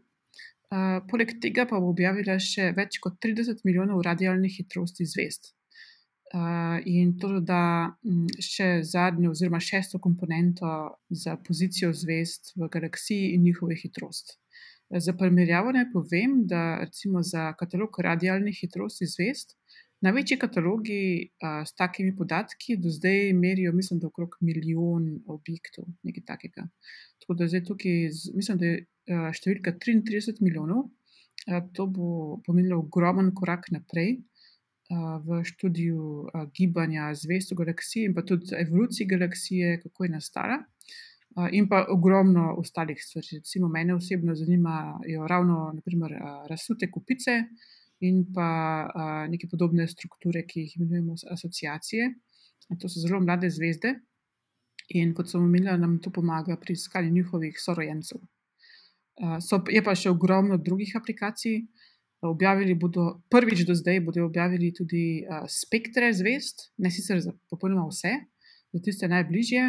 Poleg 1.10 1.34
tega 1.44 1.66
pa 1.68 1.80
bo 1.84 1.90
objavila 1.92 2.38
še 2.40 2.70
več 2.78 3.02
kot 3.04 3.18
30 3.24 3.66
milijonov 3.68 4.04
radijalnih 4.08 4.54
hitrosti 4.62 5.06
zvezd. 5.06 5.52
In 6.88 7.18
to 7.20 7.42
da 7.44 7.92
še 8.40 8.80
zadnjo, 8.88 9.34
oziroma 9.36 9.60
šesto 9.60 10.00
komponento 10.00 10.70
za 11.10 11.36
pozicijo 11.44 11.92
zvezd 11.92 12.54
v 12.56 12.70
galaksiji 12.72 13.34
in 13.36 13.44
njihovo 13.44 13.76
hitrost. 13.76 14.38
Za 14.92 15.14
primerjavo 15.16 15.72
naj 15.76 15.90
povem, 15.92 16.46
da 16.48 16.80
recimo 16.80 17.20
za 17.24 17.52
katalog 17.60 18.00
radijalnih 18.00 18.58
hitrosti 18.64 19.08
zvezd 19.12 19.58
Največji 20.02 20.38
katalogi 20.42 21.02
uh, 21.30 21.62
s 21.62 21.76
takimi 21.78 22.16
podatki 22.18 22.78
do 22.82 22.90
zdaj 22.90 23.34
merijo, 23.38 23.74
mislim, 23.74 24.00
da 24.00 24.08
okrog 24.08 24.38
milijon 24.42 25.20
objektov, 25.30 25.86
nekaj 26.04 26.24
takega. 26.26 26.66
Tako 27.22 27.38
da 27.38 27.48
zdaj 27.48 27.64
tukaj, 27.68 28.08
z, 28.10 28.34
mislim, 28.34 28.58
da 28.58 28.72
je 28.72 28.80
uh, 28.82 29.28
številka 29.38 29.76
33 29.78 30.42
milijonov. 30.42 30.88
Uh, 31.46 31.62
to 31.78 31.86
bo 31.86 32.42
pomenilo 32.48 32.82
ogromen 32.82 33.30
korak 33.38 33.70
naprej 33.72 34.20
v 35.26 35.44
študiju 35.48 36.28
gibanja 36.52 37.14
zvezd 37.16 37.54
v 37.54 37.62
galaksiji 37.62 38.10
in 38.10 38.16
pa 38.16 38.26
tudi 38.28 38.52
evolucije 38.58 39.08
galaksije, 39.08 39.78
kako 39.86 40.04
je 40.04 40.10
nastala. 40.12 40.58
In 41.56 41.70
pa 41.72 41.86
ogromno 41.88 42.58
ostalih 42.60 43.00
stvari. 43.00 43.38
Recimo, 43.40 43.70
mene 43.72 43.96
osebno 43.96 44.36
zanimajo 44.36 45.28
ravno, 45.32 45.72
naprimer, 45.78 46.18
razsute 46.50 46.92
kupice, 46.92 47.38
in 48.02 48.24
pa 48.34 49.28
neke 49.30 49.50
podobne 49.50 49.88
strukture, 49.88 50.44
ki 50.48 50.66
jih 50.66 50.78
imenujemo 50.80 51.16
asociacije. 51.34 52.10
To 52.80 52.90
so 52.90 53.02
zelo 53.04 53.20
mlade 53.20 53.50
zvezde 53.52 53.96
in 54.96 55.14
kot 55.16 55.30
sem 55.30 55.44
omenila, 55.44 55.78
nam 55.80 56.00
to 56.04 56.12
pomaga 56.12 56.58
pri 56.60 56.74
iskanju 56.74 57.12
njihovih 57.14 57.60
sorojencev. 57.60 58.20
So, 59.44 59.62
je 59.70 59.84
pa 59.84 59.96
še 59.96 60.12
ogromno 60.12 60.58
drugih 60.58 60.96
aplikacij. 60.98 61.62
Objavili 62.22 62.76
bodo, 62.78 63.24
prvič 63.34 63.64
do 63.66 63.74
zdaj, 63.74 63.98
bodo 64.06 64.28
objavili 64.28 64.68
tudi 64.78 65.24
uh, 65.26 65.48
spektre 65.50 66.12
zvezd, 66.14 66.68
ne 66.78 66.92
sicer 66.94 67.18
za 67.18 67.32
popolnoma 67.50 67.88
vse, 67.90 68.12
za 68.70 68.82
tiste 68.86 69.10
najbližje, 69.10 69.64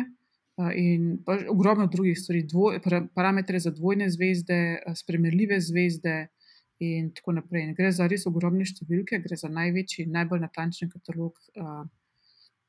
in 0.76 1.18
ogromno 1.48 1.86
drugih 1.86 2.18
stvari, 2.18 2.42
dvoj, 2.46 2.80
parametre 3.14 3.60
za 3.60 3.70
dvojne 3.70 4.10
zvezde, 4.10 4.78
spremljive 4.94 5.60
zvezde, 5.60 6.26
in 6.82 7.10
tako 7.14 7.36
naprej. 7.38 7.66
In 7.66 7.74
gre 7.78 7.90
za 7.94 8.08
res 8.10 8.26
ogromne 8.26 8.66
številke, 8.66 9.20
gre 9.22 9.38
za 9.38 9.50
največji 9.52 10.06
in 10.06 10.16
najbolj 10.16 10.42
natančen 10.42 10.90
katalog 10.90 11.36
uh, 11.56 11.84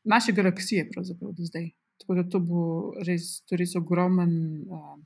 naše 0.04 0.36
galaksije, 0.36 0.90
pravzaprav 0.92 1.34
do 1.38 1.48
zdaj. 1.48 1.72
Tako 2.02 2.18
da 2.20 2.26
to 2.30 2.42
bo 2.44 2.64
res, 3.08 3.42
to 3.48 3.58
res 3.60 3.76
ogromen 3.80 4.34
uh, 4.68 4.98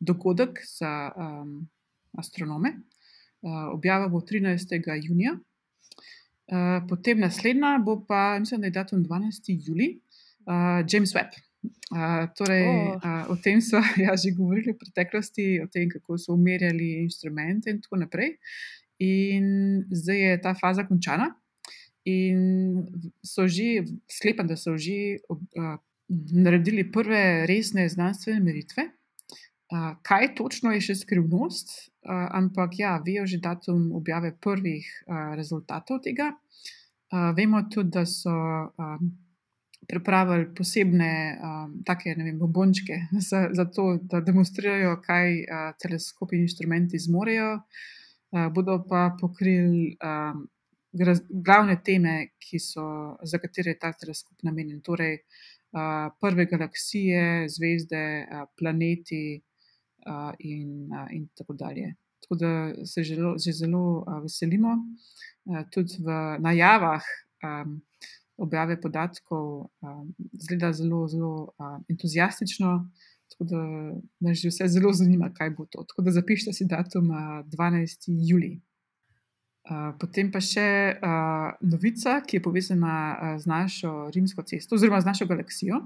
dogodek 0.00 0.60
za 0.68 0.92
um, 1.16 1.56
astronome. 2.20 2.76
Uh, 3.44 3.72
objava 3.74 4.08
bo 4.08 4.22
13. 4.24 4.76
junija, 5.04 5.34
uh, 5.36 6.78
potem 6.88 7.20
naslednja 7.20 7.76
bo 7.84 7.98
pa, 8.08 8.38
mislim, 8.40 8.62
da 8.62 8.70
je 8.70 8.76
datum 8.78 9.04
12. 9.04 9.50
juli, 9.66 9.90
uh, 10.46 10.80
James 10.88 11.12
Webb. 11.16 11.36
Uh, 11.94 12.26
torej, 12.36 12.66
oh. 12.66 12.96
uh, 12.98 13.30
o 13.32 13.36
tem 13.36 13.60
so 13.60 13.78
ja, 14.04 14.16
že 14.16 14.34
govorili 14.34 14.72
v 14.72 14.80
preteklosti, 14.80 15.60
o 15.64 15.68
tem, 15.68 15.88
kako 15.88 16.18
so 16.18 16.34
umirjali 16.34 17.04
inštrumente 17.04 17.70
in 17.70 17.80
tako 17.80 18.02
naprej. 18.02 18.36
In 19.04 19.46
zdaj 19.90 20.18
je 20.18 20.32
ta 20.42 20.54
faza 20.54 20.84
končana, 20.86 21.32
in 22.04 22.84
so 23.24 23.48
že, 23.48 23.84
sklepam, 24.10 24.46
da 24.46 24.56
so 24.56 24.76
že 24.76 25.24
uh, 25.28 25.76
naredili 26.32 26.84
prve 26.92 27.46
resne 27.48 27.88
znanstvene 27.88 28.40
meritve. 28.40 28.90
Uh, 29.72 29.96
kaj 30.04 30.34
točno 30.36 30.74
je 30.76 30.84
še 30.84 31.00
skrivnost, 31.00 31.72
uh, 32.04 32.28
ampak 32.36 32.78
ja, 32.78 33.00
vejo 33.00 33.24
že 33.26 33.40
datum 33.40 33.92
objave 33.96 34.36
prvih 34.36 34.84
uh, 34.84 35.32
rezultatov 35.34 36.04
tega. 36.04 36.36
Uh, 37.08 37.32
vemo 37.36 37.64
tudi, 37.72 37.90
da 37.94 38.04
so. 38.08 38.32
Uh, 38.76 38.98
pripravili 39.88 40.48
posebne 40.54 41.12
um, 41.36 41.74
take, 41.86 42.14
vem, 42.16 42.38
bombončke 42.38 42.98
za, 43.28 43.48
za 43.52 43.64
to, 43.64 43.98
da 44.02 44.20
demonstrirajo, 44.20 44.96
kaj 45.04 45.38
uh, 45.42 45.68
teleskopi 45.80 46.36
in 46.36 46.48
inštrumenti 46.48 46.98
zmorejo. 46.98 47.54
Uh, 48.34 48.48
bodo 48.54 48.80
pa 48.88 49.12
pokrili 49.20 49.96
um, 50.02 50.46
glavne 51.28 51.80
teme, 51.84 52.28
so, 52.60 53.16
za 53.22 53.38
katere 53.38 53.74
je 53.74 53.78
ta 53.78 53.92
teleskop 53.92 54.42
namenjen. 54.42 54.80
Torej, 54.80 55.18
uh, 55.74 56.12
prve 56.20 56.46
galaksije, 56.46 57.48
zvezde, 57.48 58.04
uh, 58.24 58.46
planeti 58.58 59.42
uh, 60.06 60.32
in, 60.38 60.92
uh, 60.92 61.08
in 61.10 61.28
tako 61.34 61.52
dalje. 61.52 61.94
tako 62.24 62.34
da 62.40 62.86
se 62.86 63.04
že, 63.04 63.16
že 63.44 63.52
zelo 63.52 64.04
uh, 64.06 64.22
veselimo. 64.22 64.78
Uh, 65.44 65.62
tudi 65.70 66.00
v 66.00 66.38
najavah 66.40 67.02
um, 67.44 67.82
objave 68.36 68.80
podatkov 68.80 69.70
um, 69.80 70.14
zgleda 70.32 70.72
zelo, 70.72 71.08
zelo 71.08 71.54
um, 71.58 71.84
entuzijastično. 71.88 72.90
Tako 73.30 73.44
da 73.44 73.60
nas 74.20 74.38
že 74.38 74.48
vse 74.48 74.68
zelo 74.68 74.92
zanima, 74.92 75.30
kaj 75.34 75.50
bo 75.50 75.66
to. 75.66 75.84
Tako 75.84 76.02
da 76.02 76.10
zapišite 76.10 76.52
si 76.52 76.64
datum 76.70 77.08
12. 77.08 78.10
juli. 78.28 78.60
Uh, 79.64 79.94
potem 79.96 80.28
pa 80.28 80.42
še 80.44 80.68
uh, 81.00 81.54
novica, 81.64 82.18
ki 82.20 82.36
je 82.36 82.42
povezana 82.44 82.96
uh, 83.16 83.36
z 83.40 83.48
našo 83.48 83.92
rimsko 84.12 84.44
cesto, 84.44 84.76
oziroma 84.76 85.00
z 85.00 85.08
našo 85.08 85.26
galaksijo. 85.26 85.78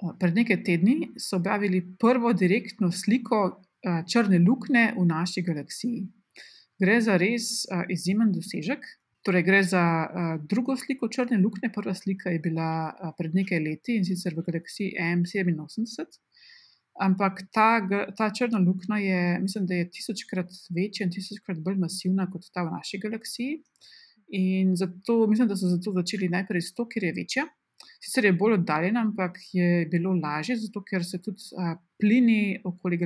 Uh, 0.00 0.14
pred 0.16 0.32
nekaj 0.32 0.62
tedni 0.64 1.10
so 1.20 1.36
objavili 1.36 1.82
prvo 2.00 2.32
direktno 2.32 2.88
sliko 2.88 3.42
uh, 3.44 4.00
črne 4.08 4.40
luknje 4.40 4.94
v 4.96 5.04
naši 5.04 5.44
galaksiji. 5.44 6.06
Gre 6.80 6.96
za 7.04 7.18
res 7.20 7.68
uh, 7.68 7.84
izjemen 7.92 8.32
dosežek. 8.32 8.88
Torej, 9.22 9.42
gre 9.44 9.60
za 9.62 9.82
uh, 9.84 10.40
drugo 10.48 10.76
sliko 10.80 11.08
črne 11.12 11.36
luknje. 11.38 11.68
Prva 11.74 11.92
slika 11.94 12.30
je 12.32 12.40
bila 12.40 12.88
uh, 12.88 13.12
pred 13.18 13.34
nekaj 13.36 13.60
leti 13.60 13.98
in 14.00 14.06
sicer 14.08 14.32
v 14.36 14.44
galaksiji 14.46 14.94
M87. 14.96 16.16
Ampak 17.00 17.42
ta, 17.52 17.68
ta 18.16 18.30
črna 18.32 18.58
luknja 18.64 18.96
je, 19.00 19.20
mislim, 19.42 19.66
da 19.66 19.76
je 19.76 19.90
tisočkrat 19.92 20.50
večja 20.76 21.04
in 21.04 21.12
tisočkrat 21.12 21.60
bolj 21.64 21.76
masivna 21.80 22.26
kot 22.32 22.48
ta 22.54 22.64
v 22.64 22.72
naši 22.72 23.00
galaksiji. 23.00 23.58
In 24.40 24.72
zato 24.76 25.26
mislim, 25.26 25.48
da 25.48 25.56
so 25.56 25.68
zato 25.68 25.92
začeli 25.92 26.28
najprej 26.32 26.64
s 26.64 26.74
to, 26.74 26.88
ker 26.88 27.04
je 27.04 27.12
večja. 27.16 27.44
Sicer 28.00 28.24
je 28.24 28.32
bolj 28.32 28.56
oddaljena, 28.58 29.04
ampak 29.04 29.36
je 29.52 29.84
bilo 29.92 30.14
lažje, 30.16 30.56
zato 30.64 30.80
ker 30.84 31.04
se 31.04 31.20
tudi 31.20 31.52
a, 31.60 31.74
plini 32.00 32.60
okoli, 32.64 32.98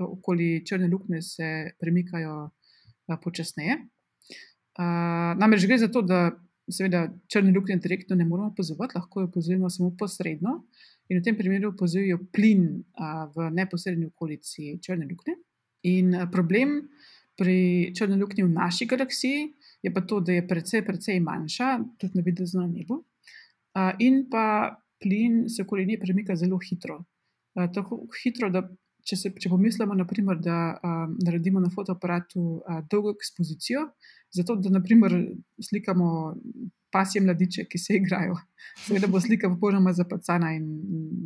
okoli 0.00 0.48
črne 0.64 0.88
luknje 0.88 1.20
premikajo 1.80 2.34
a, 2.48 3.20
počasneje. 3.20 3.78
Namreč 4.78 5.66
gre 5.66 5.78
za 5.78 5.88
to, 5.90 6.02
da 6.02 6.30
seveda 6.70 7.08
črne 7.28 7.52
luknje 7.52 7.76
direktno 7.76 8.16
ne 8.16 8.24
moramo 8.24 8.48
opazovati, 8.48 8.98
lahko 8.98 9.20
jo 9.20 9.26
opazujemo 9.26 9.70
samo 9.70 9.90
posredno 9.98 10.64
in 11.08 11.18
v 11.18 11.24
tem 11.24 11.36
primeru 11.36 11.72
pozivijo 11.76 12.18
plin 12.32 12.82
a, 12.94 13.26
v 13.34 13.50
neposrednji 13.56 14.06
okolici 14.06 14.78
črne 14.84 15.08
luknje. 15.08 15.34
In 15.88 16.14
a, 16.14 16.26
problem 16.30 16.82
pri 17.38 17.94
črni 17.96 18.18
luknji 18.20 18.44
v 18.44 18.52
naši 18.52 18.86
galaksiji 18.86 19.46
je 19.82 19.92
pa 19.94 20.00
to, 20.00 20.20
da 20.20 20.36
je 20.36 20.46
precej, 20.48 20.84
precej 20.84 21.20
manjša, 21.24 21.78
tudi 21.98 22.18
na 22.18 22.26
vidu 22.26 22.44
na 22.54 22.66
nebu. 22.66 23.00
A, 23.74 23.92
in 23.98 24.26
pa 24.30 24.76
plin 25.00 25.46
se 25.48 25.62
okoli 25.62 25.86
nje 25.86 25.98
premika 26.02 26.36
zelo 26.36 26.58
hitro. 26.58 27.04
A, 27.56 27.70
tako 27.72 28.04
hitro, 28.22 28.50
da 28.50 28.66
če, 29.08 29.16
se, 29.16 29.32
če 29.40 29.50
pomislimo, 29.52 29.96
naprimer, 29.96 30.40
da 30.44 30.58
a, 30.76 30.94
naredimo 31.24 31.62
na 31.64 31.70
fotoaparatu 31.72 32.44
a, 32.60 32.80
dolgo 32.90 33.14
ekspozicijo, 33.16 33.86
zato 34.34 34.58
da 34.60 34.72
naprimer, 34.74 35.14
slikamo 35.64 36.10
pasje 36.92 37.20
mladiče, 37.20 37.64
ki 37.68 37.78
se 37.80 37.96
igrajo. 37.98 38.36
Seveda 38.86 39.08
bo 39.12 39.20
slika 39.20 39.48
popolnoma 39.52 39.92
zapacana 39.96 40.54
in 40.56 40.68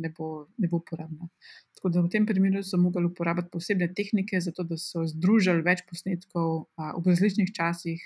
ne 0.03 0.11
bo, 0.15 0.47
ne 0.59 0.67
bo 0.71 0.81
uporabna. 0.81 1.29
Tako 1.77 1.91
da 1.93 2.03
v 2.03 2.11
tem 2.11 2.25
primeru 2.27 2.63
so 2.63 2.79
mogli 2.79 3.05
uporabiti 3.07 3.51
posebne 3.51 3.89
tehnike, 3.95 4.41
zato 4.43 4.65
da 4.67 4.79
so 4.79 5.05
združili 5.07 5.63
več 5.65 5.85
posnetkov 5.89 6.65
a, 6.75 6.93
v 6.97 7.11
različnih 7.11 7.53
časih 7.55 8.03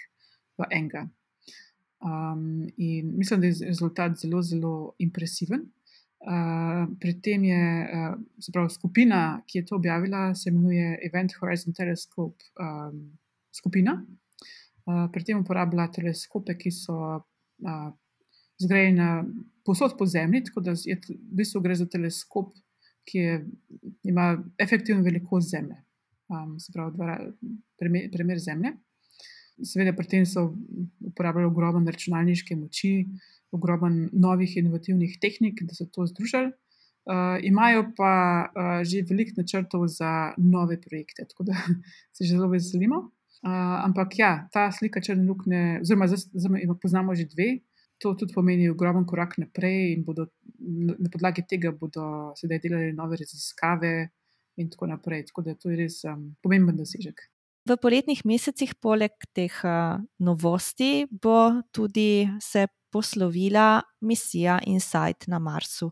v 0.58 0.70
enega. 0.74 1.08
Um, 1.98 2.68
in 2.78 3.16
mislim, 3.18 3.42
da 3.42 3.50
je 3.50 3.72
rezultat 3.72 4.20
zelo, 4.22 4.42
zelo 4.46 4.74
impresiven. 5.02 5.66
Uh, 6.18 6.90
pri 6.98 7.14
tem 7.22 7.44
je 7.46 7.64
uh, 7.86 8.16
pravi, 8.54 8.74
skupina, 8.74 9.42
ki 9.46 9.60
je 9.60 9.66
to 9.70 9.76
objavila, 9.78 10.34
se 10.36 10.50
imenuje 10.50 10.98
Event 11.06 11.36
Horizon 11.40 11.74
Telescope 11.74 12.44
um, 12.60 13.18
skupina. 13.54 13.94
Uh, 14.86 15.06
pri 15.14 15.24
tem 15.24 15.38
uporablja 15.40 15.88
teleskope, 15.94 16.58
ki 16.58 16.72
so 16.74 16.98
zgrajena 18.62 19.26
posod 19.66 19.98
po 19.98 20.06
Zemlji, 20.06 20.44
tako 20.50 20.62
da 20.62 20.74
je 20.78 20.96
v 20.96 21.18
bistvu 21.38 21.62
gre 21.62 21.76
za 21.76 21.86
teleskop, 21.90 22.54
ki 23.08 23.18
je, 23.18 23.38
ima 24.04 24.44
efektivno 24.60 25.04
velikost 25.04 25.50
Zemlje, 25.50 25.78
um, 26.30 26.58
se 26.60 26.74
pravi, 26.74 26.96
dva, 26.98 27.18
primer, 27.80 28.10
primer 28.12 28.40
Zemlje. 28.40 28.74
Seveda, 29.64 29.94
pri 29.98 30.08
tem 30.08 30.26
so 30.26 30.52
uporabljali 31.02 31.50
ogromno 31.50 31.92
računalniške 31.92 32.56
moči, 32.56 33.08
ogromno 33.52 34.10
novih 34.14 34.58
inovativnih 34.58 35.18
tehnik, 35.22 35.64
da 35.66 35.74
so 35.74 35.88
to 35.90 36.06
združili. 36.06 36.52
Uh, 37.08 37.40
imajo 37.48 37.86
pa 37.96 38.12
uh, 38.52 38.82
že 38.84 39.06
veliko 39.08 39.38
načrtov 39.38 39.86
za 39.88 40.34
nove 40.38 40.76
projekte, 40.82 41.24
tako 41.30 41.46
da 41.48 41.56
se 42.16 42.26
že 42.26 42.36
zelo 42.36 42.50
veselimo. 42.52 42.98
Uh, 43.46 43.86
ampak 43.86 44.20
ja, 44.20 44.50
ta 44.52 44.72
slika 44.72 45.02
črne 45.02 45.24
luknje, 45.24 45.80
oziroma 45.82 46.08
zdaj 46.12 46.68
poznamo 46.82 47.16
že 47.16 47.30
dve, 47.32 47.62
to 47.98 48.14
tudi 48.14 48.34
pomeni 48.34 48.70
ogromen 48.70 49.06
korak 49.06 49.38
naprej 49.38 49.94
in 49.94 50.04
bodo, 50.04 50.28
na 50.60 51.10
podlagi 51.10 51.46
tega 51.50 51.72
bodo 51.72 52.34
sedaj 52.36 52.60
delali 52.60 52.94
nove 52.94 53.18
raziskave 53.18 54.10
in 54.58 54.70
tako 54.70 54.92
naprej. 54.92 55.26
Tako 55.32 55.42
da 55.42 55.56
to 55.56 55.72
je 55.72 55.78
res 55.78 56.04
um, 56.06 56.36
pomemben 56.44 56.76
dosežek. 56.76 57.24
V 57.68 57.76
poletnih 57.84 58.22
mesecih, 58.24 58.72
poleg 58.80 59.12
teh 59.36 59.52
uh, 59.68 59.98
novosti, 60.24 61.04
bo 61.12 61.52
tudi 61.76 62.24
se 62.40 62.68
poslovila 62.94 63.82
misija 64.08 64.60
Insight 64.64 65.28
na 65.28 65.40
Marsu. 65.40 65.92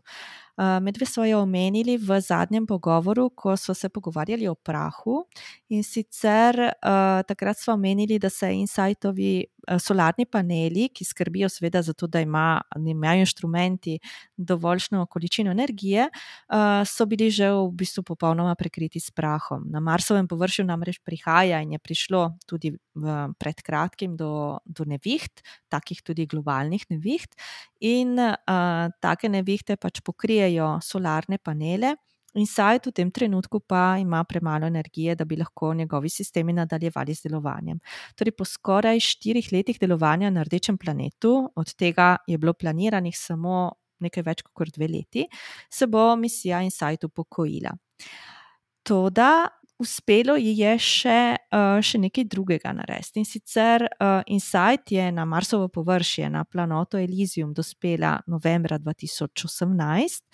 Uh, 0.56 0.80
Medve 0.80 1.06
so 1.06 1.24
jo 1.24 1.42
omenili 1.44 1.98
v 2.00 2.20
zadnjem 2.20 2.66
pogovoru, 2.66 3.28
ko 3.30 3.56
smo 3.56 3.74
se 3.74 3.88
pogovarjali 3.88 4.48
o 4.48 4.54
prahu. 4.54 5.26
In 5.68 5.82
sicer 5.84 6.56
uh, 6.60 7.20
takrat 7.28 7.58
smo 7.60 7.74
omenili, 7.74 8.18
da 8.18 8.30
se 8.30 8.48
Insightovi 8.54 9.44
uh, 9.44 9.76
solarni 9.78 10.24
paneli, 10.24 10.88
ki 10.88 11.04
skrbijo 11.04 11.48
seveda 11.52 11.82
za 11.82 11.92
to, 11.92 12.06
da 12.06 12.20
ima, 12.20 12.60
imajo 12.76 13.20
inštrumenti 13.20 13.98
dovoljšno 14.36 15.06
količino 15.06 15.50
energije, 15.50 16.08
so 16.86 17.06
bili 17.06 17.30
že 17.30 17.50
v 17.50 17.70
bistvu 17.72 18.02
popolnoma 18.02 18.54
prekriti 18.54 19.00
s 19.00 19.10
prahom. 19.10 19.64
Na 19.70 19.80
Marsovem 19.80 20.28
površju 20.28 20.64
namreč 20.64 20.98
prihaja 21.04 21.60
in 21.62 21.72
je 21.72 21.78
prišlo 21.78 22.38
tudi 22.46 22.72
pred 23.38 23.62
kratkim 23.62 24.16
do, 24.16 24.58
do 24.64 24.84
neviht, 24.84 25.42
takih 25.68 26.02
tudi 26.02 26.26
globalnih 26.26 26.84
neviht. 26.90 27.34
In 27.80 28.16
take 29.00 29.28
nevihte 29.28 29.76
pač 29.76 30.00
pokrijejo 30.46 30.80
solarne 30.82 31.38
panele. 31.38 31.96
Insight 32.34 32.86
v 32.86 32.92
tem 32.92 33.10
trenutku 33.10 33.60
pa 33.60 33.96
ima 33.98 34.22
premalo 34.24 34.66
energije, 34.66 35.14
da 35.14 35.24
bi 35.24 35.36
lahko 35.36 35.74
njegovi 35.74 36.08
sistemi 36.08 36.52
nadaljevali 36.52 37.14
z 37.14 37.22
delovanjem. 37.22 37.80
Torej, 38.14 38.32
po 38.36 38.44
skoraj 38.44 39.00
štirih 39.00 39.48
letih 39.52 39.78
delovanja 39.80 40.30
na 40.30 40.42
rdečem 40.42 40.76
planetu, 40.76 41.50
od 41.56 41.74
tega 41.74 42.16
je 42.26 42.38
bilo 42.38 42.52
planiranih 42.52 43.16
samo 43.16 43.72
nekaj 44.00 44.22
več 44.22 44.42
kot 44.52 44.68
dve 44.76 44.88
leti, 44.88 45.26
se 45.70 45.86
bo 45.86 46.16
misija 46.16 46.60
Insight 46.62 47.04
upokojila. 47.04 47.72
Toda 48.82 49.48
uspelo 49.78 50.36
ji 50.36 50.52
je 50.58 50.74
še, 50.78 51.20
uh, 51.52 51.80
še 51.82 52.00
nekaj 52.00 52.24
drugega 52.32 52.72
narediti. 52.76 53.20
In 53.20 53.28
sicer 53.28 53.86
uh, 53.86 54.22
Insight 54.26 54.92
je 54.92 55.10
na 55.12 55.24
Marsovo 55.24 55.68
površje, 55.68 56.30
na 56.30 56.44
planoto 56.44 56.98
Elysium, 56.98 57.52
dospela 57.54 58.16
novembra 58.26 58.78
2018. 58.78 60.24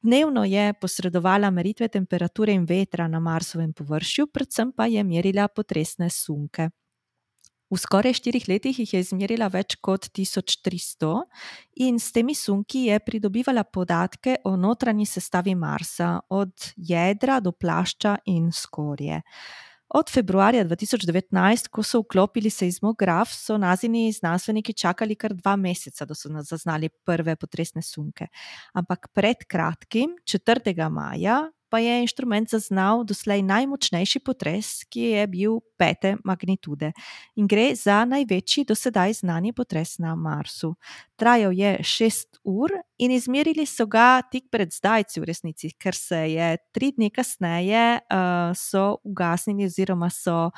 Dnevno 0.00 0.44
je 0.48 0.72
posredovala 0.80 1.50
meritve 1.52 1.88
temperature 1.88 2.52
in 2.52 2.64
vetra 2.64 3.08
na 3.08 3.20
Marsovem 3.20 3.72
površju, 3.76 4.30
predvsem 4.32 4.72
pa 4.72 4.86
je 4.88 5.04
merila 5.04 5.48
potresne 5.48 6.08
sunke. 6.10 6.70
V 7.70 7.78
skoraj 7.78 8.16
štirih 8.18 8.48
letih 8.50 8.78
jih 8.82 8.92
je 8.94 9.00
izmerila 9.04 9.46
več 9.46 9.76
kot 9.78 10.08
1300 10.10 11.10
in 11.86 12.00
s 12.02 12.10
temi 12.10 12.34
sunki 12.34 12.88
je 12.88 12.98
pridobivala 12.98 13.62
podatke 13.62 14.40
o 14.44 14.56
notranji 14.58 15.06
sestavi 15.06 15.54
Marsa, 15.54 16.16
od 16.34 16.72
jedra 16.76 17.38
do 17.40 17.52
plašča 17.52 18.16
in 18.26 18.50
skorje. 18.50 19.20
Od 19.90 20.10
februarja 20.10 20.64
2019, 20.66 21.70
ko 21.70 21.82
so 21.82 22.02
vklopili 22.02 22.50
seizmograf, 22.50 23.30
so 23.34 23.56
nazini 23.58 24.12
znanstveniki 24.14 24.74
čakali 24.74 25.14
kar 25.18 25.34
dva 25.34 25.56
meseca, 25.58 26.06
da 26.06 26.14
so 26.14 26.30
zaznali 26.46 26.90
prve 27.06 27.34
potresne 27.36 27.82
sunke. 27.82 28.28
Ampak 28.74 29.08
pred 29.14 29.46
kratkim, 29.50 30.14
4. 30.26 30.74
maja, 30.90 31.40
pa 31.70 31.78
je 31.78 32.00
inštrument 32.02 32.50
zaznal 32.50 33.04
doslej 33.04 33.42
najmočnejši 33.42 34.20
potres, 34.20 34.84
ki 34.90 35.00
je 35.14 35.26
bil 35.26 35.60
pete 35.78 36.16
magnitude. 36.24 36.92
In 37.36 37.46
gre 37.48 37.70
za 37.74 38.04
največji 38.04 38.66
dosedaj 38.68 39.12
znani 39.22 39.52
potres 39.52 39.98
na 39.98 40.14
Marsu. 40.14 40.74
Trajal 41.16 41.52
je 41.52 41.78
šest 41.84 42.40
ur 42.44 42.72
in 42.98 43.12
izmerili 43.12 43.66
so 43.66 43.86
ga 43.86 44.22
tik 44.22 44.48
pred 44.50 44.72
zdajci, 44.72 45.20
v 45.20 45.28
resnici, 45.28 45.70
ker 45.78 45.96
se 45.96 46.18
je 46.32 46.48
tri 46.72 46.90
dni 46.96 47.10
kasneje 47.10 48.00
uh, 48.12 48.98
ugasnili, 49.04 49.68
oziroma 49.68 50.10
so, 50.10 50.50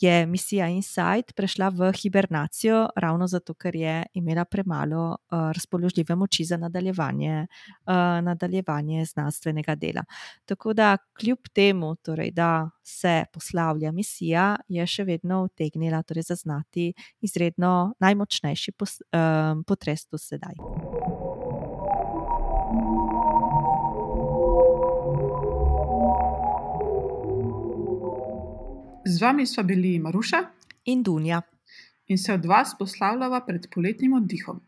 je 0.00 0.26
misija 0.26 0.68
Insight 0.68 1.34
prešla 1.36 1.68
v 1.68 1.92
hibernacijo, 1.92 2.88
ravno 2.96 3.26
zato, 3.26 3.54
ker 3.54 3.76
je 3.76 4.04
imela 4.14 4.44
premalo 4.44 5.04
uh, 5.10 5.50
razpoložljive 5.52 6.16
moči 6.16 6.44
za 6.44 6.56
nadaljevanje, 6.56 7.46
uh, 7.86 7.94
nadaljevanje 8.24 9.04
znanstvenega 9.04 9.74
dela. 9.74 10.04
Tako 10.44 10.59
tako 10.60 10.72
da 10.72 10.96
kljub 11.20 11.38
temu, 11.54 11.96
torej, 11.96 12.30
da 12.30 12.70
se 12.84 13.24
poslavlja 13.32 13.92
misija, 13.92 14.56
je 14.68 14.84
še 14.86 15.06
vedno 15.08 15.38
utegnila 15.44 16.02
torej, 16.02 16.26
zaznati 16.28 16.92
izredno 17.24 17.94
najmočnejši 18.00 18.72
pos, 18.76 18.98
um, 19.00 19.64
potres 19.64 20.04
do 20.12 20.20
sedaj. 20.20 20.60
Z 29.06 29.22
vami 29.22 29.46
smo 29.46 29.64
bili 29.64 29.98
Maruša 29.98 30.44
in 30.84 31.02
Dunja. 31.02 31.40
In 32.12 32.18
se 32.18 32.34
od 32.34 32.44
vas 32.44 32.76
poslavljava 32.78 33.40
pred 33.46 33.64
poletnim 33.72 34.12
oddihom. 34.12 34.60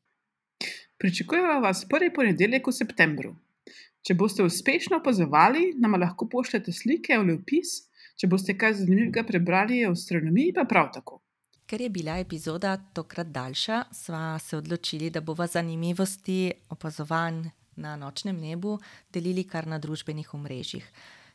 Pričakujemo 0.97 1.59
vas 1.59 1.87
prvi 1.89 2.13
ponedeljek 2.13 2.67
v 2.67 2.71
septembru. 2.71 3.35
Če 4.01 4.15
boste 4.17 4.43
uspešno 4.43 4.97
opazovali, 4.97 5.73
nam 5.77 5.99
lahko 6.01 6.25
pošljete 6.29 6.73
slike 6.73 7.13
ali 7.13 7.35
opis, 7.37 7.75
če 8.17 8.27
boste 8.27 8.55
kaj 8.57 8.79
zanimivega 8.81 9.23
prebrali 9.27 9.83
o 9.85 9.91
astronomiji, 9.93 10.55
pa 10.57 10.65
prav 10.69 10.89
tako. 10.95 11.21
Ker 11.69 11.81
je 11.85 11.89
bila 11.89 12.17
epizoda 12.19 12.73
tokrat 12.93 13.29
daljša, 13.31 13.83
smo 13.95 14.39
se 14.39 14.57
odločili, 14.57 15.09
da 15.09 15.21
bomo 15.21 15.47
zanimivosti 15.47 16.51
opazovanj 16.69 17.45
na 17.75 17.95
nočnem 17.95 18.37
nebu 18.37 18.79
delili 19.13 19.45
kar 19.47 19.67
na 19.67 19.79
družbenih 19.79 20.33
omrežjih. 20.33 20.87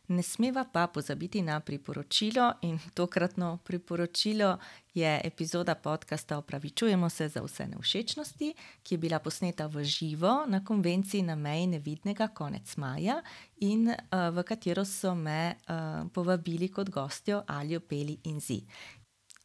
Ne 0.09 0.23
smeva 0.23 0.65
pa 0.73 0.87
pozabiti 0.87 1.43
na 1.43 1.61
priporočilo, 1.61 2.53
in 2.63 2.79
tokratno 2.95 3.59
priporočilo 3.65 4.59
je 4.95 5.21
epizoda 5.25 5.75
podcasta 5.75 6.39
Opravičujemo 6.39 7.09
se 7.09 7.29
za 7.29 7.43
vse 7.43 7.67
neušečnosti, 7.67 8.55
ki 8.83 8.95
je 8.95 8.99
bila 8.99 9.19
posneta 9.19 9.67
v 9.67 9.85
živo 9.85 10.45
na 10.47 10.65
konvenciji 10.65 11.23
na 11.23 11.35
meji 11.35 11.67
nevidnega 11.67 12.29
konec 12.29 12.77
maja 12.77 13.23
in 13.57 13.89
uh, 13.89 13.97
v 14.37 14.43
katero 14.43 14.85
so 14.85 15.15
me 15.15 15.55
uh, 15.69 16.11
povabili 16.13 16.69
kot 16.69 16.91
gostjo 16.91 17.43
Aljo 17.47 17.81
Peli 17.81 18.19
in 18.25 18.41
Zi. 18.41 18.63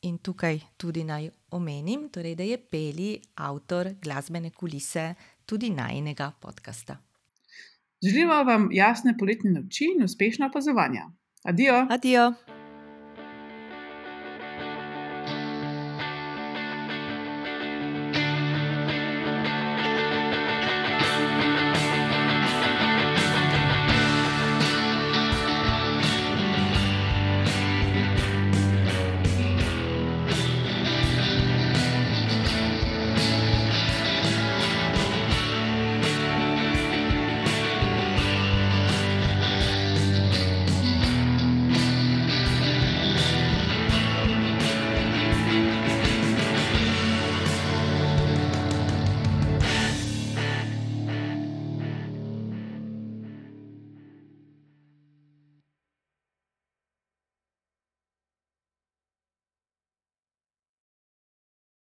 In 0.01 0.17
tukaj 0.17 0.59
tudi 0.77 1.03
naj 1.03 1.29
omenim, 1.51 2.09
torej, 2.09 2.35
da 2.35 2.43
je 2.43 2.57
Peli 2.57 3.21
avtor 3.35 3.89
glasbene 4.01 4.49
kulise 4.51 5.13
tudi 5.45 5.69
najnega 5.69 6.31
podcasta. 6.39 7.10
Želimo 8.01 8.43
vam 8.43 8.69
jasne 8.71 9.17
poletne 9.17 9.51
noči 9.51 9.91
in 9.95 10.03
uspešno 10.03 10.47
opazovanje. 10.47 11.01
Adijo! 11.43 11.85
Adijo! 11.89 12.33